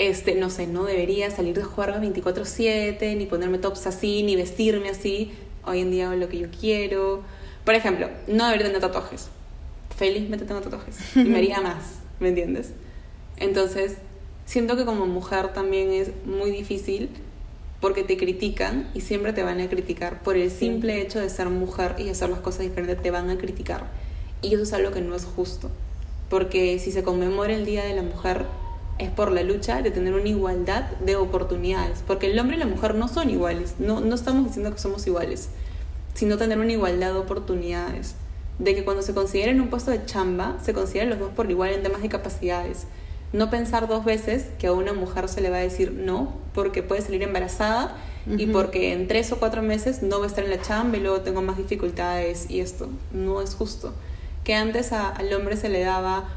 Este, 0.00 0.34
no 0.34 0.48
sé, 0.48 0.66
no 0.66 0.84
debería 0.84 1.30
salir 1.30 1.54
de 1.54 1.62
jugar 1.62 2.00
24/7, 2.00 3.18
ni 3.18 3.26
ponerme 3.26 3.58
tops 3.58 3.86
así, 3.86 4.22
ni 4.22 4.34
vestirme 4.34 4.88
así. 4.88 5.30
Hoy 5.66 5.80
en 5.80 5.90
día 5.90 6.06
hago 6.06 6.16
lo 6.16 6.30
que 6.30 6.38
yo 6.38 6.48
quiero. 6.58 7.20
Por 7.66 7.74
ejemplo, 7.74 8.08
no 8.26 8.46
debería 8.46 8.68
tener 8.68 8.80
tatuajes. 8.80 9.28
Felizmente 9.94 10.46
tengo 10.46 10.62
tatuajes. 10.62 10.96
Y 11.14 11.24
me 11.24 11.36
haría 11.36 11.60
más, 11.60 11.98
¿me 12.18 12.30
entiendes? 12.30 12.70
Entonces, 13.36 13.98
siento 14.46 14.74
que 14.74 14.86
como 14.86 15.04
mujer 15.04 15.52
también 15.52 15.90
es 15.90 16.12
muy 16.24 16.50
difícil 16.50 17.10
porque 17.82 18.02
te 18.02 18.16
critican 18.16 18.90
y 18.94 19.02
siempre 19.02 19.34
te 19.34 19.42
van 19.42 19.60
a 19.60 19.68
criticar. 19.68 20.22
Por 20.22 20.38
el 20.38 20.50
simple 20.50 21.02
hecho 21.02 21.20
de 21.20 21.28
ser 21.28 21.50
mujer 21.50 21.96
y 21.98 22.08
hacer 22.08 22.30
las 22.30 22.40
cosas 22.40 22.60
diferentes, 22.60 23.02
te 23.02 23.10
van 23.10 23.28
a 23.28 23.36
criticar. 23.36 23.90
Y 24.40 24.54
eso 24.54 24.62
es 24.62 24.72
algo 24.72 24.92
que 24.92 25.02
no 25.02 25.14
es 25.14 25.26
justo. 25.26 25.70
Porque 26.30 26.78
si 26.78 26.90
se 26.90 27.02
conmemora 27.02 27.54
el 27.54 27.66
Día 27.66 27.84
de 27.84 27.94
la 27.94 28.02
Mujer, 28.02 28.46
es 29.00 29.10
por 29.10 29.32
la 29.32 29.42
lucha 29.42 29.82
de 29.82 29.90
tener 29.90 30.14
una 30.14 30.28
igualdad 30.28 30.90
de 31.04 31.16
oportunidades. 31.16 32.04
Porque 32.06 32.30
el 32.30 32.38
hombre 32.38 32.56
y 32.56 32.60
la 32.60 32.66
mujer 32.66 32.94
no 32.94 33.08
son 33.08 33.30
iguales. 33.30 33.74
No, 33.78 34.00
no 34.00 34.14
estamos 34.14 34.46
diciendo 34.46 34.72
que 34.72 34.78
somos 34.78 35.06
iguales, 35.06 35.48
sino 36.14 36.36
tener 36.36 36.58
una 36.58 36.72
igualdad 36.72 37.12
de 37.12 37.18
oportunidades. 37.18 38.14
De 38.58 38.74
que 38.74 38.84
cuando 38.84 39.02
se 39.02 39.14
consideren 39.14 39.60
un 39.60 39.68
puesto 39.68 39.90
de 39.90 40.04
chamba, 40.04 40.58
se 40.62 40.74
consideren 40.74 41.10
los 41.10 41.18
dos 41.18 41.32
por 41.32 41.50
igual 41.50 41.70
en 41.70 41.82
temas 41.82 42.02
de 42.02 42.08
capacidades 42.08 42.86
no 43.32 43.48
pensar 43.48 43.86
dos 43.86 44.04
veces 44.04 44.46
que 44.58 44.66
a 44.66 44.72
una 44.72 44.92
mujer 44.92 45.28
se 45.28 45.40
le 45.40 45.50
va 45.50 45.58
a 45.58 45.60
decir 45.60 45.92
no 45.92 46.34
porque 46.54 46.82
puede 46.82 47.00
salir 47.02 47.22
embarazada 47.22 47.96
y 48.26 48.46
porque 48.46 48.92
en 48.92 49.08
tres 49.08 49.32
o 49.32 49.38
cuatro 49.38 49.62
meses 49.62 50.02
no 50.02 50.18
va 50.18 50.24
a 50.24 50.28
estar 50.28 50.44
en 50.44 50.50
la 50.50 50.60
chamba 50.60 50.98
y 50.98 51.00
luego 51.00 51.20
tengo 51.20 51.40
más 51.40 51.56
dificultades 51.56 52.50
y 52.50 52.60
esto 52.60 52.88
no 53.12 53.40
es 53.40 53.54
justo. 53.54 53.94
Que 54.44 54.54
antes 54.54 54.92
al 54.92 55.32
hombre 55.32 55.56
se 55.56 55.68
le 55.68 55.80
daba 55.80 56.28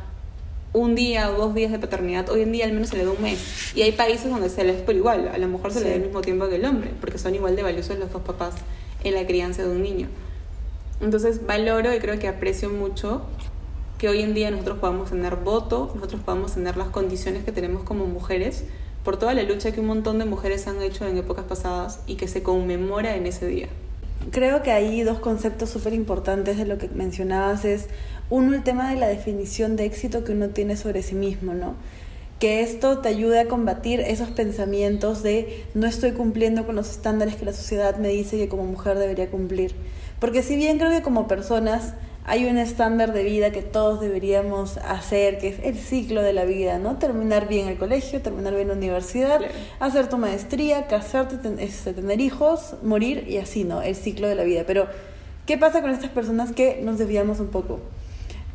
un 0.74 0.96
día 0.96 1.30
o 1.30 1.38
dos 1.38 1.54
días 1.54 1.72
de 1.72 1.80
paternidad, 1.80 2.30
hoy 2.30 2.42
en 2.42 2.52
día 2.52 2.66
al 2.66 2.74
menos 2.74 2.90
se 2.90 2.98
le 2.98 3.06
da 3.06 3.12
un 3.12 3.22
mes. 3.22 3.76
Y 3.76 3.84
hay 3.84 3.92
países 3.92 4.30
donde 4.30 4.50
se 4.50 4.64
le 4.64 4.76
es 4.76 4.82
por 4.82 4.96
igual, 4.96 5.28
a 5.28 5.38
la 5.38 5.48
mujer 5.48 5.72
se 5.72 5.82
le 5.82 5.90
da 5.90 5.96
el 5.96 6.02
mismo 6.02 6.22
tiempo 6.22 6.50
que 6.50 6.56
el 6.56 6.66
hombre, 6.66 6.92
porque 7.00 7.18
son 7.18 7.36
igual 7.36 7.56
de 7.56 7.64
valiosos 7.64 7.98
los 8.00 8.12
dos 8.12 8.24
papás 8.24 8.56
en 9.04 9.14
la 9.14 9.26
crianza 9.26 9.64
de 9.64 9.70
un 9.70 9.82
niño. 9.82 10.08
Entonces 11.00 11.46
valoro 11.46 11.94
y 11.94 12.00
creo 12.00 12.18
que 12.18 12.28
aprecio 12.28 12.70
mucho 12.70 13.22
que 13.98 14.10
hoy 14.10 14.22
en 14.22 14.34
día 14.34 14.52
nosotros 14.52 14.80
podamos 14.80 15.10
tener 15.12 15.36
voto, 15.38 15.92
nosotros 15.96 16.22
podamos 16.26 16.54
tener 16.54 16.76
las 16.76 16.90
condiciones 16.90 17.44
que 17.44 17.52
tenemos 17.52 17.84
como 17.84 18.06
mujeres, 18.06 18.66
por 19.04 19.18
toda 19.18 19.34
la 19.34 19.44
lucha 19.44 19.72
que 19.72 19.80
un 19.80 19.88
montón 19.88 20.18
de 20.20 20.26
mujeres 20.26 20.68
han 20.68 20.82
hecho 20.82 21.06
en 21.06 21.18
épocas 21.18 21.46
pasadas 21.46 22.00
y 22.08 22.16
que 22.16 22.28
se 22.28 22.42
conmemora 22.42 23.16
en 23.16 23.28
ese 23.28 23.48
día. 23.48 23.68
Creo 24.32 24.64
que 24.64 24.72
hay 24.72 25.04
dos 25.04 25.20
conceptos 25.20 25.70
súper 25.70 25.94
importantes 25.94 26.58
de 26.58 26.66
lo 26.66 26.78
que 26.78 26.88
mencionabas. 26.88 27.66
Es 27.66 27.88
uno, 28.34 28.56
el 28.56 28.64
tema 28.64 28.90
de 28.90 28.96
la 28.96 29.08
definición 29.08 29.76
de 29.76 29.86
éxito 29.86 30.24
que 30.24 30.32
uno 30.32 30.50
tiene 30.50 30.76
sobre 30.76 31.04
sí 31.04 31.14
mismo, 31.14 31.54
¿no? 31.54 31.76
que 32.40 32.62
esto 32.62 32.98
te 32.98 33.10
ayude 33.10 33.40
a 33.40 33.48
combatir 33.48 34.00
esos 34.02 34.30
pensamientos 34.30 35.24
de 35.24 35.64
no 35.76 35.86
estoy 35.88 36.14
cumpliendo 36.14 36.66
con 36.66 36.76
los 36.76 36.90
estándares 36.90 37.36
que 37.36 37.46
la 37.46 37.54
sociedad 37.54 37.96
me 37.98 38.10
dice 38.10 38.38
que 38.38 38.50
como 38.50 38.66
mujer 38.66 38.98
debería 38.98 39.30
cumplir. 39.30 39.76
Porque 40.20 40.42
si 40.42 40.56
bien 40.58 40.78
creo 40.78 40.90
que 40.90 41.04
como 41.04 41.28
personas 41.28 41.94
hay 42.26 42.46
un 42.46 42.58
estándar 42.58 43.14
de 43.14 43.24
vida 43.24 43.52
que 43.52 43.62
todos 43.62 44.02
deberíamos 44.02 44.76
hacer, 44.78 45.38
que 45.38 45.50
es 45.50 45.60
el 45.64 45.78
ciclo 45.78 46.22
de 46.22 46.34
la 46.34 46.44
vida, 46.44 46.80
¿no? 46.80 46.98
Terminar 46.98 47.48
bien 47.48 47.68
el 47.68 47.78
colegio, 47.78 48.22
terminar 48.22 48.56
bien 48.56 48.70
la 48.70 48.74
universidad, 48.74 49.40
hacer 49.80 50.10
tu 50.10 50.18
maestría, 50.18 50.88
casarte, 50.88 51.38
este, 51.64 51.94
tener 51.94 52.20
hijos, 52.20 52.76
morir 52.84 53.26
y 53.30 53.38
así, 53.38 53.64
¿no? 53.64 53.82
El 53.82 53.96
ciclo 53.96 54.28
de 54.28 54.36
la 54.36 54.44
vida. 54.44 54.64
Pero, 54.68 54.88
¿qué 55.46 55.58
pasa 55.58 55.82
con 55.82 55.92
estas 55.92 56.10
personas 56.10 56.52
que 56.52 56.82
nos 56.82 56.98
desviamos 56.98 57.40
un 57.40 57.48
poco? 57.48 57.80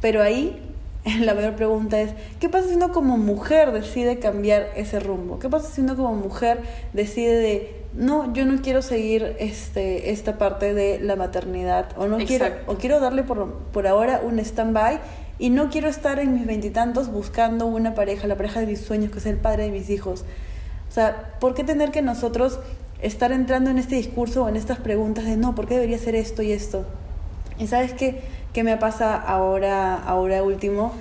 Pero 0.01 0.23
ahí 0.23 0.61
la 1.21 1.35
mayor 1.35 1.55
pregunta 1.55 2.01
es, 2.01 2.11
¿qué 2.41 2.49
pasa 2.49 2.69
si 2.69 2.75
uno 2.75 2.93
como 2.93 3.17
mujer 3.19 3.73
decide 3.73 4.19
cambiar 4.19 4.69
ese 4.77 5.01
rumbo? 5.01 5.39
¿Qué 5.39 5.49
pasa 5.49 5.71
si 5.71 5.81
uno 5.81 5.97
como 5.97 6.15
mujer 6.15 6.61
decide 6.93 7.37
de 7.37 7.79
no, 7.95 8.33
yo 8.35 8.45
no 8.45 8.61
quiero 8.61 8.83
seguir 8.83 9.35
este, 9.39 10.11
esta 10.11 10.37
parte 10.37 10.75
de 10.75 11.01
la 11.01 11.17
maternidad 11.17 11.89
o 11.97 12.07
no 12.07 12.19
quiero 12.19 12.47
o 12.67 12.75
quiero 12.75 13.01
darle 13.01 13.23
por, 13.23 13.55
por 13.73 13.87
ahora 13.87 14.21
un 14.23 14.39
stand-by 14.39 15.01
y 15.39 15.51
no 15.51 15.71
quiero 15.71 15.89
estar 15.89 16.19
en 16.19 16.35
mis 16.35 16.47
veintitantos 16.47 17.11
buscando 17.11 17.67
una 17.67 17.95
pareja, 17.95 18.27
la 18.27 18.37
pareja 18.37 18.61
de 18.61 18.67
mis 18.67 18.81
sueños, 18.81 19.11
que 19.11 19.19
es 19.19 19.27
el 19.27 19.37
padre 19.37 19.65
de 19.65 19.71
mis 19.71 19.89
hijos. 19.89 20.25
O 20.89 20.93
sea, 20.93 21.35
¿por 21.41 21.55
qué 21.55 21.65
tener 21.65 21.91
que 21.91 22.03
nosotros 22.03 22.61
estar 23.01 23.33
entrando 23.33 23.71
en 23.71 23.79
este 23.79 23.95
discurso 23.95 24.45
o 24.45 24.49
en 24.49 24.57
estas 24.57 24.79
preguntas 24.79 25.25
de 25.25 25.37
no, 25.37 25.55
¿por 25.55 25.67
qué 25.67 25.75
debería 25.75 25.99
ser 25.99 26.15
esto 26.15 26.43
y 26.43 26.53
esto? 26.53 26.85
Y 27.59 27.69
sabes 27.69 27.93
qué, 27.93 28.21
qué 28.53 28.65
me 28.65 28.77
pasa 28.77 29.15
ahora, 29.17 29.95
ahora 29.95 30.43
último? 30.43 30.93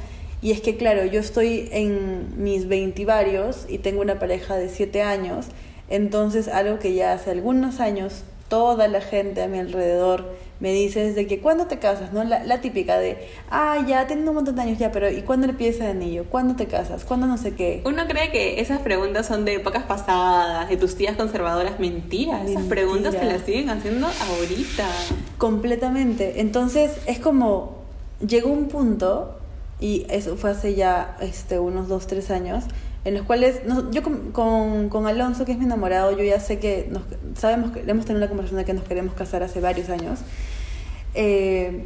Y 0.42 0.52
es 0.52 0.62
que, 0.62 0.78
claro, 0.78 1.06
yo 1.06 1.20
estoy 1.20 1.70
en 1.72 2.44
mis 2.44 2.68
veintivarios 2.68 3.66
y 3.68 3.80
tengo 3.80 4.02
una 4.02 4.20
pareja 4.20 4.56
de 4.56 4.70
siete 4.70 5.02
años 5.02 5.48
entonces, 5.90 6.48
algo 6.48 6.80
que 6.80 6.94
ya 6.94 7.14
hace 7.14 7.32
algunos 7.32 7.80
años 7.80 8.24
toda 8.48 8.88
la 8.88 9.02
gente 9.02 9.42
a 9.42 9.48
mi 9.48 9.60
alrededor 9.60 10.36
me 10.60 10.74
dice 10.74 11.04
desde 11.04 11.28
que 11.28 11.40
cuando 11.40 11.68
te 11.68 11.78
casas, 11.78 12.14
¿no? 12.14 12.24
La, 12.24 12.62
típica 12.62 12.98
de, 12.98 13.30
ah, 13.52 13.78
ya 13.88 14.08
teniendo 14.08 14.32
un 14.32 14.36
montón 14.38 14.56
de 14.56 14.62
años 14.64 14.80
ya, 14.80 14.92
pero 14.92 15.10
¿y 15.12 15.22
cuándo 15.22 15.46
le 15.46 15.54
pides 15.54 15.80
el 15.80 15.88
anillo? 15.88 16.26
¿Cuándo 16.30 16.56
te 16.56 16.66
casas? 16.66 17.06
¿Cuándo 17.06 17.28
no 17.28 17.38
sé 17.38 17.54
qué? 17.54 17.82
Uno 17.86 18.08
cree 18.08 18.32
que 18.32 18.60
esas 18.60 18.80
preguntas 18.80 19.28
son 19.28 19.46
de 19.46 19.56
épocas 19.56 19.84
pasadas, 19.84 20.68
de 20.68 20.78
tus 20.78 20.96
tías 20.96 21.16
conservadoras. 21.16 21.80
Mentira, 21.80 22.44
esas 22.44 22.64
preguntas 22.64 23.14
se 23.14 23.26
las 23.26 23.44
siguen 23.44 23.70
haciendo 23.70 24.08
ahorita. 24.08 24.88
Completamente. 25.38 26.42
Entonces, 26.42 26.98
es 27.06 27.20
como, 27.20 27.84
llegó 28.26 28.50
un 28.50 28.68
punto, 28.68 29.38
y 29.80 30.08
eso 30.10 30.38
fue 30.38 30.52
hace 30.52 30.74
ya 30.74 31.18
este, 31.22 31.60
unos 31.60 31.88
dos, 31.88 32.08
tres 32.08 32.32
años, 32.32 32.64
en 33.08 33.14
los 33.14 33.26
cuales 33.26 33.62
yo 33.92 34.04
con, 34.04 34.90
con, 34.90 35.08
Alonso, 35.08 35.46
que 35.46 35.54
es 35.54 35.58
mi 35.58 35.64
enamorado, 35.64 36.12
yo 36.12 36.26
ya 36.26 36.42
sé 36.42 36.60
que 36.60 36.90
nos, 36.92 37.04
sabemos 37.40 37.72
que 37.72 37.80
hemos 37.90 38.06
tenido 38.06 38.18
una 38.18 38.28
conversación 38.28 38.58
de 38.60 38.66
que 38.66 38.74
nos 38.74 38.84
queremos 38.84 39.14
casar 39.14 39.44
hace 39.44 39.62
varios 39.62 39.90
años. 39.90 40.20
Eh, 41.14 41.86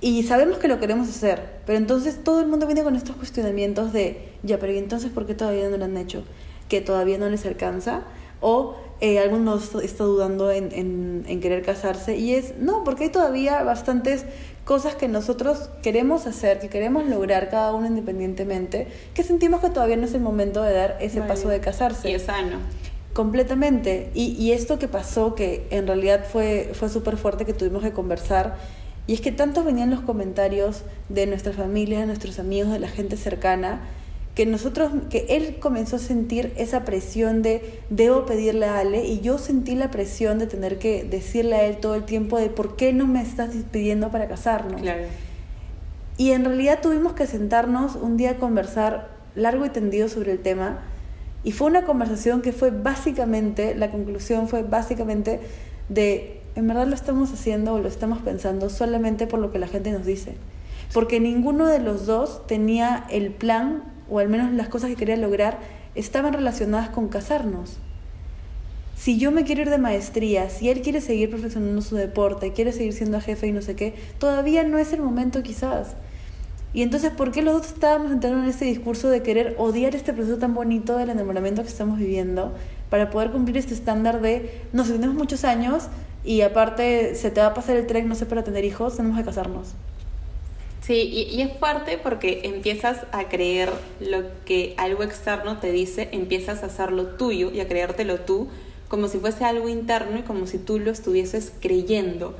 y 0.00 0.24
sabemos 0.24 0.58
que 0.58 0.66
lo 0.66 0.80
queremos 0.80 1.08
hacer, 1.08 1.60
pero 1.64 1.78
entonces 1.78 2.24
todo 2.24 2.40
el 2.40 2.48
mundo 2.48 2.66
viene 2.66 2.82
con 2.82 2.96
estos 2.96 3.14
cuestionamientos 3.14 3.92
de, 3.92 4.30
ya, 4.42 4.58
pero 4.58 4.72
¿y 4.72 4.78
entonces 4.78 5.12
por 5.12 5.26
qué 5.26 5.36
todavía 5.36 5.68
no 5.68 5.76
lo 5.76 5.84
han 5.84 5.96
hecho? 5.96 6.24
¿Que 6.68 6.80
todavía 6.80 7.18
no 7.18 7.28
les 7.28 7.46
alcanza? 7.46 8.02
O 8.40 8.74
eh, 9.00 9.20
algunos 9.20 9.76
está 9.76 10.02
dudando 10.02 10.50
en, 10.50 10.72
en, 10.72 11.24
en, 11.28 11.40
querer 11.40 11.62
casarse 11.62 12.16
y 12.16 12.34
es, 12.34 12.58
no, 12.58 12.82
porque 12.82 13.04
hay 13.04 13.10
todavía 13.10 13.62
bastantes 13.62 14.24
cosas 14.68 14.94
que 14.94 15.08
nosotros 15.08 15.70
queremos 15.80 16.26
hacer, 16.26 16.58
que 16.58 16.68
queremos 16.68 17.06
lograr 17.06 17.48
cada 17.48 17.72
uno 17.72 17.86
independientemente, 17.86 18.86
que 19.14 19.22
sentimos 19.22 19.62
que 19.62 19.70
todavía 19.70 19.96
no 19.96 20.04
es 20.04 20.12
el 20.12 20.20
momento 20.20 20.62
de 20.62 20.74
dar 20.74 20.98
ese 21.00 21.22
paso 21.22 21.48
de 21.48 21.58
casarse. 21.60 22.10
Y 22.10 22.12
es 22.12 22.24
sano. 22.24 22.58
Completamente. 23.14 24.10
Y, 24.12 24.32
y 24.32 24.52
esto 24.52 24.78
que 24.78 24.86
pasó, 24.86 25.34
que 25.34 25.66
en 25.70 25.86
realidad 25.86 26.26
fue, 26.30 26.72
fue 26.74 26.90
súper 26.90 27.16
fuerte, 27.16 27.46
que 27.46 27.54
tuvimos 27.54 27.82
que 27.82 27.92
conversar, 27.92 28.56
y 29.06 29.14
es 29.14 29.22
que 29.22 29.32
tantos 29.32 29.64
venían 29.64 29.88
los 29.88 30.02
comentarios 30.02 30.82
de 31.08 31.26
nuestra 31.26 31.54
familia, 31.54 32.00
de 32.00 32.06
nuestros 32.06 32.38
amigos, 32.38 32.70
de 32.70 32.78
la 32.78 32.88
gente 32.88 33.16
cercana, 33.16 33.80
que 34.38 34.46
nosotros, 34.46 34.92
que 35.10 35.26
él 35.30 35.56
comenzó 35.58 35.96
a 35.96 35.98
sentir 35.98 36.52
esa 36.56 36.84
presión 36.84 37.42
de 37.42 37.80
debo 37.90 38.24
pedirle 38.24 38.66
a 38.66 38.78
Ale 38.78 39.04
y 39.04 39.18
yo 39.18 39.36
sentí 39.36 39.74
la 39.74 39.90
presión 39.90 40.38
de 40.38 40.46
tener 40.46 40.78
que 40.78 41.02
decirle 41.02 41.56
a 41.56 41.64
él 41.64 41.78
todo 41.78 41.96
el 41.96 42.04
tiempo 42.04 42.38
de 42.38 42.48
por 42.48 42.76
qué 42.76 42.92
no 42.92 43.08
me 43.08 43.20
estás 43.20 43.50
pidiendo 43.72 44.12
para 44.12 44.28
casarnos. 44.28 44.80
Claro. 44.80 45.02
Y 46.18 46.30
en 46.30 46.44
realidad 46.44 46.78
tuvimos 46.80 47.14
que 47.14 47.26
sentarnos 47.26 47.96
un 47.96 48.16
día 48.16 48.30
a 48.30 48.36
conversar 48.36 49.08
largo 49.34 49.66
y 49.66 49.70
tendido 49.70 50.08
sobre 50.08 50.30
el 50.30 50.38
tema 50.38 50.84
y 51.42 51.50
fue 51.50 51.66
una 51.66 51.82
conversación 51.84 52.40
que 52.40 52.52
fue 52.52 52.70
básicamente, 52.70 53.74
la 53.74 53.90
conclusión 53.90 54.46
fue 54.46 54.62
básicamente 54.62 55.40
de, 55.88 56.42
en 56.54 56.68
verdad 56.68 56.86
lo 56.86 56.94
estamos 56.94 57.32
haciendo 57.32 57.74
o 57.74 57.80
lo 57.80 57.88
estamos 57.88 58.20
pensando 58.20 58.70
solamente 58.70 59.26
por 59.26 59.40
lo 59.40 59.50
que 59.50 59.58
la 59.58 59.66
gente 59.66 59.90
nos 59.90 60.06
dice. 60.06 60.36
Porque 60.94 61.18
ninguno 61.18 61.66
de 61.66 61.80
los 61.80 62.06
dos 62.06 62.46
tenía 62.46 63.04
el 63.10 63.32
plan 63.32 63.97
o 64.10 64.18
al 64.18 64.28
menos 64.28 64.52
las 64.52 64.68
cosas 64.68 64.90
que 64.90 64.96
quería 64.96 65.16
lograr, 65.16 65.58
estaban 65.94 66.32
relacionadas 66.32 66.90
con 66.90 67.08
casarnos. 67.08 67.78
Si 68.96 69.16
yo 69.18 69.30
me 69.30 69.44
quiero 69.44 69.62
ir 69.62 69.70
de 69.70 69.78
maestría, 69.78 70.50
si 70.50 70.70
él 70.70 70.82
quiere 70.82 71.00
seguir 71.00 71.30
perfeccionando 71.30 71.82
su 71.82 71.94
deporte, 71.94 72.52
quiere 72.52 72.72
seguir 72.72 72.92
siendo 72.92 73.20
jefe 73.20 73.46
y 73.46 73.52
no 73.52 73.62
sé 73.62 73.76
qué, 73.76 73.94
todavía 74.18 74.64
no 74.64 74.78
es 74.78 74.92
el 74.92 75.00
momento 75.02 75.42
quizás. 75.42 75.94
Y 76.74 76.82
entonces, 76.82 77.12
¿por 77.12 77.30
qué 77.30 77.42
los 77.42 77.54
dos 77.54 77.66
estábamos 77.68 78.12
entrando 78.12 78.42
en 78.42 78.48
este 78.48 78.64
discurso 78.64 79.08
de 79.08 79.22
querer 79.22 79.54
odiar 79.58 79.94
este 79.94 80.12
proceso 80.12 80.38
tan 80.38 80.54
bonito 80.54 80.96
del 80.96 81.10
enamoramiento 81.10 81.62
que 81.62 81.68
estamos 81.68 81.98
viviendo 81.98 82.52
para 82.90 83.08
poder 83.10 83.30
cumplir 83.30 83.56
este 83.56 83.72
estándar 83.72 84.20
de 84.20 84.62
nos 84.72 84.88
tenemos 84.88 85.14
muchos 85.14 85.44
años 85.44 85.84
y 86.24 86.42
aparte 86.42 87.14
se 87.14 87.30
te 87.30 87.40
va 87.40 87.46
a 87.46 87.54
pasar 87.54 87.76
el 87.76 87.86
tren, 87.86 88.08
no 88.08 88.14
sé, 88.14 88.26
para 88.26 88.44
tener 88.44 88.64
hijos, 88.64 88.96
tenemos 88.96 89.16
que 89.16 89.24
casarnos? 89.24 89.74
Sí, 90.80 91.26
y, 91.30 91.42
es 91.42 91.52
fuerte 91.58 91.98
porque 91.98 92.40
empiezas 92.44 93.06
a 93.12 93.28
creer 93.28 93.70
lo 94.00 94.22
que 94.44 94.74
algo 94.78 95.02
externo 95.02 95.58
te 95.58 95.70
dice, 95.70 96.08
empiezas 96.12 96.62
a 96.62 96.66
hacerlo 96.66 97.06
tuyo 97.06 97.50
y 97.52 97.60
a 97.60 97.68
creértelo 97.68 98.20
tú, 98.20 98.48
como 98.88 99.08
si 99.08 99.18
fuese 99.18 99.44
algo 99.44 99.68
interno 99.68 100.18
y 100.18 100.22
como 100.22 100.46
si 100.46 100.58
tú 100.58 100.78
lo 100.78 100.90
estuvieses 100.90 101.52
creyendo. 101.60 102.34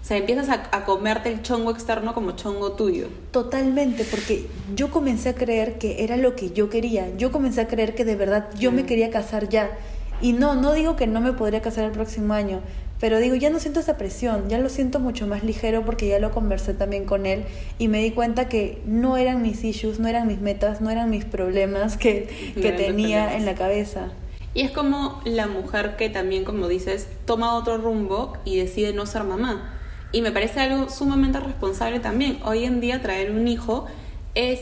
O 0.00 0.04
sea, 0.08 0.16
empiezas 0.16 0.48
a, 0.48 0.68
a, 0.70 0.84
comerte 0.84 1.28
el 1.28 1.42
chongo 1.42 1.70
externo 1.70 2.14
como 2.14 2.32
chongo 2.32 2.72
tuyo. 2.72 3.08
Totalmente, 3.32 4.04
porque 4.04 4.46
yo 4.74 4.90
comencé 4.90 5.30
a 5.30 5.34
creer 5.34 5.78
que 5.78 6.04
era 6.04 6.16
lo 6.16 6.36
que 6.36 6.50
yo 6.50 6.70
quería. 6.70 7.14
Yo 7.16 7.32
comencé 7.32 7.62
a 7.62 7.68
creer 7.68 7.94
que 7.94 8.04
de 8.04 8.14
verdad 8.14 8.48
yo 8.58 8.70
me 8.70 8.86
quería 8.86 9.10
casar 9.10 9.48
ya. 9.48 9.76
Y 10.20 10.32
no, 10.32 10.54
no 10.54 10.72
digo 10.72 10.96
que 10.96 11.06
no 11.06 11.20
me 11.20 11.32
podría 11.32 11.62
casar 11.62 11.84
el 11.84 11.92
próximo 11.92 12.32
año, 12.34 12.60
pero 13.00 13.18
digo, 13.18 13.36
ya 13.36 13.50
no 13.50 13.60
siento 13.60 13.80
esa 13.80 13.96
presión, 13.96 14.48
ya 14.48 14.58
lo 14.58 14.68
siento 14.68 14.98
mucho 14.98 15.26
más 15.26 15.44
ligero 15.44 15.84
porque 15.84 16.08
ya 16.08 16.18
lo 16.18 16.32
conversé 16.32 16.74
también 16.74 17.04
con 17.04 17.26
él 17.26 17.44
y 17.78 17.88
me 17.88 18.02
di 18.02 18.10
cuenta 18.10 18.48
que 18.48 18.82
no 18.86 19.16
eran 19.16 19.40
mis 19.42 19.62
issues, 19.64 20.00
no 20.00 20.08
eran 20.08 20.26
mis 20.26 20.40
metas, 20.40 20.80
no 20.80 20.90
eran 20.90 21.10
mis 21.10 21.24
problemas 21.24 21.96
que, 21.96 22.54
que 22.54 22.72
tenía 22.72 23.36
en 23.36 23.44
la 23.44 23.54
cabeza. 23.54 24.10
Y 24.54 24.62
es 24.62 24.70
como 24.72 25.20
la 25.24 25.46
mujer 25.46 25.96
que 25.96 26.10
también, 26.10 26.44
como 26.44 26.66
dices, 26.66 27.06
toma 27.26 27.54
otro 27.54 27.78
rumbo 27.78 28.32
y 28.44 28.56
decide 28.56 28.92
no 28.92 29.06
ser 29.06 29.22
mamá. 29.24 29.74
Y 30.10 30.22
me 30.22 30.32
parece 30.32 30.60
algo 30.60 30.88
sumamente 30.88 31.38
responsable 31.38 32.00
también. 32.00 32.40
Hoy 32.44 32.64
en 32.64 32.80
día 32.80 33.00
traer 33.02 33.30
un 33.30 33.46
hijo 33.46 33.86
es 34.34 34.60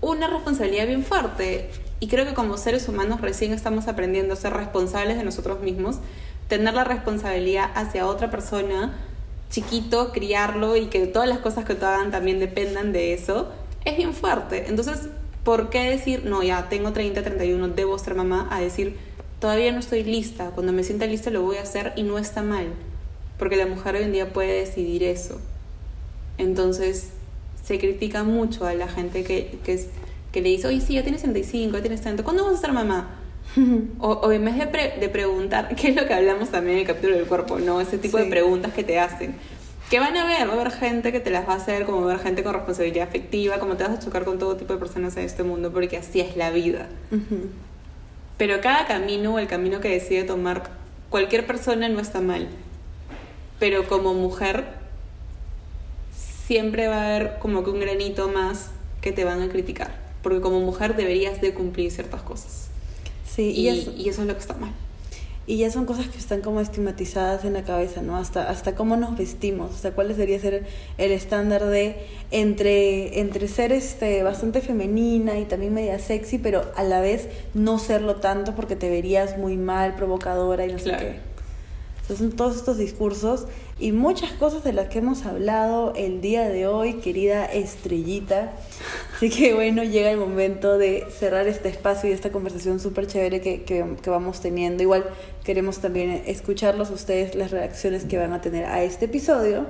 una 0.00 0.28
responsabilidad 0.28 0.86
bien 0.86 1.02
fuerte. 1.02 1.70
Y 1.98 2.08
creo 2.08 2.26
que 2.26 2.34
como 2.34 2.56
seres 2.58 2.88
humanos 2.88 3.20
recién 3.20 3.52
estamos 3.52 3.88
aprendiendo 3.88 4.34
a 4.34 4.36
ser 4.36 4.52
responsables 4.52 5.16
de 5.16 5.24
nosotros 5.24 5.60
mismos 5.60 6.00
tener 6.48 6.74
la 6.74 6.84
responsabilidad 6.84 7.70
hacia 7.74 8.06
otra 8.06 8.30
persona, 8.30 8.98
chiquito, 9.50 10.12
criarlo 10.12 10.76
y 10.76 10.86
que 10.86 11.06
todas 11.06 11.28
las 11.28 11.38
cosas 11.38 11.64
que 11.64 11.74
te 11.74 11.84
hagan 11.84 12.10
también 12.10 12.38
dependan 12.38 12.92
de 12.92 13.12
eso, 13.12 13.50
es 13.84 13.96
bien 13.96 14.14
fuerte. 14.14 14.68
Entonces, 14.68 15.08
¿por 15.44 15.70
qué 15.70 15.90
decir, 15.90 16.24
no, 16.24 16.42
ya 16.42 16.68
tengo 16.68 16.92
30, 16.92 17.22
31, 17.22 17.68
debo 17.68 17.98
ser 17.98 18.14
mamá? 18.14 18.48
A 18.50 18.60
decir, 18.60 18.96
todavía 19.40 19.72
no 19.72 19.80
estoy 19.80 20.04
lista, 20.04 20.50
cuando 20.50 20.72
me 20.72 20.84
sienta 20.84 21.06
lista 21.06 21.30
lo 21.30 21.42
voy 21.42 21.56
a 21.56 21.62
hacer 21.62 21.92
y 21.96 22.02
no 22.02 22.18
está 22.18 22.42
mal, 22.42 22.66
porque 23.38 23.56
la 23.56 23.66
mujer 23.66 23.96
hoy 23.96 24.04
en 24.04 24.12
día 24.12 24.32
puede 24.32 24.60
decidir 24.60 25.02
eso. 25.02 25.40
Entonces, 26.38 27.10
se 27.62 27.78
critica 27.78 28.24
mucho 28.24 28.66
a 28.66 28.74
la 28.74 28.88
gente 28.88 29.24
que, 29.24 29.58
que, 29.64 29.84
que 30.32 30.40
le 30.40 30.48
dice, 30.48 30.68
oye, 30.68 30.80
sí, 30.80 30.94
ya 30.94 31.02
tienes 31.02 31.22
35, 31.22 31.76
ya 31.76 31.82
tienes 31.82 32.00
tanto, 32.00 32.24
¿cuándo 32.24 32.44
vas 32.44 32.54
a 32.54 32.60
ser 32.60 32.72
mamá? 32.72 33.21
O, 33.98 34.32
en 34.32 34.44
vez 34.44 34.56
de, 34.56 34.66
de, 34.98 35.08
preguntar, 35.08 35.74
qué 35.76 35.88
es 35.88 35.96
lo 35.96 36.06
que 36.06 36.14
hablamos 36.14 36.50
también 36.50 36.76
en 36.76 36.80
el 36.82 36.86
capítulo 36.86 37.16
del 37.16 37.26
cuerpo, 37.26 37.58
¿no? 37.58 37.80
Ese 37.80 37.98
tipo 37.98 38.16
de 38.16 38.26
preguntas 38.26 38.72
que 38.72 38.82
te 38.82 38.98
hacen. 38.98 39.34
Que 39.90 40.00
van 40.00 40.16
a 40.16 40.24
ver, 40.24 40.48
va 40.48 40.54
a 40.54 40.60
haber 40.60 40.72
gente 40.72 41.12
que 41.12 41.20
te 41.20 41.30
las 41.30 41.46
va 41.46 41.52
a 41.52 41.56
hacer, 41.56 41.84
como 41.84 42.00
va 42.00 42.12
a 42.12 42.14
haber 42.14 42.24
gente 42.24 42.42
con 42.42 42.54
responsabilidad 42.54 43.06
afectiva, 43.06 43.58
como 43.58 43.76
te 43.76 43.84
vas 43.84 43.92
a 43.92 43.98
chocar 43.98 44.24
con 44.24 44.38
todo 44.38 44.56
tipo 44.56 44.72
de 44.72 44.78
personas 44.78 45.16
en 45.18 45.24
este 45.24 45.42
mundo, 45.42 45.70
porque 45.70 45.98
así 45.98 46.20
es 46.20 46.34
la 46.36 46.50
vida. 46.50 46.88
Pero 48.38 48.60
cada 48.62 48.86
camino, 48.86 49.38
el 49.38 49.48
camino 49.48 49.80
que 49.80 49.90
decide 49.90 50.24
tomar 50.24 50.70
cualquier 51.10 51.46
persona 51.46 51.90
no 51.90 52.00
está 52.00 52.22
mal. 52.22 52.48
Pero 53.60 53.86
como 53.86 54.14
mujer, 54.14 54.64
siempre 56.46 56.88
va 56.88 57.02
a 57.02 57.16
haber 57.16 57.38
como 57.38 57.62
que 57.62 57.70
un 57.70 57.80
granito 57.80 58.28
más 58.28 58.70
que 59.02 59.12
te 59.12 59.24
van 59.24 59.42
a 59.42 59.48
criticar. 59.48 59.94
Porque 60.22 60.40
como 60.40 60.60
mujer 60.60 60.96
deberías 60.96 61.40
de 61.42 61.52
cumplir 61.52 61.90
ciertas 61.90 62.22
cosas. 62.22 62.71
Sí, 63.34 63.50
y, 63.50 63.68
eso, 63.68 63.92
y 63.96 64.08
eso 64.08 64.22
es 64.22 64.28
lo 64.28 64.34
que 64.34 64.40
está 64.40 64.54
mal. 64.54 64.72
Y 65.44 65.56
ya 65.56 65.70
son 65.70 65.86
cosas 65.86 66.06
que 66.06 66.18
están 66.18 66.40
como 66.40 66.60
estigmatizadas 66.60 67.44
en 67.44 67.54
la 67.54 67.64
cabeza, 67.64 68.00
¿no? 68.00 68.16
Hasta, 68.16 68.48
hasta 68.48 68.74
cómo 68.74 68.96
nos 68.96 69.16
vestimos, 69.16 69.74
o 69.74 69.76
sea, 69.76 69.90
cuál 69.92 70.08
debería 70.08 70.38
ser 70.38 70.66
el 70.98 71.10
estándar 71.10 71.64
de 71.64 71.96
entre, 72.30 73.18
entre 73.18 73.48
ser 73.48 73.72
este, 73.72 74.22
bastante 74.22 74.60
femenina 74.60 75.38
y 75.40 75.46
también 75.46 75.74
media 75.74 75.98
sexy, 75.98 76.38
pero 76.38 76.70
a 76.76 76.84
la 76.84 77.00
vez 77.00 77.28
no 77.54 77.78
serlo 77.78 78.16
tanto 78.16 78.54
porque 78.54 78.76
te 78.76 78.88
verías 78.88 79.36
muy 79.36 79.56
mal, 79.56 79.96
provocadora 79.96 80.64
y 80.64 80.72
no 80.72 80.78
sé 80.78 80.90
qué 80.90 81.31
son 82.16 82.32
todos 82.32 82.56
estos 82.56 82.78
discursos 82.78 83.46
y 83.78 83.92
muchas 83.92 84.32
cosas 84.32 84.64
de 84.64 84.72
las 84.72 84.88
que 84.88 84.98
hemos 84.98 85.24
hablado 85.26 85.92
el 85.96 86.20
día 86.20 86.48
de 86.48 86.66
hoy, 86.66 86.94
querida 86.94 87.44
estrellita. 87.44 88.52
Así 89.16 89.30
que 89.30 89.54
bueno, 89.54 89.82
llega 89.82 90.10
el 90.10 90.18
momento 90.18 90.78
de 90.78 91.06
cerrar 91.10 91.46
este 91.48 91.68
espacio 91.68 92.10
y 92.10 92.12
esta 92.12 92.30
conversación 92.30 92.80
súper 92.80 93.06
chévere 93.06 93.40
que, 93.40 93.62
que, 93.64 93.96
que, 94.00 94.10
vamos 94.10 94.40
teniendo. 94.40 94.82
Igual 94.82 95.04
queremos 95.44 95.78
también 95.78 96.22
escucharlos 96.26 96.90
ustedes, 96.90 97.34
las 97.34 97.50
reacciones 97.50 98.04
que 98.04 98.18
van 98.18 98.32
a 98.32 98.40
tener 98.40 98.66
a 98.66 98.82
este 98.82 99.06
episodio. 99.06 99.66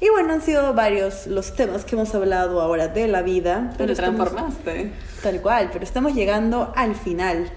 Y 0.00 0.08
bueno, 0.10 0.32
han 0.32 0.42
sido 0.42 0.74
varios 0.74 1.26
los 1.26 1.54
temas 1.54 1.84
que 1.84 1.96
hemos 1.96 2.14
hablado 2.14 2.60
ahora 2.60 2.88
de 2.88 3.08
la 3.08 3.22
vida. 3.22 3.74
Pero, 3.76 3.94
transformaste. 3.94 4.92
Tal 5.22 5.42
cual, 5.42 5.70
pero 5.72 5.84
estamos 5.84 6.14
llegando 6.14 6.72
al 6.76 6.94
final. 6.94 7.50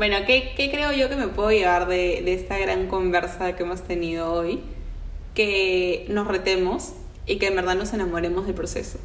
Bueno, 0.00 0.16
¿qué, 0.26 0.54
¿qué, 0.56 0.70
creo 0.70 0.92
yo 0.92 1.10
que 1.10 1.16
me 1.16 1.28
puedo 1.28 1.50
llevar 1.50 1.86
de, 1.86 2.22
de 2.24 2.32
esta 2.32 2.56
gran 2.56 2.86
conversa 2.86 3.54
que 3.54 3.64
hemos 3.64 3.82
tenido 3.82 4.32
hoy? 4.32 4.62
Que 5.34 6.06
nos 6.08 6.26
retemos 6.26 6.94
y 7.26 7.36
que 7.36 7.48
en 7.48 7.56
verdad 7.56 7.74
nos 7.74 7.92
enamoremos 7.92 8.46
del 8.46 8.54
proceso. 8.54 8.98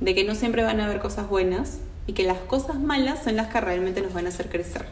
De 0.00 0.16
que 0.16 0.24
no 0.24 0.34
siempre 0.34 0.64
van 0.64 0.80
a 0.80 0.86
haber 0.86 0.98
cosas 0.98 1.28
buenas 1.28 1.78
y 2.08 2.14
que 2.14 2.24
las 2.24 2.38
cosas 2.38 2.80
malas 2.80 3.22
son 3.22 3.36
las 3.36 3.52
que 3.52 3.60
realmente 3.60 4.02
nos 4.02 4.14
van 4.14 4.26
a 4.26 4.30
hacer 4.30 4.48
crecer. 4.48 4.86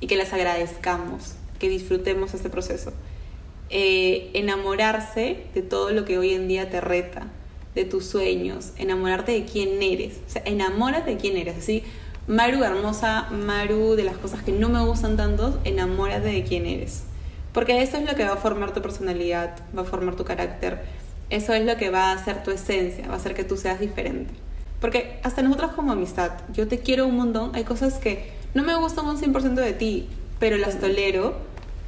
Y 0.00 0.06
que 0.06 0.16
las 0.16 0.32
agradezcamos, 0.32 1.34
que 1.58 1.68
disfrutemos 1.68 2.32
este 2.32 2.48
proceso. 2.48 2.94
Eh, 3.68 4.30
enamorarse 4.32 5.36
de 5.52 5.60
todo 5.60 5.90
lo 5.90 6.06
que 6.06 6.16
hoy 6.16 6.32
en 6.32 6.48
día 6.48 6.70
te 6.70 6.80
reta, 6.80 7.26
de 7.74 7.84
tus 7.84 8.06
sueños, 8.06 8.72
enamorarte 8.78 9.32
de 9.32 9.44
quién 9.44 9.82
eres. 9.82 10.14
O 10.26 10.30
sea, 10.30 10.40
enamórate 10.46 11.10
de 11.10 11.16
quién 11.18 11.36
eres. 11.36 11.58
Así, 11.58 11.84
Maru 12.28 12.62
hermosa, 12.62 13.30
Maru 13.30 13.94
de 13.94 14.04
las 14.04 14.18
cosas 14.18 14.42
que 14.42 14.52
no 14.52 14.68
me 14.68 14.84
gustan 14.84 15.16
tanto, 15.16 15.58
enamórate 15.64 16.28
de 16.28 16.44
quién 16.44 16.66
eres. 16.66 17.04
Porque 17.54 17.80
eso 17.80 17.96
es 17.96 18.04
lo 18.04 18.14
que 18.16 18.24
va 18.24 18.34
a 18.34 18.36
formar 18.36 18.74
tu 18.74 18.82
personalidad, 18.82 19.56
va 19.74 19.80
a 19.80 19.84
formar 19.86 20.14
tu 20.14 20.24
carácter. 20.24 20.82
Eso 21.30 21.54
es 21.54 21.64
lo 21.64 21.78
que 21.78 21.88
va 21.88 22.10
a 22.10 22.12
hacer 22.12 22.42
tu 22.42 22.50
esencia, 22.50 23.08
va 23.08 23.14
a 23.14 23.16
hacer 23.16 23.34
que 23.34 23.44
tú 23.44 23.56
seas 23.56 23.80
diferente. 23.80 24.34
Porque 24.78 25.20
hasta 25.22 25.40
nosotros 25.40 25.72
como 25.72 25.90
amistad, 25.90 26.32
yo 26.52 26.68
te 26.68 26.80
quiero 26.80 27.06
un 27.06 27.16
montón, 27.16 27.52
hay 27.54 27.64
cosas 27.64 27.94
que 27.94 28.30
no 28.52 28.62
me 28.62 28.74
gustan 28.76 29.06
un 29.06 29.16
100% 29.16 29.54
de 29.54 29.72
ti, 29.72 30.06
pero 30.38 30.58
las 30.58 30.78
tolero 30.78 31.34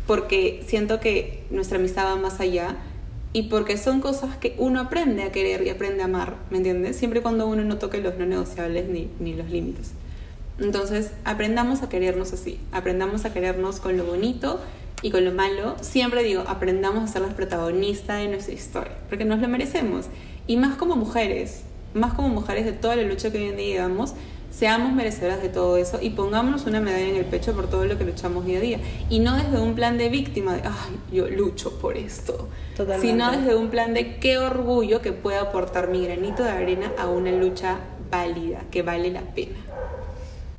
porque 0.07 0.64
siento 0.66 1.01
que 1.01 1.45
nuestra 1.51 1.76
amistad 1.76 2.07
va 2.07 2.16
más 2.16 2.41
allá 2.41 2.76
y 3.34 3.43
porque 3.43 3.76
son 3.76 4.01
cosas 4.01 4.38
que 4.38 4.55
uno 4.57 4.80
aprende 4.80 5.22
a 5.22 5.32
querer 5.32 5.66
y 5.66 5.68
aprende 5.68 6.01
a 6.01 6.07
amar, 6.07 6.36
¿me 6.49 6.57
entiendes? 6.57 6.97
Siempre 6.97 7.20
cuando 7.20 7.47
uno 7.47 7.62
no 7.62 7.76
toque 7.76 7.99
los 7.99 8.16
no 8.16 8.24
negociables 8.24 8.88
ni, 8.88 9.11
ni 9.20 9.34
los 9.34 9.51
límites. 9.51 9.93
Entonces, 10.61 11.13
aprendamos 11.25 11.83
a 11.83 11.89
querernos 11.89 12.33
así, 12.33 12.61
aprendamos 12.71 13.25
a 13.25 13.33
querernos 13.33 13.81
con 13.81 13.97
lo 13.97 14.05
bonito 14.05 14.61
y 15.03 15.11
con 15.11 15.25
lo 15.25 15.33
malo. 15.33 15.77
Siempre 15.81 16.23
digo, 16.23 16.45
aprendamos 16.47 17.05
a 17.05 17.13
ser 17.13 17.23
las 17.23 17.35
protagonistas 17.35 18.19
de 18.19 18.29
nuestra 18.29 18.53
historia, 18.53 18.93
porque 19.09 19.25
nos 19.25 19.41
lo 19.41 19.49
merecemos. 19.49 20.07
Y 20.47 20.57
más 20.57 20.77
como 20.77 20.97
mujeres, 20.97 21.63
más 21.95 22.13
como 22.15 22.29
mujeres 22.29 22.67
de 22.67 22.73
toda 22.73 22.97
la 22.97 23.03
lucha 23.03 23.33
que 23.33 23.39
hoy 23.39 23.45
en 23.45 23.57
día 23.57 23.75
llevamos, 23.77 24.15
seamos 24.51 24.93
merecedoras 24.93 25.41
de 25.41 25.49
todo 25.49 25.77
eso 25.77 25.99
y 26.03 26.11
pongámonos 26.11 26.67
una 26.67 26.81
medalla 26.81 27.09
en 27.09 27.17
el 27.17 27.25
pecho 27.25 27.55
por 27.55 27.69
todo 27.69 27.85
lo 27.85 27.97
que 27.97 28.05
luchamos 28.05 28.45
día 28.45 28.59
a 28.59 28.61
día. 28.61 28.81
Y 29.09 29.21
no 29.21 29.37
desde 29.37 29.61
un 29.61 29.75
plan 29.75 29.97
de 29.97 30.09
víctima, 30.09 30.57
de, 30.57 30.63
ay, 30.65 30.99
yo 31.13 31.29
lucho 31.29 31.79
por 31.79 31.97
esto, 31.97 32.49
sino 33.01 33.31
desde 33.31 33.55
un 33.55 33.71
plan 33.71 33.95
de 33.95 34.17
qué 34.17 34.39
orgullo 34.39 35.01
que 35.01 35.13
pueda 35.13 35.41
aportar 35.43 35.89
mi 35.89 36.05
granito 36.05 36.43
de 36.43 36.51
arena 36.51 36.93
a 36.99 37.09
una 37.09 37.31
lucha 37.33 37.79
válida, 38.11 38.65
que 38.71 38.83
vale 38.83 39.11
la 39.11 39.23
pena. 39.23 39.57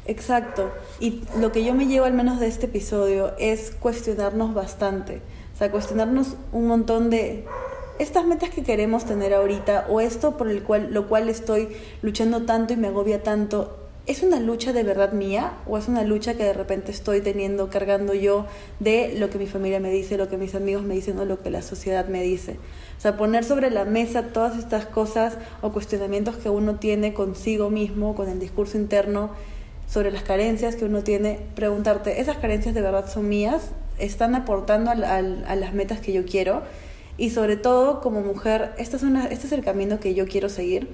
Exacto. 0.05 0.71
Y 0.99 1.23
lo 1.39 1.51
que 1.51 1.63
yo 1.63 1.73
me 1.73 1.87
llevo 1.87 2.05
al 2.05 2.13
menos 2.13 2.39
de 2.39 2.47
este 2.47 2.65
episodio 2.65 3.33
es 3.37 3.71
cuestionarnos 3.79 4.53
bastante. 4.53 5.21
O 5.53 5.57
sea, 5.57 5.71
cuestionarnos 5.71 6.35
un 6.51 6.67
montón 6.67 7.09
de 7.09 7.45
estas 7.99 8.25
metas 8.25 8.49
que 8.49 8.63
queremos 8.63 9.05
tener 9.05 9.33
ahorita 9.33 9.85
o 9.89 10.01
esto 10.01 10.37
por 10.37 10.49
el 10.49 10.63
cual, 10.63 10.91
lo 10.91 11.07
cual 11.07 11.29
estoy 11.29 11.69
luchando 12.01 12.43
tanto 12.43 12.73
y 12.73 12.77
me 12.77 12.87
agobia 12.87 13.21
tanto. 13.21 13.77
¿Es 14.07 14.23
una 14.23 14.39
lucha 14.39 14.73
de 14.73 14.81
verdad 14.81 15.13
mía 15.13 15.53
o 15.67 15.77
es 15.77 15.87
una 15.87 16.03
lucha 16.03 16.33
que 16.33 16.43
de 16.43 16.53
repente 16.53 16.91
estoy 16.91 17.21
teniendo, 17.21 17.69
cargando 17.69 18.15
yo 18.15 18.47
de 18.79 19.13
lo 19.19 19.29
que 19.29 19.37
mi 19.37 19.45
familia 19.45 19.79
me 19.79 19.91
dice, 19.91 20.17
lo 20.17 20.27
que 20.27 20.37
mis 20.37 20.55
amigos 20.55 20.81
me 20.81 20.95
dicen 20.95 21.19
o 21.19 21.25
lo 21.25 21.39
que 21.43 21.51
la 21.51 21.61
sociedad 21.61 22.07
me 22.07 22.23
dice? 22.23 22.57
O 22.97 23.01
sea, 23.01 23.15
poner 23.15 23.43
sobre 23.43 23.69
la 23.69 23.85
mesa 23.85 24.33
todas 24.33 24.57
estas 24.57 24.87
cosas 24.87 25.37
o 25.61 25.71
cuestionamientos 25.71 26.35
que 26.37 26.49
uno 26.49 26.77
tiene 26.77 27.13
consigo 27.13 27.69
mismo, 27.69 28.15
con 28.15 28.27
el 28.27 28.39
discurso 28.39 28.79
interno 28.79 29.29
sobre 29.91 30.11
las 30.11 30.23
carencias 30.23 30.77
que 30.77 30.85
uno 30.85 31.03
tiene, 31.03 31.39
preguntarte, 31.53 32.21
¿esas 32.21 32.37
carencias 32.37 32.73
de 32.73 32.81
verdad 32.81 33.11
son 33.11 33.27
mías? 33.27 33.71
¿Están 33.99 34.35
aportando 34.35 34.89
a, 34.89 34.95
las 34.95 35.73
metas 35.73 35.99
que 35.99 36.13
yo 36.13 36.25
quiero? 36.25 36.61
Y 37.17 37.31
sobre 37.31 37.57
todo, 37.57 37.99
como 37.99 38.21
mujer, 38.21 38.71
¿este 38.77 38.95
es, 38.95 39.03
este 39.03 39.47
es 39.47 39.51
el 39.51 39.65
camino 39.65 39.99
que 39.99 40.13
yo 40.13 40.27
quiero 40.27 40.47
seguir? 40.47 40.87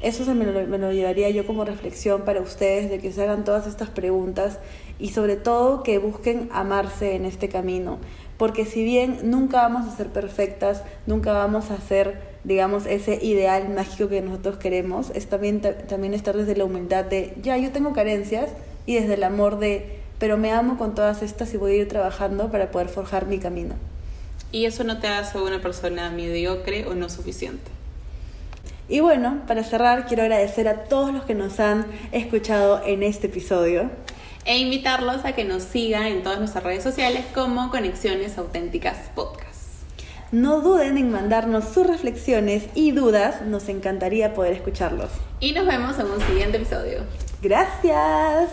Eso 0.00 0.24
se 0.24 0.34
me 0.34 0.46
me 0.46 0.78
lo 0.78 0.92
llevaría 0.92 1.28
yo 1.28 1.46
como 1.46 1.64
reflexión 1.66 2.22
para 2.22 2.40
ustedes, 2.40 2.88
de 2.88 3.00
que 3.00 3.12
se 3.12 3.22
hagan 3.22 3.44
todas 3.44 3.66
estas 3.66 3.90
preguntas 3.90 4.58
y 4.98 5.10
sobre 5.10 5.36
todo 5.36 5.82
que 5.82 5.98
busquen 5.98 6.48
amarse 6.52 7.14
en 7.14 7.26
este 7.26 7.50
camino. 7.50 7.98
Porque 8.36 8.64
si 8.64 8.84
bien 8.84 9.18
nunca 9.24 9.62
vamos 9.62 9.92
a 9.92 9.96
ser 9.96 10.08
perfectas, 10.08 10.82
nunca 11.06 11.32
vamos 11.32 11.70
a 11.70 11.78
ser 11.78 12.34
digamos, 12.44 12.84
ese 12.84 13.18
ideal 13.24 13.70
mágico 13.70 14.10
que 14.10 14.20
nosotros 14.20 14.58
queremos, 14.58 15.10
es 15.14 15.26
también, 15.28 15.62
también 15.62 16.12
estar 16.12 16.36
desde 16.36 16.54
la 16.54 16.64
humildad 16.64 17.06
de, 17.06 17.34
ya, 17.42 17.56
yo 17.56 17.72
tengo 17.72 17.94
carencias, 17.94 18.50
y 18.86 18.94
desde 18.94 19.14
el 19.14 19.24
amor 19.24 19.58
de, 19.58 19.98
pero 20.18 20.36
me 20.36 20.52
amo 20.52 20.76
con 20.76 20.94
todas 20.94 21.22
estas 21.22 21.52
y 21.54 21.56
voy 21.56 21.72
a 21.72 21.76
ir 21.76 21.88
trabajando 21.88 22.50
para 22.50 22.70
poder 22.70 22.88
forjar 22.88 23.26
mi 23.26 23.38
camino. 23.38 23.74
Y 24.52 24.66
eso 24.66 24.84
no 24.84 25.00
te 25.00 25.08
hace 25.08 25.38
una 25.38 25.60
persona 25.60 26.10
mediocre 26.10 26.86
o 26.86 26.94
no 26.94 27.08
suficiente. 27.08 27.70
Y 28.88 29.00
bueno, 29.00 29.40
para 29.46 29.64
cerrar, 29.64 30.06
quiero 30.06 30.22
agradecer 30.22 30.68
a 30.68 30.84
todos 30.84 31.12
los 31.12 31.24
que 31.24 31.34
nos 31.34 31.58
han 31.58 31.86
escuchado 32.12 32.82
en 32.84 33.02
este 33.02 33.28
episodio. 33.28 33.90
E 34.46 34.58
invitarlos 34.58 35.24
a 35.24 35.32
que 35.32 35.44
nos 35.44 35.62
sigan 35.62 36.04
en 36.04 36.22
todas 36.22 36.38
nuestras 36.38 36.64
redes 36.64 36.82
sociales 36.82 37.24
como 37.32 37.70
Conexiones 37.70 38.36
Auténticas 38.36 38.98
Podcast. 39.14 39.54
No 40.32 40.60
duden 40.60 40.98
en 40.98 41.10
mandarnos 41.10 41.64
sus 41.72 41.86
reflexiones 41.86 42.64
y 42.74 42.90
dudas, 42.90 43.40
nos 43.42 43.70
encantaría 43.70 44.34
poder 44.34 44.52
escucharlos. 44.52 45.10
Y 45.40 45.52
nos 45.52 45.66
vemos 45.66 45.98
en 45.98 46.10
un 46.10 46.20
siguiente 46.20 46.58
episodio. 46.58 47.04
Gracias. 47.40 48.50